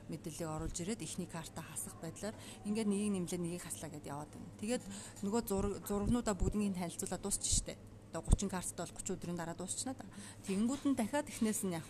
мэдээллийг 0.09 0.49
оруулж 0.49 0.77
ирээд 0.81 1.01
эхний 1.01 1.25
карта 1.25 1.61
хасах 1.65 1.97
байдлаар 2.01 2.35
ингээд 2.65 2.89
нэгийг 2.89 3.11
нэмлээ 3.13 3.41
нэгийг 3.41 3.63
хаслаа 3.65 3.89
гэдээ 3.89 4.13
яваад 4.13 4.29
байна. 4.29 4.53
Тэгээд 4.61 4.83
нөгөө 5.25 5.41
зурагнуудаа 5.87 6.35
бүгднийг 6.37 6.77
танилцуулаад 6.77 7.23
дуусчих 7.25 7.53
штеп. 7.57 7.79
Одоо 8.13 8.21
30 8.21 8.53
карттай 8.53 8.85
бол 8.85 8.97
30 9.01 9.15
өдрийн 9.17 9.37
дараа 9.39 9.57
дуусчихна 9.57 9.97
да. 9.97 10.05
Тэнгүүд 10.45 10.83
нь 10.85 10.97
дахиад 10.97 11.29
эхнээс 11.29 11.65
нь 11.65 11.73
яг 11.73 11.89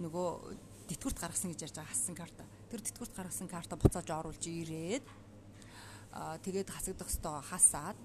нөгөө 0.00 0.28
тэтгэврт 0.88 1.18
гаргасан 1.20 1.52
гэж 1.52 1.60
ярьж 1.68 1.76
байгаа 1.76 1.92
хассан 1.92 2.16
карта. 2.16 2.44
Тэр 2.72 2.80
тэтгэврт 2.80 3.12
гаргасан 3.12 3.48
карта 3.48 3.76
буцааж 3.76 4.08
оруулж 4.08 4.44
ирээд 4.48 5.04
аа 6.12 6.40
тэгээд 6.40 6.72
хасагдах 6.72 7.08
ёстой 7.08 7.36
хасаад 7.44 7.96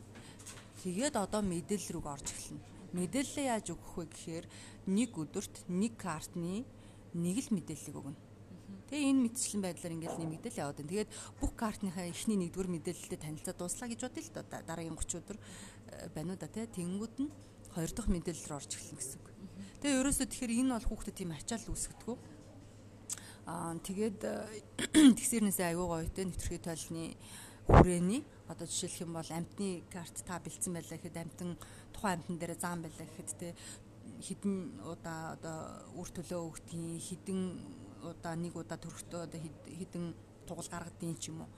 Тэгээд 0.77 1.15
одоо 1.17 1.41
мэдээлэл 1.41 1.97
рүү 1.97 2.05
орж 2.05 2.27
эхэлнэ. 2.29 2.61
Мэдээлэлээ 2.93 3.47
яаж 3.49 3.73
өгөх 3.73 3.93
вэ 3.97 4.05
гэхээр 4.13 4.45
нэг 4.93 5.11
өдөрт 5.17 5.55
нэг 5.67 5.93
картны 5.97 6.63
нэг 7.17 7.37
л 7.41 7.49
мэдээллийг 7.51 7.97
өгнө. 7.97 8.19
Тэгээ 8.87 9.09
энэ 9.11 9.23
мэтчлэн 9.27 9.61
байдлаар 9.63 9.95
ингээд 9.99 10.15
нэмэгдэл 10.15 10.61
яваад 10.63 10.79
байна. 10.79 10.91
Тэгээд 10.95 11.11
бүх 11.43 11.51
картныхаа 11.59 12.05
эхний 12.07 12.37
нэгдүгээр 12.39 12.71
мэдээлэлтэй 12.71 13.19
танилцаа 13.19 13.55
дууслаа 13.57 13.87
гэж 13.91 13.99
бодъё 14.05 14.23
л 14.23 14.31
доо 14.31 14.45
дараагийн 14.47 14.95
30 14.95 15.19
өдөр 15.19 15.37
э, 15.37 16.07
байна 16.15 16.31
уу 16.35 16.39
да 16.39 16.47
тий. 16.47 16.63
Тэнгүүд 16.71 17.15
нь 17.19 17.31
хоёр 17.75 17.91
дахь 17.91 18.07
мэдээлэл 18.07 18.47
рүү 18.47 18.57
орж 18.63 18.71
эхэлнэ 18.71 18.99
гэсэн 19.01 19.19
үг. 19.19 19.27
Тэгээ 19.83 19.99
ерөөсөө 19.99 20.27
тэгэхээр 20.31 20.55
энэ 20.63 20.73
бол 20.77 20.87
хүүхдэд 20.87 21.15
тийм 21.19 21.31
ачаал 21.35 21.67
үүсгэдэг. 21.67 22.17
Аа 23.47 23.75
тэгээд 23.83 24.19
тэгсэрнээсээ 25.19 25.67
аягүй 25.67 25.87
гоё 25.87 26.07
те 26.07 26.23
нэвтрхий 26.23 26.59
тойлны 26.63 27.03
хүрээний 27.67 28.21
одоо 28.47 28.67
жишээлх 28.67 29.01
юм 29.03 29.13
бол 29.13 29.29
амтны 29.31 29.83
карт 29.91 30.15
та 30.25 30.39
бэлдсэн 30.39 30.73
байлаа 30.73 30.97
гэхэд 30.97 31.17
амтан 31.17 31.57
тухайн 31.93 32.19
амтан 32.19 32.37
дээр 32.39 32.53
зам 32.55 32.81
байлаа 32.81 33.07
гэхэд 33.07 33.29
те. 33.39 33.55
Хідэн 34.23 34.81
удаа 34.87 35.35
одоо 35.35 35.57
үр 35.99 36.09
төлөө 36.09 36.41
өгдгийн 36.47 36.99
хідэн 36.99 37.41
удаа 38.01 38.35
нэг 38.35 38.55
удаа 38.55 38.79
төрөхдөө 38.79 39.21
одоо 39.27 39.39
хідэн 39.67 40.15
тугал 40.47 40.69
гаргадгийн 40.71 41.17
ч 41.19 41.29
юм 41.29 41.43
уу. 41.43 41.51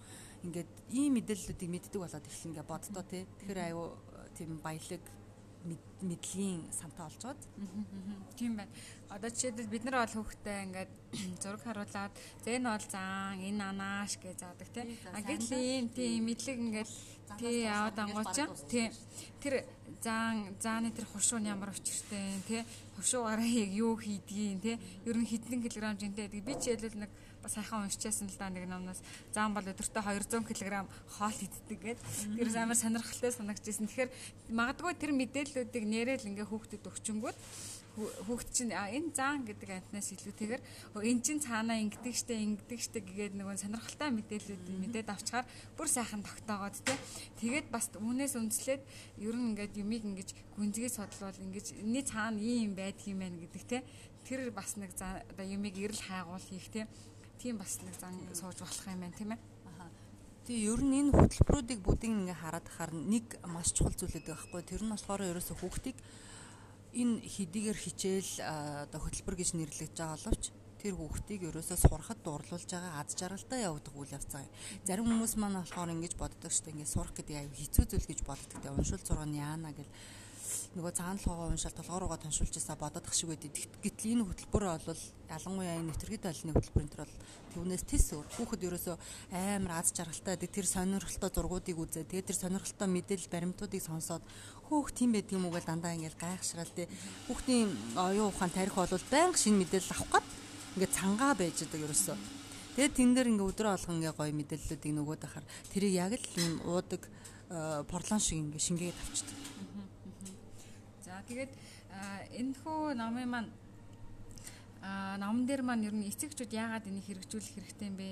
Ингээд 0.44 0.72
ийм 0.90 1.14
мэдээллүүдийг 1.20 1.70
мэддэг 1.70 2.02
болоод 2.02 2.26
эхлэн 2.26 2.52
ингээ 2.52 2.68
боддоо 2.68 3.04
те. 3.06 3.28
Тэгэхээр 3.38 3.60
аюу 3.70 3.96
тийм 4.34 4.58
баялаг 4.64 5.04
мэдлэгийн 5.66 6.72
санта 6.72 7.06
олж 7.06 7.20
гоод 7.20 7.42
тийм 8.40 8.56
байна. 8.56 8.72
Одоо 9.10 9.30
жишээлбэл 9.30 9.74
бид 9.74 9.84
нар 9.84 10.00
бол 10.00 10.16
хүүхдээ 10.24 10.58
ингээд 10.64 10.92
зураг 11.44 11.62
харуулад 11.64 12.14
зэн 12.46 12.64
бол 12.64 12.86
зан 12.88 13.44
энэ 13.44 13.64
анааш 13.68 14.14
гэж 14.24 14.38
заадаг 14.40 14.70
тий. 14.72 14.86
А 15.12 15.20
гэтэл 15.20 15.60
ийм 15.60 15.88
тийм 15.92 16.24
мэдлэг 16.24 16.58
ингээд 16.64 16.92
тий 17.40 17.68
яваад 17.68 17.98
ангууч 18.00 18.38
тий. 18.72 18.88
Тэр 19.44 19.68
зан 20.00 20.56
зааны 20.64 20.96
тэр 20.96 21.06
хушуу 21.12 21.44
нь 21.44 21.52
ямар 21.52 21.76
учиртай 21.76 22.40
тий. 22.48 22.64
Хушуугаараа 22.96 23.44
яг 23.44 23.72
юу 23.76 24.00
хийдгийг 24.00 24.64
тий. 24.64 24.78
Ер 25.04 25.18
нь 25.20 25.28
хэдэн 25.28 25.60
килограмм 25.60 26.00
жинтэй 26.00 26.32
гэдэг 26.32 26.48
би 26.48 26.54
ч 26.56 26.72
ялэл 26.72 27.04
нэг 27.04 27.12
сайхан 27.50 27.90
уншижсэн 27.90 28.30
л 28.30 28.38
да 28.38 28.54
нэг 28.54 28.70
номноос 28.70 29.02
зам 29.34 29.58
бол 29.58 29.66
өдөртөө 29.66 30.06
200 30.06 30.46
кг 30.46 30.86
хоол 31.18 31.40
иддэг 31.42 31.80
гэд. 31.82 32.00
Тэр 32.38 32.48
амар 32.54 32.78
сонирхолтой 32.78 33.34
санагдчихсэн. 33.34 33.90
Тэгэхээр 33.90 34.12
магадгүй 34.54 34.94
тэр 34.94 35.12
мэдээллүүдийг 35.18 35.86
нэрэл 35.90 36.30
ингээ 36.30 36.46
хүүхдэд 36.46 36.86
өгчөнгүүд 36.86 37.38
хүүхд 37.98 38.50
чинь 38.54 38.72
энэ 38.72 39.12
заан 39.12 39.44
гэдэг 39.44 39.70
амтнаас 39.70 40.14
илүүтэйгээр 40.16 40.62
энэ 41.04 41.24
чинь 41.26 41.44
цаанаа 41.44 41.78
ингэдэг 41.84 42.16
штэ 42.16 42.34
ингэдэг 42.38 42.80
штэ 42.80 43.00
гэгээд 43.04 43.34
нөгөө 43.36 43.60
сонирхолтой 43.60 44.10
мэдээллүүд 44.16 44.64
мэдээд 44.80 45.08
авчаар 45.10 45.46
бүр 45.76 45.88
сайхан 45.90 46.24
тогтоогоод 46.24 46.80
те. 46.86 46.96
Тэгээд 47.44 47.68
бас 47.74 47.92
үүнээс 47.92 48.40
үнслээд 48.40 48.82
ер 49.20 49.36
нь 49.36 49.48
ингээд 49.52 49.74
юмыг 49.84 50.04
ингэж 50.06 50.30
гүнзгий 50.56 50.88
судлал 50.88 51.36
ингэж 51.44 51.76
энэ 51.84 52.02
цаана 52.08 52.40
ийм 52.40 52.72
байдаг 52.78 53.04
юм 53.04 53.20
байна 53.20 53.42
гэдэг 53.44 53.64
те. 53.68 53.84
Тэр 54.24 54.48
бас 54.54 54.78
нэг 54.80 54.96
оо 54.96 55.44
юмыг 55.44 55.76
эрэл 55.76 56.00
хайгуул 56.08 56.46
хийх 56.46 56.70
те 56.72 56.88
тийм 57.42 57.56
бас 57.58 57.80
нэг 57.82 57.96
зан 57.96 58.14
сууж 58.36 58.60
болох 58.60 58.86
юм 58.88 59.00
байна 59.00 59.18
тийм 59.18 59.32
ээ 59.34 59.42
Тэгээ 60.50 60.66
ер 60.74 60.82
нь 60.82 60.98
энэ 60.98 61.14
хөтөлбөрүүдийг 61.14 61.80
бүгдийг 61.86 62.10
ингээ 62.10 62.42
хараад 62.42 62.66
хахаар 62.66 62.90
нэг 62.98 63.38
маш 63.46 63.70
чухал 63.70 63.94
зүйл 63.94 64.18
гэдэг 64.18 64.34
байхгүй. 64.34 64.62
Тэр 64.66 64.82
нь 64.82 64.90
болохоор 64.90 65.22
ерөөсө 65.30 65.54
хүүхдийг 65.62 65.94
энэ 66.98 67.22
хэдийгээр 67.22 67.78
хичээл 67.78 68.32
одоо 68.90 68.98
хөтөлбөр 68.98 69.36
гэж 69.38 69.50
нэрлэгдэж 69.54 69.94
байгаа 69.94 70.18
боловч 70.18 70.44
тэр 70.82 70.94
хүүхдийг 70.98 71.42
ерөөсөө 71.54 71.78
сурахад 71.86 72.20
дуурлуулж 72.26 72.66
байгаа 72.66 72.98
аз 72.98 73.14
жаргалтай 73.14 73.62
явагдах 73.62 73.94
үйл 73.94 74.16
явцаа. 74.18 74.42
Зарим 74.90 75.06
хүмүүс 75.06 75.34
маань 75.38 75.62
болохоор 75.62 75.94
ингэж 75.94 76.14
боддог 76.18 76.50
шүү 76.50 76.66
дээ. 76.66 76.74
Ингээд 76.82 76.94
сурах 76.98 77.14
гэдэг 77.14 77.36
аюу 77.46 77.54
хэцүү 77.54 77.86
зүйл 77.86 78.10
гэж 78.10 78.20
боддог. 78.26 78.58
Тэгээ 78.58 78.74
уншил 78.74 79.06
зураг 79.06 79.30
яана 79.30 79.70
гэл 79.70 79.92
нөгөө 80.78 80.94
цаанал 80.94 81.26
хогоо 81.26 81.50
уншаал 81.50 81.74
толгоор 81.74 82.02
руугаа 82.06 82.22
тоншуулж 82.22 82.54
байсаа 82.54 82.78
бодох 82.78 83.14
шиг 83.18 83.34
байдаг. 83.34 83.58
Гэтэл 83.82 84.22
энэ 84.22 84.26
хөтөлбөр 84.30 84.66
бол 84.86 85.02
ялангуяа 85.26 85.82
энэ 85.82 85.90
нэвтргэд 85.90 86.30
олны 86.30 86.54
хөтөлбөрийн 86.54 86.92
төр 86.94 87.02
бол 87.10 87.16
түүнээс 87.58 87.84
тис 87.90 88.06
өөр. 88.14 88.28
Хүүхэд 88.38 88.66
ерөөсөө 88.70 88.96
амар 89.34 89.82
аз 89.82 89.90
жаргалтай 89.98 90.38
байдаг. 90.38 90.54
Тэр 90.54 90.68
сонирхолтой 90.70 91.30
зургуудыг 91.34 91.78
үзээ. 91.82 92.06
Тэгээд 92.06 92.30
тэр 92.30 92.38
сонирхолтой 92.38 92.86
мэдээлэл 92.86 93.34
баримтуудыг 93.34 93.82
сонсоод 93.82 94.22
хөөх 94.70 94.94
тийм 94.94 95.10
байдаг 95.18 95.34
юм 95.34 95.50
уу 95.50 95.58
гэж 95.58 95.66
дандаа 95.66 95.98
ингээл 95.98 96.22
гайхшраал 96.22 96.74
тий. 96.78 96.86
Хүүхдийн 97.26 97.70
оюун 97.98 98.30
ухаан 98.30 98.54
тарих 98.54 98.78
бол 98.78 99.10
байнга 99.10 99.42
шинэ 99.42 99.66
мэдээлэл 99.66 99.94
авах 99.98 100.22
гад 100.22 100.28
ингээд 100.78 100.94
цангаа 100.94 101.34
байж 101.34 101.58
байгаа 101.66 101.86
ерөөсөө. 101.90 102.18
Тэгээд 102.78 102.94
тэн 102.94 103.10
дээр 103.18 103.32
ингээ 103.34 103.50
өдрөө 103.50 103.74
алган 103.74 103.98
ингээ 103.98 104.14
гоё 104.14 104.34
мэдээллүүдийг 104.38 104.94
нөгөөд 104.94 105.24
ахаар 105.26 105.46
тэрийг 105.74 105.94
яг 105.98 106.14
л 106.14 106.38
юм 106.38 106.54
уудаг 106.70 107.02
порлон 107.90 108.22
шиг 108.22 108.38
ингээ 108.38 108.62
шингээд 108.62 108.98
авчдаг. 109.02 109.38
За 111.20 111.28
тэгээд 111.28 111.52
энэ 112.40 112.56
хүү 112.64 112.96
намын 112.96 113.28
маань 113.28 113.52
а 114.80 115.20
намн 115.20 115.44
дээр 115.44 115.68
маань 115.68 115.84
ер 115.84 115.92
нь 115.92 116.08
эцэгчүүд 116.08 116.56
яагаад 116.56 116.88
энийг 116.88 117.04
хэрэгжүүлэх 117.12 117.60
хэрэгтэй 117.60 117.88
юм 117.92 118.00
бэ 118.00 118.10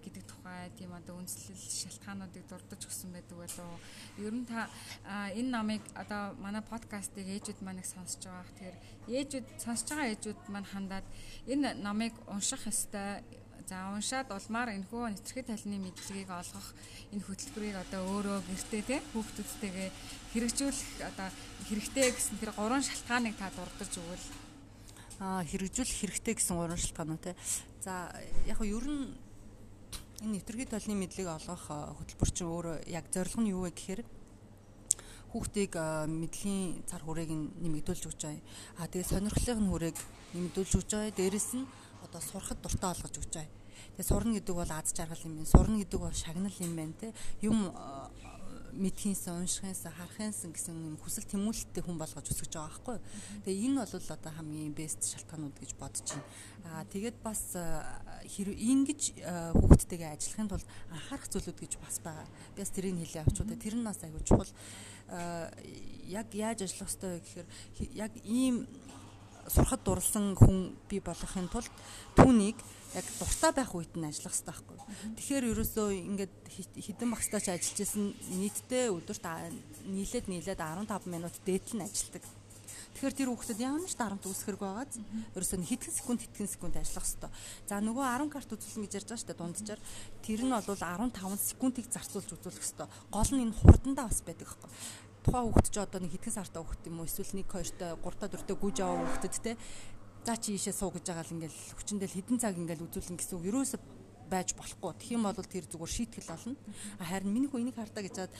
гэдэг 0.00 0.24
тухай 0.24 0.72
тийм 0.80 0.96
одоо 0.96 1.20
үндэслэл 1.20 1.60
шалтгаануудыг 1.60 2.48
дурдж 2.48 2.88
өгсөн 2.88 3.12
байдаг 3.12 3.36
болов 3.36 3.76
ер 4.16 4.32
нь 4.32 4.48
та 4.48 4.64
энэ 5.36 5.50
намыг 5.52 5.84
одоо 5.92 6.32
манай 6.40 6.64
подкастыг 6.64 7.28
ээжүүд 7.28 7.60
их 7.60 7.92
сонсож 7.92 8.24
байгаа. 8.24 8.48
Тэгэхээр 8.56 8.76
ээжүүд 9.12 9.46
сонсож 9.60 9.88
байгаа 9.92 10.12
ээжүүд 10.16 10.40
маань 10.48 10.72
хандаад 10.72 11.06
энэ 11.52 11.76
намыг 11.84 12.16
унших 12.32 12.64
ёстой 12.64 13.20
За 13.68 13.92
уншаад 13.92 14.32
улмаар 14.32 14.72
энэхүү 14.80 15.12
нэвтрэх 15.12 15.44
талны 15.44 15.76
мэдлэгийг 15.76 16.32
олгох 16.32 16.72
энэ 17.12 17.20
хөтөлбөрийг 17.20 17.76
одоо 17.76 18.00
өөрөө 18.16 18.38
гэртээ 18.48 18.82
те 18.88 18.96
хүүхдүүдтэйгээ 19.12 19.88
хэрэгжүүлэх 20.32 21.04
одоо 21.04 21.28
хэрэгтэй 21.68 22.08
гэсэн 22.16 22.40
тэр 22.40 22.56
гурван 22.56 22.80
шалтгааныг 22.80 23.36
та 23.36 23.52
дурдж 23.52 23.92
өгвөл 24.00 24.26
аа 25.20 25.44
хэрэгжүүлэх 25.44 26.00
хэрэгтэй 26.00 26.34
гэсэн 26.40 26.56
гурван 26.56 26.80
шалтгаанууд 26.80 27.20
те. 27.20 27.36
За 27.84 28.08
яг 28.48 28.56
нь 28.56 28.72
ер 28.72 28.86
нь 28.88 29.12
энэ 30.24 30.40
нэвтрэх 30.40 30.72
талны 30.72 30.96
мэдлэгийг 30.96 31.28
олгох 31.28 31.68
хөтөлбөр 31.68 32.30
чинь 32.32 32.48
өөрөө 32.48 32.76
яг 32.88 33.04
зорилго 33.12 33.40
нь 33.44 33.52
юу 33.52 33.68
вэ 33.68 33.76
гэхээр 33.76 34.00
хүүхдийг 35.36 35.76
мэдлийн 36.08 36.88
цар 36.88 37.04
хүрээг 37.04 37.30
нэмэгдүүлж 37.36 38.02
өгч 38.08 38.20
байгаа. 38.24 38.40
Аа 38.80 38.88
тэгээ 38.88 39.12
сонирхлын 39.12 39.68
хүрээг 39.68 39.98
нэмэгдүүлж 40.32 40.72
өгч 40.72 40.88
байгаа. 40.88 41.12
Дээрэс 41.20 41.52
нь 41.52 41.68
одоо 42.00 42.20
сурахад 42.24 42.64
дуртай 42.64 42.96
болгож 42.96 43.16
өгч 43.20 43.34
байгаа. 43.36 43.57
Тэгээ 43.98 44.14
сурна 44.14 44.38
гэдэг 44.38 44.54
бол 44.54 44.70
аз 44.70 44.94
жаргал 44.94 45.26
юм 45.26 45.34
байна. 45.42 45.50
Сурна 45.50 45.76
гэдэг 45.82 45.98
бол 45.98 46.14
шагнал 46.14 46.54
юм 46.62 46.72
байна 46.78 46.94
те. 47.02 47.10
Юм 47.42 47.66
мэдхийнсэн, 48.78 49.42
уншихынсэн, 49.42 49.90
харахынсэн 49.90 50.54
гэсэн 50.54 50.76
юм 50.78 50.96
хүсэл 51.02 51.26
тэмүүлэлттэй 51.26 51.82
хүн 51.82 51.98
болгож 51.98 52.30
өсгөж 52.30 52.52
байгаа 52.54 52.70
байхгүй. 52.70 52.98
Тэгээ 53.42 53.64
энэ 53.66 53.82
бол 53.82 54.06
одоо 54.14 54.32
хамгийн 54.38 54.70
бест 54.70 55.02
шалтгаанууд 55.02 55.56
гэж 55.58 55.70
бодож 55.74 56.06
байна. 56.14 56.30
Аа 56.62 56.84
тэгээд 56.86 57.18
бас 57.26 57.42
хэрэг 57.58 58.54
ингэж 58.54 59.02
хүүхдтэйгээ 59.58 60.14
ажиллахын 60.14 60.50
тулд 60.52 60.68
анхаарах 60.94 61.26
зүйлүүд 61.26 61.58
гэж 61.58 61.72
бас 61.82 61.96
байгаа. 61.98 62.26
Би 62.54 62.62
бас 62.62 62.70
тэрийг 62.70 63.02
хэлээ 63.02 63.22
авчуу. 63.26 63.50
Тэр 63.50 63.74
нь 63.74 63.88
бас 63.88 63.98
аягүй 63.98 64.22
чухал. 64.22 64.52
Яг 66.06 66.28
яаж 66.38 66.62
ажиллах 66.62 66.86
ёстой 66.86 67.10
вэ 67.18 67.22
гэхээр 67.26 67.48
яг 67.98 68.12
ийм 68.22 68.68
сурахад 69.48 69.82
дурлсан 69.84 70.36
хүн 70.36 70.76
би 70.88 71.00
болохын 71.00 71.48
тулд 71.48 71.72
түүнийг 72.16 72.58
яг 72.94 73.06
дуртай 73.20 73.52
байх 73.52 73.72
үед 73.76 73.92
нь 73.96 74.08
ажиллах 74.08 74.32
хэрэгтэй 74.32 74.48
байхгүй. 74.48 74.78
Тэгэхээр 75.16 75.44
ерөөсөө 75.52 75.88
ингээд 76.08 76.34
хідэн 76.84 77.12
багстаач 77.12 77.46
ажиллаж 77.52 77.78
исэн 77.84 78.16
нийтдээ 78.40 78.92
өдөрт 78.92 79.24
нийлээд 79.88 80.26
нийлээд 80.32 80.60
15 80.60 81.12
минут 81.12 81.34
дээдл 81.44 81.76
нь 81.76 81.84
ажилладаг. 81.84 82.24
Тэгэхээр 82.96 83.14
тэр 83.14 83.28
хүүхдэд 83.30 83.60
ямар 83.62 83.84
ч 83.84 83.94
дарамт 83.94 84.24
үүсгэрэг 84.26 84.58
байгааз 84.58 84.98
ерөөсөө 85.36 85.58
хэдхэн 85.70 85.94
секунд 85.94 86.20
хэдхэн 86.24 86.48
секунд 86.48 86.74
ажиллах 86.80 87.06
хэрэгтэй. 87.06 87.30
За 87.68 87.78
нөгөө 87.78 88.04
10 88.26 88.32
карт 88.32 88.50
үзүүлнэ 88.56 88.84
гэж 88.88 88.94
ярьж 88.98 89.08
байгаа 89.12 89.20
шүү 89.22 89.28
дээ 89.28 89.38
дунджаар. 89.38 89.80
Тэр 90.24 90.40
нь 90.42 90.54
бол 90.56 90.66
15 90.66 91.38
секундыг 91.38 91.86
зарцуулж 91.92 92.30
үзүүлэх 92.34 92.58
хэрэгтэй. 92.58 92.88
Гол 93.12 93.30
нь 93.36 93.42
энэ 93.44 93.58
хурдандаа 93.60 94.06
бас 94.08 94.20
байдаг 94.24 94.48
байхгүй 94.50 95.07
тухайн 95.28 95.52
хүүхэд 95.52 95.68
ч 95.68 95.76
одоо 95.76 96.00
нэг 96.00 96.12
хэдхэн 96.16 96.36
сартай 96.40 96.60
хүүхэд 96.64 96.88
юм 96.88 97.04
уу 97.04 97.08
эсвэл 97.08 97.36
нэг 97.36 97.52
хоёртой 97.52 97.90
гуравтай 98.00 98.28
дөрөвтэй 98.32 98.56
гүйж 98.56 98.76
аваа 98.80 99.04
хүүхдэд 99.04 99.34
те 99.44 99.52
за 100.24 100.34
чи 100.40 100.56
ийшээ 100.56 100.72
суу 100.72 100.88
гэж 100.88 101.04
байгаа 101.04 101.28
л 101.28 101.34
ингээл 101.36 101.60
хүчиндэл 101.76 102.16
хэдэн 102.16 102.38
цаг 102.40 102.56
ингээл 102.56 102.86
үзүүлэн 102.88 103.16
гэсэн 103.20 103.36
үг 103.36 103.48
ерөөсө 103.52 103.76
байж 104.32 104.56
болохгүй. 104.56 104.92
Тэгэх 104.96 105.16
юм 105.20 105.24
бол 105.28 105.36
тэр 105.36 105.64
зүгээр 105.68 105.92
шийтгэл 105.92 106.32
болно. 106.32 106.56
Харин 106.96 107.32
миний 107.32 107.48
хүү 107.52 107.60
энийг 107.60 107.76
хартаа 107.76 108.04
гэж 108.04 108.14
чад 108.16 108.32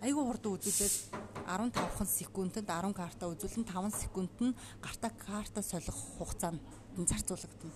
айгүй 0.00 0.24
хурдан 0.24 0.56
үзүүлээд 0.56 0.96
15 1.44 2.08
секундэд 2.08 2.64
10 2.64 2.96
карта 2.96 3.24
үзүүлэн 3.28 3.64
5 3.68 4.00
секунд 4.00 4.32
нь 4.40 4.56
гартаа 4.80 5.12
карта 5.12 5.60
солих 5.60 5.96
хугацаанд 6.16 6.60
зарцуулагдана. 6.96 7.72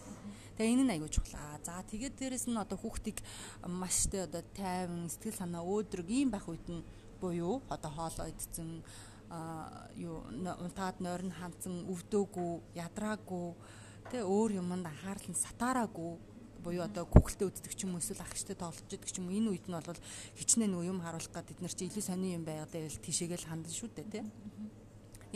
Тэгээ 0.57 0.73
энэ 0.73 0.85
нь 0.89 0.93
айгүй 0.97 1.11
чухал. 1.13 1.37
За 1.61 1.85
тэгээд 1.85 2.17
дээрэс 2.17 2.49
нь 2.49 2.57
одоо 2.57 2.81
хүүхдийг 2.81 3.21
маш 3.69 4.09
тэ 4.09 4.25
одоо 4.25 4.41
тайван 4.57 5.09
сэтгэл 5.13 5.37
санаа 5.37 5.65
өөдрөг 5.65 6.09
ийм 6.09 6.33
байх 6.33 6.49
үед 6.49 6.65
нь 6.69 6.81
буюу 7.25 7.63
одоо 7.73 7.91
хоолоо 7.97 8.29
идсэн 8.29 8.85
юу 9.97 10.17
унтаад 10.65 11.01
нойрон 11.01 11.33
хандсан 11.33 11.89
өвдөөгүй 11.89 12.53
ядраагүй 12.77 13.47
тэ 14.13 14.21
өөр 14.23 14.61
юмд 14.61 14.87
анхаарал 14.87 15.29
нь 15.33 15.43
сатаараагүй 15.45 16.13
буюу 16.65 16.85
одоо 16.85 17.05
Google-тэй 17.05 17.49
үздэг 17.49 17.73
ч 17.77 17.85
юм 17.85 17.97
уу 17.97 18.01
эсвэл 18.01 18.25
ах 18.25 18.33
штэ 18.33 18.57
тоглож 18.57 18.89
идэх 18.89 19.13
ч 19.13 19.21
юм 19.21 19.29
уу 19.29 19.37
энэ 19.37 19.53
үед 19.53 19.67
нь 19.69 19.77
бол 19.77 20.01
хичнээн 20.39 20.73
нөгөө 20.73 20.91
юм 20.93 21.01
харуулах 21.05 21.33
гад 21.33 21.49
бид 21.49 21.61
нар 21.61 21.75
чи 21.77 21.89
илүү 21.89 22.05
сони 22.05 22.37
юм 22.37 22.45
байгаад 22.49 22.73
байвал 22.73 23.05
тийшээгээл 23.05 23.49
хандна 23.49 23.69
шүү 23.69 23.91
дээ 23.93 24.09
тэ. 24.09 24.25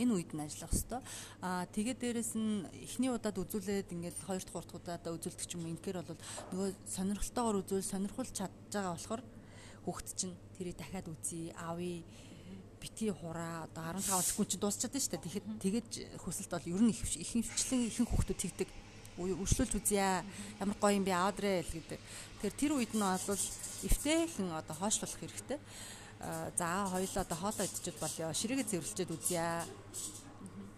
Энэ 0.01 0.13
үед 0.15 0.31
нь 0.33 0.41
ажиллах 0.41 0.73
хэвээр 0.73 1.03
аа 1.45 1.65
тэгээд 1.69 1.99
дээрэс 2.01 2.33
нь 2.33 2.65
эхний 2.81 3.11
удаад 3.13 3.37
үзүүлээд 3.37 3.93
ингээд 3.93 4.17
хоёр 4.25 4.41
дахь 4.41 4.55
гурав 4.57 4.65
дахь 4.71 4.79
удаа 4.79 5.13
үзүүлдэг 5.13 5.45
ч 5.45 5.53
юм 5.53 5.69
ингээр 5.69 5.97
бол 6.01 6.21
нөгөө 6.55 6.69
сонирхолтойгоор 6.87 7.57
үзүүл 7.61 7.91
сонирхуулж 7.93 8.33
чадж 8.33 8.55
байгаа 8.73 8.95
болохоор 8.95 9.21
хүүхд 9.85 10.07
чинь 10.15 10.35
тэрийг 10.57 10.77
дахиад 10.77 11.07
үзье 11.07 11.53
аавь 11.55 12.03
бити 12.79 13.11
хураа 13.11 13.67
одоо 13.67 13.99
15 13.99 14.23
секунд 14.23 14.49
чинь 14.49 14.63
дуусчихад 14.63 14.95
шүү 14.95 15.11
дээ. 15.11 15.23
Тэгэхэд 15.27 15.47
тэгэж 15.59 15.89
хөсөлт 16.23 16.51
бол 16.55 16.71
ер 16.71 16.81
нь 16.83 16.91
их 16.95 17.01
их 17.03 17.47
хвчлэн 17.51 17.87
ихэнх 17.91 18.09
хүүхдүүд 18.09 18.39
тэгдэг. 18.39 18.69
Өршлүүлж 19.19 19.73
үзье. 19.75 20.23
Ямар 20.63 20.77
гоё 20.79 20.95
юм 20.95 21.03
бэ 21.03 21.11
аадрэ 21.11 21.67
л 21.67 21.75
гэдэг. 21.75 21.99
Тэгэхээр 22.39 22.55
тэр 22.55 22.71
үед 22.79 22.93
нь 22.95 23.03
бол 23.03 23.43
эвтэйхэн 23.83 24.47
одоо 24.55 24.75
хойшлуулах 24.79 25.19
хэрэгтэй. 25.19 25.59
За 26.55 26.87
хоёлоо 26.87 27.21
одоо 27.27 27.37
хоолоо 27.37 27.67
идчихэд 27.67 27.99
болёо. 27.99 28.31
Ширээгээ 28.31 28.67
цэвэрлчихэд 28.71 29.11
үзье. 29.11 29.43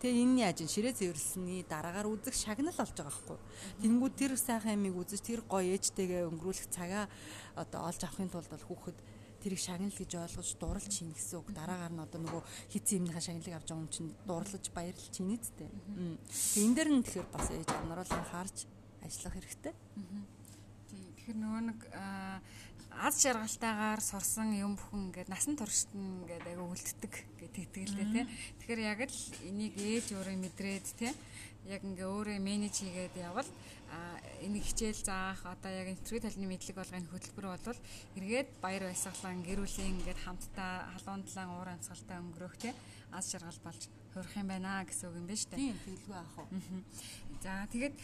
Тэгээ 0.02 0.18
энэ 0.26 0.42
яаж 0.50 0.66
ширээ 0.66 0.98
цэвэрлсэний 0.98 1.62
дараагаар 1.70 2.10
үзэх 2.10 2.34
шагнал 2.34 2.74
болж 2.74 2.90
байгаа 2.98 3.14
байхгүй. 3.14 3.38
Тэнгүүд 3.86 4.14
тэр 4.18 4.34
сайхан 4.34 4.74
ямиг 4.74 4.98
үзэж 4.98 5.22
тэр 5.22 5.46
гоё 5.46 5.78
ээжтэйгээ 5.78 6.26
өнгөрүүлэх 6.26 6.74
цагаа 6.74 7.06
одоо 7.54 7.86
олж 7.86 8.02
авахын 8.02 8.34
тулд 8.34 8.50
бол 8.50 8.66
хүүхэд 8.66 8.98
тэрийг 9.46 9.62
шагнал 9.62 9.94
гэж 9.94 10.12
ойлгож 10.18 10.50
дурлж 10.58 10.90
чинь 10.90 11.14
гэсэн 11.14 11.46
үг. 11.46 11.54
Дараагаар 11.54 11.94
нь 11.94 12.02
одоо 12.02 12.18
нөгөө 12.18 12.42
хизээ 12.74 12.98
юмныхаа 12.98 13.22
шагналыг 13.22 13.54
авч 13.54 13.70
байгаа 13.70 13.82
юм 13.86 13.94
чинь 13.94 14.10
дурлаж 14.26 14.66
баярлж 14.74 15.06
чинь 15.14 15.34
үсттэй. 15.38 15.70
Тэгээ 15.70 16.66
энэ 16.66 16.76
дээр 16.82 16.90
нь 16.98 17.04
тэгэхээр 17.06 17.30
бас 17.30 17.48
ээж 17.54 17.70
нар 17.86 18.02
бол 18.02 18.18
анхаарч 18.18 18.58
ажиллах 19.06 19.34
хэрэгтэй. 19.38 19.74
Тэгэхээр 20.90 21.38
нөгөө 21.38 21.62
нэг 21.62 21.80
аз 23.00 23.22
жаргалтайгаар 23.24 24.02
сурсан 24.04 24.52
юм 24.58 24.76
бүхэн 24.76 25.12
ингээд 25.12 25.30
насан 25.32 25.56
туршид 25.56 25.92
нь 25.96 26.28
ингээд 26.28 26.48
айгаа 26.52 26.68
үлддэг 26.68 27.14
гэдэг 27.40 27.62
итгэлтэй 27.72 28.08
тий. 28.12 28.26
Тэгэхээр 28.60 28.82
яг 28.84 29.00
л 29.08 29.20
энийг 29.48 29.74
ээж 29.80 30.06
өөрөө 30.18 30.38
мэдрээд 30.38 30.88
тий 31.00 31.12
яг 31.70 31.82
ингээ 31.86 32.10
өөрөө 32.10 32.40
менеж 32.42 32.82
хийгээд 32.82 33.16
явбал 33.22 33.50
энийг 34.42 34.66
хичээл 34.66 35.06
заах 35.06 35.46
одоо 35.46 35.70
яг 35.70 35.88
нэвтрүүлэг 35.94 36.26
талны 36.26 36.48
мэдлэг 36.50 36.76
болгоны 36.76 37.08
хөтөлбөр 37.12 37.48
болвол 37.54 37.80
эргээд 38.18 38.50
баяр 38.64 38.84
баясгалан 38.90 39.46
гэр 39.46 39.60
бүлийн 39.62 39.94
ингээд 40.02 40.24
хамтдаа 40.26 40.74
халуун 40.98 41.24
талан 41.30 41.50
уур 41.54 41.70
амьсгалтай 41.70 42.18
өнгөрөх 42.18 42.56
тий 42.58 42.74
аз 43.14 43.30
жаргал 43.30 43.60
болж 43.62 43.82
хөрөх 44.14 44.34
юм 44.42 44.48
байна 44.50 44.82
гэсэн 44.88 45.06
үг 45.12 45.16
юм 45.22 45.28
шүү 45.30 45.50
дээ. 45.54 45.60
Тийм 45.60 45.78
тэгэлгүй 45.86 46.18
аах 46.18 46.36
уу. 46.40 46.48
За 47.44 47.52
тэгээд 47.70 47.96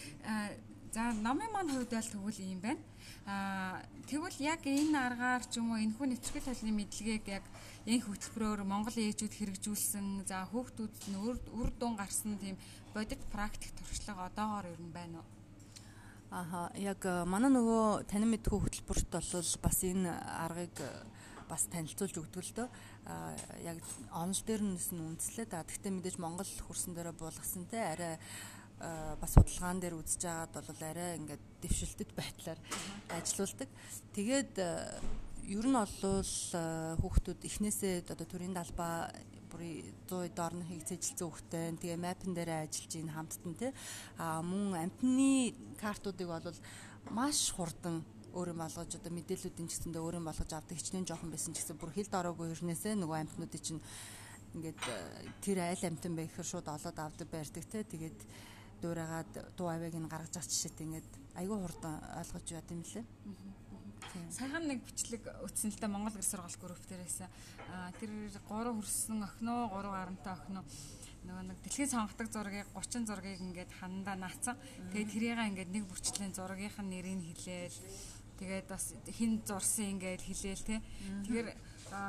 за 0.98 1.14
номын 1.14 1.54
маань 1.54 1.70
хувьд 1.70 1.93
бол 1.93 2.10
тэгвэл 2.10 2.41
юм 2.41 2.62
байна. 2.66 2.82
Аа 3.30 3.86
тэгвэл 4.10 4.38
яг 4.41 4.66
энэ 4.66 4.98
аргаар 4.98 5.45
ч 5.45 5.62
юм 5.62 5.70
уу 5.70 5.78
энэхүү 5.78 6.10
нэвтрүүлэг 6.10 6.45
талны 6.50 6.74
мэдлэгийг 6.74 7.26
яг 7.38 7.45
энэ 7.86 8.02
хөтөлбөрөөр 8.02 8.66
Монгол 8.66 8.98
ээжүүд 8.98 9.34
хэрэгжүүлсэн 9.38 10.26
за 10.26 10.50
хүүхдүүд 10.50 10.95
нь 11.14 11.18
үр 11.22 11.70
дүн 11.78 11.93
гарсан 12.02 12.41
тийм 12.41 12.58
бодит 12.98 13.22
практик 13.30 13.78
туршлага 13.78 14.26
одоогоор 14.26 14.74
ер 14.74 14.82
нь 14.82 14.89
байна 14.89 15.22
уу? 15.22 15.28
Аха 16.34 16.74
яг 16.74 17.06
манай 17.30 17.54
нөгөө 17.54 18.10
танин 18.10 18.34
мэдхүү 18.34 18.58
хөтөлбөрт 18.58 19.14
бол 19.14 19.30
бас 19.62 19.78
энэ 19.86 20.10
аргыг 20.50 20.82
бас 21.45 21.70
танилцуулж 21.70 22.16
өгдөг 22.26 22.41
л 22.41 22.54
дөө. 22.58 22.70
А 23.06 23.38
яг 23.62 23.80
онл 24.12 24.41
дээр 24.43 24.66
нь 24.66 24.82
үндэслээд 24.82 25.54
а 25.54 25.64
тэгтээ 25.64 25.93
мэдээж 25.93 26.18
Монгол 26.18 26.52
хөрсөн 26.68 26.98
дээрээ 26.98 27.16
буулгасантай 27.16 27.84
арай 27.93 28.16
бас 28.78 29.32
судалгаан 29.34 29.82
дээр 29.82 29.98
үзэж 29.98 30.22
байгаад 30.26 30.54
бол 30.54 30.82
арай 30.86 31.18
ингээд 31.18 31.44
дэвшилтэд 31.62 32.12
байдлаар 32.14 32.60
ажилуулдаг. 33.18 33.70
Тэгээд 34.14 34.54
ер 35.48 35.66
нь 35.66 35.78
олвол 35.82 36.34
хүүхдүүд 37.02 37.42
эхнээсээ 37.48 38.06
одоо 38.06 38.28
төрийн 38.28 38.54
далбаа 38.54 39.10
бүрийн 39.50 39.96
100 40.06 40.36
дорн 40.36 40.62
хийгцэжилсэн 40.68 41.26
хүүхтэй. 41.26 41.74
Тэгээ 41.82 41.98
мапн 41.98 42.36
дээр 42.36 42.68
ажиллаж 42.68 42.94
ийн 42.94 43.10
хамттан 43.10 43.54
тий. 43.56 43.72
А 44.20 44.44
мөн 44.44 44.78
амтны 44.78 45.56
картуудыг 45.80 46.28
бол 46.28 46.60
маш 47.10 47.50
хурдан 47.56 48.04
өөрөө 48.38 48.56
болгож 48.60 48.92
одоо 48.94 49.12
мэдээллүүдийн 49.16 49.70
чигсэндээ 49.72 50.04
өөрөө 50.04 50.24
болгож 50.28 50.52
авдаг 50.54 50.78
хичнээн 50.78 51.08
жоохон 51.08 51.32
байсан 51.32 51.56
ч 51.56 51.64
гэсэн 51.64 51.80
бүр 51.80 51.96
хил 51.96 52.12
дороогүй 52.12 52.54
хэрнээсээ 52.54 52.94
нөгөө 53.00 53.18
амтнуудыг 53.24 53.62
чинь 53.64 53.82
ингээд 54.54 54.82
э, 54.84 54.96
тэр 55.42 55.58
айл 55.64 55.84
амтан 55.88 56.14
байхэр 56.14 56.46
шууд 56.46 56.68
олоод 56.68 56.98
авдаг 57.00 57.28
байрдаг 57.32 57.66
те 57.66 57.82
тэгээд 57.82 58.20
дуурайгаад 58.82 59.34
дуу 59.58 59.68
авиг 59.70 59.96
нь 59.96 60.10
гаргаж 60.10 60.38
авч 60.38 60.52
жишээт 60.52 60.82
ингээд 60.86 61.10
айгүй 61.40 61.58
хурдан 61.58 61.96
ойлгож 62.20 62.48
яа 62.52 62.64
гэм 62.66 62.82
лээ. 62.84 63.06
Сайхан 64.32 64.68
нэг 64.68 64.86
бичлэг 64.86 65.24
үтсэн 65.46 65.74
л 65.74 65.80
да 65.82 65.88
Монгол 65.88 66.16
гэр 66.16 66.26
сургалт 66.26 66.60
групп 66.62 66.84
дээрээс 66.90 67.28
тэр 68.00 68.12
3 68.34 68.74
хөрсөн 68.78 69.24
охиноо 69.24 69.70
3 69.74 69.94
гарантай 69.94 70.34
охиноо 70.34 70.66
нөгөө 71.28 71.44
нэг 71.44 71.58
дэлхийн 71.66 71.92
сонгодог 71.92 72.28
зургийг 72.32 72.68
30 72.72 73.10
зургийг 73.10 73.42
ингээд 73.44 73.72
хандаа 73.82 74.16
наацсан. 74.16 74.56
Тэгээд 74.94 75.12
тэрийг 75.12 75.40
ингээд 75.44 75.74
нэг 75.76 75.84
бүрчлэн 75.92 76.32
зургийнх 76.32 76.80
нь 76.80 76.92
нэрийг 76.94 77.20
хэлээл 77.26 77.78
Тэгээд 78.38 78.70
бас 78.70 78.94
хин 79.10 79.42
зурсан 79.42 79.98
ингээд 79.98 80.22
хэлээл 80.22 80.62
те. 80.62 80.78
Тэгэхээр 81.26 81.50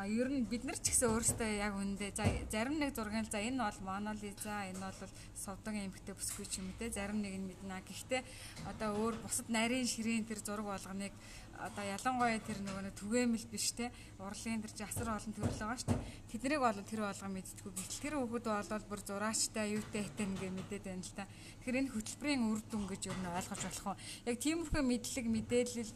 ер 0.07 0.29
нь 0.29 0.47
бид 0.51 0.65
нар 0.67 0.79
ч 0.79 0.91
гэсэн 0.91 1.13
өөрсдөө 1.15 1.51
яг 1.63 1.75
үндэ 1.79 2.11
за 2.17 2.25
зарим 2.51 2.83
нэг 2.83 2.95
зургийн 2.95 3.27
за 3.31 3.39
энэ 3.39 3.63
бол 3.63 3.79
монолиза 3.87 4.67
энэ 4.71 4.83
бол 4.83 5.01
совдог 5.39 5.75
эмхтэй 5.75 6.15
бүсгүй 6.19 6.47
ч 6.51 6.59
юм 6.59 6.75
те 6.79 6.91
зарим 6.91 7.23
нэг 7.23 7.35
нь 7.39 7.49
мэднэ. 7.53 7.87
Гэхдээ 7.87 8.23
одоо 8.67 8.91
өөр 8.99 9.15
бусад 9.23 9.47
нарийн 9.47 9.87
ширийн 9.87 10.27
тэр 10.27 10.43
зураг 10.43 10.67
болгоныг 10.67 11.15
одоо 11.59 11.85
ялангуяа 11.85 12.39
тэр 12.39 12.59
нөгөө 12.63 12.83
нэг 12.87 12.95
түгээмэл 12.95 13.47
биш 13.51 13.75
те 13.75 13.91
урлагийн 14.23 14.63
тэр 14.63 14.75
жасар 14.79 15.11
олон 15.11 15.33
төрөл 15.35 15.59
байгаа 15.59 15.79
шүү 15.79 15.91
дээ. 15.91 16.07
Тэднийг 16.31 16.61
бол 16.63 16.81
тэр 16.87 17.01
болгоо 17.03 17.31
мэдтгүү 17.35 17.73
гэтэл 17.75 18.03
тэр 18.03 18.15
хүүхэд 18.19 18.47
бол 18.47 18.87
бүр 18.87 19.01
зураачтай 19.03 19.67
юутай 19.75 20.03
хэтэн 20.07 20.31
ингээ 20.39 20.53
мэдээд 20.55 20.85
байна 20.87 21.03
л 21.03 21.17
та. 21.19 21.27
Тэгэхээр 21.27 21.81
энэ 21.83 21.93
хөтөлбөрийн 21.95 22.43
үр 22.47 22.61
дүн 22.63 22.85
гэж 22.87 23.03
юу 23.11 23.17
н 23.19 23.27
ойлгож 23.35 23.63
болох 23.67 23.87
уу? 23.91 23.97
Яг 24.31 24.37
тиймэрхүү 24.39 24.83
мэдлэг 24.87 25.27
мэдээлэл 25.27 25.93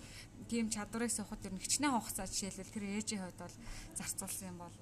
тийм 0.51 0.67
чадварыг 0.67 1.11
сухад 1.15 1.47
ер 1.47 1.55
нь 1.55 1.63
хичнээн 1.63 1.95
хугацаа 1.95 2.27
жишээлбэл 2.27 2.75
тэр 2.75 2.85
ээжийн 2.99 3.23
хувьд 3.23 3.39
бол 3.39 3.57
зарцуулсан 3.95 4.51
юм 4.51 4.59
бол 4.59 4.77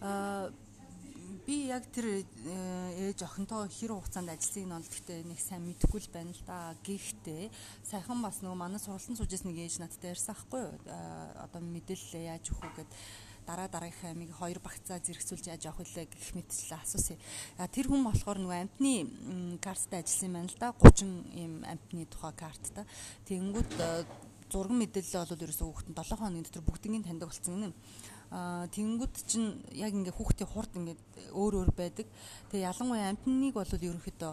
аа 0.00 0.52
би 1.46 1.70
яг 1.70 1.86
тэр 1.94 2.26
э, 2.26 3.06
ээж 3.06 3.22
охинтой 3.22 3.70
хэр 3.70 3.94
хугацаанд 3.94 4.34
ажилласыг 4.34 4.66
нь 4.66 4.74
бол 4.74 4.82
гэхдээ 4.82 5.20
нэг 5.30 5.38
сайн 5.38 5.62
мэдэхгүй 5.62 6.00
л 6.02 6.10
байна 6.10 6.34
л 6.34 6.42
да. 6.42 6.74
Гэхдээ 6.82 7.54
сайхан 7.86 8.18
бас 8.18 8.42
нөгөө 8.42 8.58
манай 8.58 8.82
сургалтын 8.82 9.14
суужээс 9.14 9.46
нэг 9.46 9.62
ээж 9.62 9.78
надтай 9.78 10.10
ярьсан 10.10 10.34
хгүй 10.34 10.66
юу? 10.66 10.74
Одоо 11.38 11.62
мэдээлэл 11.62 12.34
яаж 12.34 12.50
өгөх 12.50 12.82
гэд 12.82 12.90
дараа 13.46 13.70
дараагийнхаа 13.70 14.10
амиг 14.10 14.34
хоёр 14.34 14.58
багцаа 14.58 14.98
зэрэгцүүлж 14.98 15.46
яаж 15.46 15.62
авах 15.70 15.86
вэ 15.86 16.10
гэх 16.10 16.34
мэтчлээ 16.34 16.82
асуусан. 16.82 17.18
Тэр 17.70 17.86
хүн 17.94 18.02
болохоор 18.02 18.42
нөгөө 18.42 18.58
амтны 18.66 19.06
карттай 19.62 20.02
ажилласан 20.02 20.26
юм 20.26 20.34
байна 20.34 20.50
л 20.50 20.58
да. 20.58 20.74
30 20.74 21.30
ийм 21.30 21.54
амтны 21.62 22.10
тухай 22.10 22.34
карттай. 22.34 22.84
Тэнгүүд 23.30 23.70
зураг 24.50 24.74
мэдээлэл 24.74 25.30
бол 25.30 25.44
ерөөсөө 25.46 25.66
хүүхэд 25.70 25.88
нь 25.94 25.98
7 25.98 26.18
хоногийн 26.18 26.46
дотор 26.46 26.66
бүгднийг 26.66 27.06
таньдаг 27.06 27.30
болсон 27.30 27.70
юм 27.70 27.74
тэнгууд 28.30 29.14
чинь 29.22 29.62
яг 29.70 29.94
ингээ 29.94 30.10
хүүхдийн 30.10 30.50
хурд 30.50 30.72
ингээ 30.74 30.96
өөр 31.30 31.62
өөр 31.62 31.70
байдаг. 31.78 32.06
Тэгээ 32.50 32.66
ялангуяа 32.66 33.14
амтныг 33.14 33.54
бол 33.54 33.70
ерөнхийдөө 33.70 34.32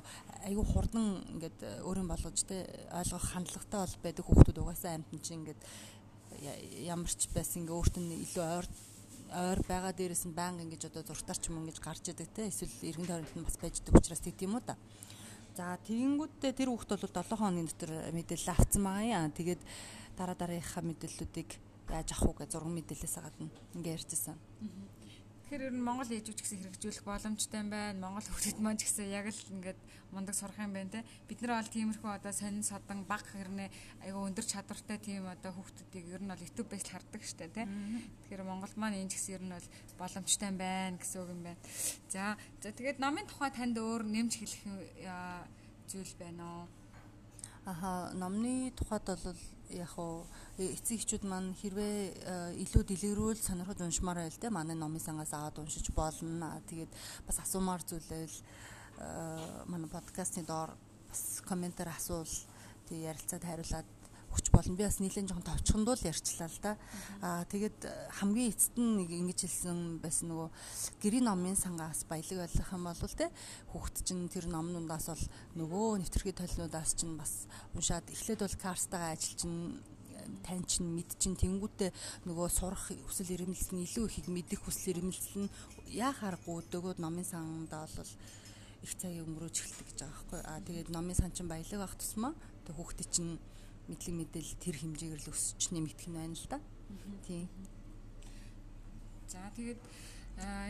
айгүй 0.50 0.66
хурдан 0.66 1.06
ингээд 1.38 1.86
өөрийн 1.86 2.10
болгож 2.10 2.42
те 2.42 2.66
ойлгох 2.90 3.26
хандлагатай 3.38 3.80
бол 3.86 3.98
байдаг 4.02 4.26
хүүхдүүд 4.26 4.62
угаасаа 4.66 4.98
амтн 4.98 5.20
чинь 5.22 5.46
ингээд 5.46 5.62
ямар 6.90 7.12
ч 7.14 7.30
байсан 7.30 7.64
ингээ 7.64 7.78
өөрт 7.78 7.96
нь 8.02 8.18
илүү 8.26 8.44
ойр 8.44 8.68
ойр 9.34 9.60
байгаа 9.70 9.94
дээрээс 9.94 10.26
нь 10.26 10.38
байнга 10.38 10.66
ингэж 10.66 10.90
одоо 10.90 11.04
зуртаар 11.06 11.38
ч 11.38 11.54
юм 11.54 11.62
ингэж 11.62 11.78
гарч 11.78 12.10
идэг 12.10 12.30
те 12.34 12.50
эсвэл 12.50 12.74
эргэн 12.90 13.08
тойронд 13.10 13.34
нь 13.38 13.46
бас 13.46 13.58
байждаг 13.62 13.94
учраас 13.94 14.22
тэг 14.26 14.38
тийм 14.38 14.58
үү 14.58 14.64
да. 14.66 14.76
За 15.54 15.78
тэгэнгүүтээ 15.86 16.54
тэр 16.58 16.74
хүүхд 16.74 16.98
бол 16.98 17.14
7 17.14 17.38
хоногийн 17.38 17.70
дотор 17.70 17.94
мэдээлэл 18.10 18.54
авцсан 18.58 18.82
байгаа 18.82 19.30
юм. 19.30 19.38
Тэгээд 19.38 19.62
дараа 20.18 20.34
дараагийнхаа 20.34 20.82
мэдээллүүдийг 20.82 21.50
яаж 21.90 22.10
авах 22.14 22.28
уу 22.30 22.38
гэж 22.40 22.50
зураг 22.54 22.72
мэдээлэлээс 22.72 23.16
гадна 23.20 23.50
ингээ 23.76 23.96
ярьжсэн. 23.98 24.38
Тэгэхээр 25.44 25.70
ер 25.70 25.76
нь 25.76 25.86
Монгол 25.86 26.10
ээжүүч 26.10 26.40
гэсэн 26.42 26.60
хэрэгжүүлэх 26.66 27.06
боломжтой 27.06 27.60
юм 27.62 27.70
байна. 27.70 28.00
Монгол 28.00 28.26
хүүхдэд 28.26 28.58
маань 28.58 28.80
ч 28.80 28.90
гэсэн 28.90 29.12
яг 29.12 29.30
л 29.30 29.52
ингээд 29.54 29.80
мундаг 30.10 30.34
сурах 30.34 30.58
юм 30.58 30.74
байна 30.74 30.90
те. 30.90 31.06
Бид 31.30 31.46
нар 31.46 31.62
бол 31.62 31.70
тиймэрхүү 31.70 32.10
одоо 32.10 32.34
сонин 32.34 32.66
садан 32.66 33.06
баг 33.06 33.22
хэрнээ 33.28 33.70
айгүй 34.02 34.24
өндөр 34.34 34.46
чадвартай 34.50 34.98
тийм 34.98 35.30
одоо 35.30 35.54
хүүхдүүдийг 35.54 36.06
ер 36.10 36.22
нь 36.26 36.32
бол 36.34 36.42
YouTube 36.42 36.74
бэсэл 36.74 36.98
хардаг 36.98 37.22
штэ 37.22 37.54
те. 37.54 37.70
Тэгэхээр 37.70 38.42
Монгол 38.50 38.74
маань 38.82 38.98
энэ 39.04 39.14
гэсэн 39.14 39.36
ер 39.38 39.44
нь 39.46 39.54
бол 39.54 39.68
боломжтой 40.02 40.48
юм 40.50 40.58
байна 40.58 40.98
гэсэн 40.98 41.22
үг 41.22 41.30
юм 41.30 41.42
байна. 41.46 41.62
За 42.10 42.34
за 42.58 42.70
тэгээд 42.74 42.98
номын 42.98 43.30
тухай 43.30 43.52
танд 43.54 43.78
өөр 43.78 44.10
нэмж 44.10 44.34
хэлэх 44.42 44.64
зүйл 45.86 46.14
байна 46.18 46.66
уу? 46.66 46.66
Аха 47.66 48.12
номны 48.18 48.74
тухайд 48.76 49.06
бол 49.06 49.38
яг 49.74 49.94
уу 49.98 50.26
эцэг 50.58 51.02
эхчүүд 51.02 51.24
маань 51.26 51.58
хэрвээ 51.58 51.98
э, 52.14 52.36
илүү 52.62 52.84
дэлгэрүүл 52.86 53.42
сонирхож 53.42 53.82
уншмаар 53.82 54.22
байл 54.22 54.38
те 54.38 54.50
манай 54.54 54.78
номын 54.78 55.02
сангаас 55.02 55.34
аваад 55.34 55.58
уншиж 55.58 55.90
болно. 55.98 56.62
Тэгээд 56.70 56.92
бас 57.26 57.38
асуумаар 57.42 57.82
зүйлэл 57.82 58.36
э, 59.02 59.66
манай 59.66 59.90
подкастны 59.90 60.46
доор 60.46 60.78
бас 61.10 61.42
комментээр 61.46 61.90
асуул 61.90 62.30
тэг 62.86 62.98
ярилцаад 63.02 63.44
хариулаад 63.44 63.90
өгч 64.34 64.50
болно. 64.50 64.74
Би 64.74 64.84
бас 64.84 64.98
нэлээд 64.98 65.30
жоохон 65.30 65.46
товчхондуул 65.46 66.02
ярьчлаа 66.02 66.50
л 66.50 66.60
да. 66.66 66.74
Аа 67.22 67.46
тэгээд 67.46 67.86
хамгийн 68.18 68.50
эцэст 68.50 68.76
нь 68.82 69.06
ингэж 69.06 69.40
хэлсэн 69.46 70.02
байсан 70.02 70.34
нөгөө 70.34 70.50
гэрийн 71.06 71.30
номын 71.30 71.54
сангаас 71.54 72.04
баялаг 72.10 72.50
ойлгох 72.50 72.74
юм 72.74 72.84
бол 72.90 73.14
те 73.14 73.30
хүүхд 73.70 73.96
чинь 74.02 74.26
тэр 74.34 74.50
номнуудаас 74.50 75.08
бол 75.14 75.26
нөгөө 75.62 76.02
нэвтрхий 76.02 76.34
толинуудаас 76.34 76.98
чинь 76.98 77.14
бас 77.14 77.46
уншаад 77.78 78.10
эхлээд 78.10 78.42
бол 78.42 78.58
карстагаа 78.58 79.14
ажил 79.14 79.38
чинь 79.38 79.78
тань 80.44 80.64
чин 80.66 80.88
мэд 80.96 81.16
чин 81.20 81.36
тэнгүүтээ 81.38 81.92
нөгөө 82.28 82.48
сурах 82.50 82.90
хүсэл 82.90 83.36
эрмэлзэл 83.36 83.76
нь 83.76 83.86
илүү 83.86 84.06
ихийг 84.08 84.28
мэдэх 84.32 84.60
хүсэл 84.64 84.98
эрмэлзэл 84.98 85.46
нь 85.46 85.54
яахааргүй 85.94 86.58
дөгөөд 86.72 87.00
номын 87.04 87.28
сандаа 87.28 87.88
бол 87.92 88.12
их 88.84 88.94
цагийг 89.00 89.24
өнгөрөөж 89.28 89.56
эхэлдэг 89.56 89.88
гэж 89.88 90.00
байгаа 90.00 90.12
байхгүй. 90.12 90.40
Аа 90.44 90.60
тэгээд 90.68 90.90
номын 90.92 91.16
сан 91.16 91.32
чин 91.32 91.48
баялаг 91.48 91.80
авах 91.80 91.96
тусмаа 91.96 92.34
тэг 92.68 92.76
хүүхдээ 92.76 93.08
чинь 93.08 93.40
мэдлэг 93.90 94.16
мэдээлэл 94.16 94.62
тэр 94.64 94.76
хэмжээгээр 94.80 95.22
л 95.28 95.32
өсөж 95.34 95.62
нэмэгдэх 95.76 96.08
нь 96.08 96.18
байна 96.18 96.36
л 96.36 96.48
да. 96.48 96.60
Тийм. 97.28 97.48
За 99.28 99.44
тэгээд 99.58 99.82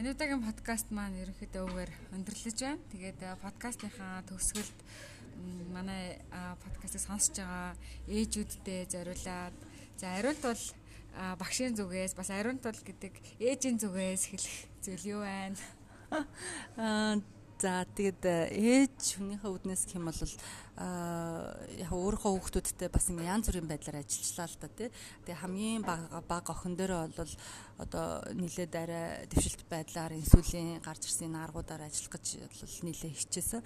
энэ 0.01 0.11
удаагийн 0.11 0.41
подкаст 0.41 0.87
маань 0.89 1.19
ерөнхийдөө 1.21 1.63
өвөр 1.67 1.91
өндөрлөж 2.15 2.57
байна. 2.57 2.81
Тэгээд 2.89 3.19
подкастынхаа 3.43 4.25
төгсгөлд 4.27 4.77
манай 5.73 6.19
подкастыг 6.63 7.01
сонсож 7.01 7.37
байгаа 7.37 7.75
ээжүүдтэй 8.09 8.89
зориулаад 8.89 9.55
за 9.97 10.05
ариунт 10.17 10.41
бол 10.41 10.63
багшийн 11.37 11.77
зүгээс 11.77 12.13
бас 12.17 12.29
ариунт 12.33 12.61
бол 12.65 12.79
гэдэг 12.81 13.13
ээжийн 13.39 13.77
зүгээс 13.77 14.23
хэлэх 14.33 14.57
зүйл 14.81 15.05
юу 15.17 15.21
байна? 15.21 15.57
Аа 16.77 17.21
за 17.63 17.87
тэгээд 17.95 18.23
ээж 18.51 19.17
хүнийхээ 19.17 19.51
үднээс 19.55 19.87
гэх 19.87 19.97
юм 19.97 20.11
бол 20.11 20.19
яг 20.73 21.91
өөрийнхөө 21.93 22.33
хүүхдүүдтэй 22.33 22.89
бас 22.89 23.05
ингээ 23.13 23.29
янз 23.29 23.45
бүрийн 23.45 23.69
байдлаар 23.69 24.01
ажиллачлаа 24.01 24.49
л 24.49 24.57
да 24.57 24.69
тий. 24.73 24.89
Тэгээ 25.21 25.41
хамгийн 25.45 25.85
бага 25.85 26.49
охин 26.49 26.73
дээрээ 26.73 27.13
бол 27.13 27.33
одоо 27.77 28.25
нийлээд 28.33 28.73
арай 28.73 29.29
дэвшилт 29.29 29.69
байдлаар 29.69 30.17
инсулин 30.17 30.81
гарч 30.81 31.05
ирсэн 31.05 31.37
аргуудаар 31.37 31.85
ажиллах 31.85 32.17
гэж 32.17 32.25
бол 32.41 32.77
нийлээ 32.89 33.13
хичээсэн. 33.13 33.61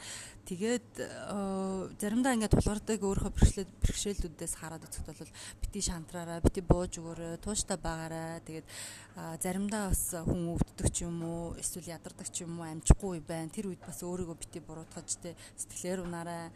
Тэгээд 0.52 0.90
заримдаа 1.96 2.36
ингээ 2.36 2.52
тулгардаг 2.52 3.00
өөрийнхөө 3.00 3.36
бэрхшээл 3.40 3.72
бэрхшээлүүдээс 3.84 4.54
хараад 4.60 4.84
үзэхэд 4.84 5.08
бол 5.08 5.34
бити 5.64 5.80
шантраараа 5.80 6.44
бити 6.44 6.60
бууж 6.60 7.00
өгөөрэй, 7.00 7.40
тууштай 7.40 7.80
байгаарай. 7.80 8.44
Тэгээд 8.44 8.68
заримдаа 9.40 9.96
бас 9.96 10.12
хүн 10.12 10.60
өвддөг 10.60 10.88
ч 10.92 11.08
юм 11.08 11.24
уу, 11.24 11.56
эсвэл 11.56 11.88
ядардаг 11.88 12.28
ч 12.28 12.44
юм 12.44 12.60
уу 12.60 12.68
амжихгүй 12.68 13.24
байна. 13.24 13.52
Тэр 13.52 13.72
үед 13.72 13.84
бас 13.84 14.04
өөрийгөө 14.04 14.38
бити 14.40 14.60
буруутгаж 14.60 15.10
тэ 15.24 15.36
сэтгэлээр 15.56 16.04
унаарай 16.04 16.52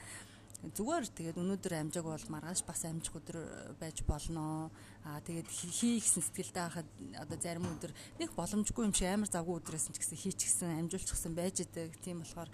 зүгээр 0.62 1.06
тэгээд 1.10 1.42
өнөөдөр 1.42 1.74
амжааг 1.74 2.06
бол 2.06 2.28
маргааш 2.38 2.62
бас 2.70 2.86
амжих 2.86 3.18
өдөр 3.18 3.38
байж 3.82 4.06
болно. 4.06 4.70
Аа 5.02 5.18
тэгээд 5.26 5.50
хий 5.50 5.98
гэсэн 5.98 6.22
сэтгэлтэй 6.22 6.62
хахад 6.62 6.90
одоо 7.18 7.38
зарим 7.42 7.66
өдөр 7.66 7.90
нэг 8.22 8.30
боломжгүй 8.38 8.86
юм 8.86 8.94
шиг 8.94 9.10
амар 9.10 9.30
завгүй 9.34 9.58
өдрөөс 9.58 9.90
ч 9.90 9.98
гэсэн 9.98 10.22
хийчихсэн, 10.22 10.78
амжуулчихсан 10.86 11.34
байж 11.34 11.66
идэг. 11.66 11.98
Тийм 12.06 12.22
болохоор 12.22 12.50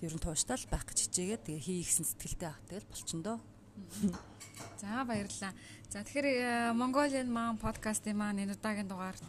ер 0.00 0.12
нь 0.16 0.24
тууштай 0.24 0.56
л 0.56 0.72
байх 0.72 0.88
гэж 0.88 1.12
хичээгээд 1.12 1.44
тэгээ 1.44 1.60
хий 1.60 1.80
гэсэн 1.84 2.08
сэтгэлтэй 2.08 2.48
хах 2.48 2.64
тэгэл 2.72 2.88
болчихно 2.88 3.20
доо. 3.20 3.38
За 4.80 5.04
баярлалаа. 5.04 5.52
За 5.92 6.00
тэгэхээр 6.00 6.72
Mongolian 6.72 7.28
Mom 7.28 7.60
podcast-ийн 7.60 8.16
маань 8.16 8.40
энэ 8.40 8.56
удаагийн 8.56 8.88
дугаарт 8.88 9.20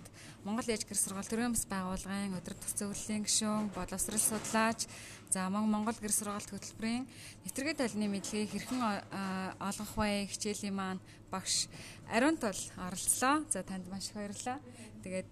Монгол 0.47 0.63
ээж 0.63 0.87
гэр 0.87 0.95
сургаал 0.95 1.27
төрөөмс 1.27 1.67
байгууллагын 1.67 2.39
өдөр 2.39 2.55
тус 2.55 2.79
зөвлөлийн 2.79 3.27
гишүүн, 3.27 3.75
боловсрал 3.75 4.23
судлаач, 4.23 4.87
за 5.27 5.51
Монгол 5.51 5.99
гэр 5.99 6.15
сургаалт 6.15 6.47
хөтөлбөрийн 6.47 7.03
нэвтргээ 7.43 7.75
толны 7.75 8.07
мэдлэгийг 8.07 8.55
хэрхэн 8.55 8.79
олгох 9.59 9.91
вэ 9.99 10.31
хичээлийн 10.31 10.71
маань 10.71 11.03
багш 11.27 11.67
Ариунт 12.07 12.39
бол 12.39 12.61
оролцлоо. 12.79 13.43
За 13.51 13.59
танд 13.67 13.91
маш 13.91 14.07
их 14.07 14.15
баярлалаа. 14.15 14.63
Тэгээд 15.03 15.29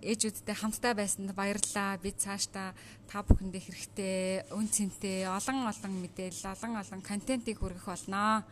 ээжүүдтэй 0.00 0.56
хамтдаа 0.56 0.96
байсанд 0.96 1.36
баярлалаа. 1.36 2.00
Бид 2.00 2.24
цаашдаа 2.24 2.72
та 3.04 3.20
бүхэндээ 3.20 3.62
хэрэгтэй, 3.68 4.48
үн 4.56 4.64
цэнтэй 4.64 5.28
олон 5.28 5.68
олон 5.68 5.92
мэдээлэл, 6.08 6.56
олон 6.56 6.80
олон 6.80 7.00
контентийг 7.04 7.60
хүргэх 7.60 7.84
болноо. 7.84 8.48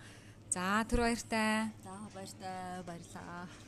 За 0.56 0.80
түр 0.88 1.02
баяртай. 1.04 1.68
За 1.84 1.94
баяртай 2.14 2.80
баярлалаа. 2.88 3.65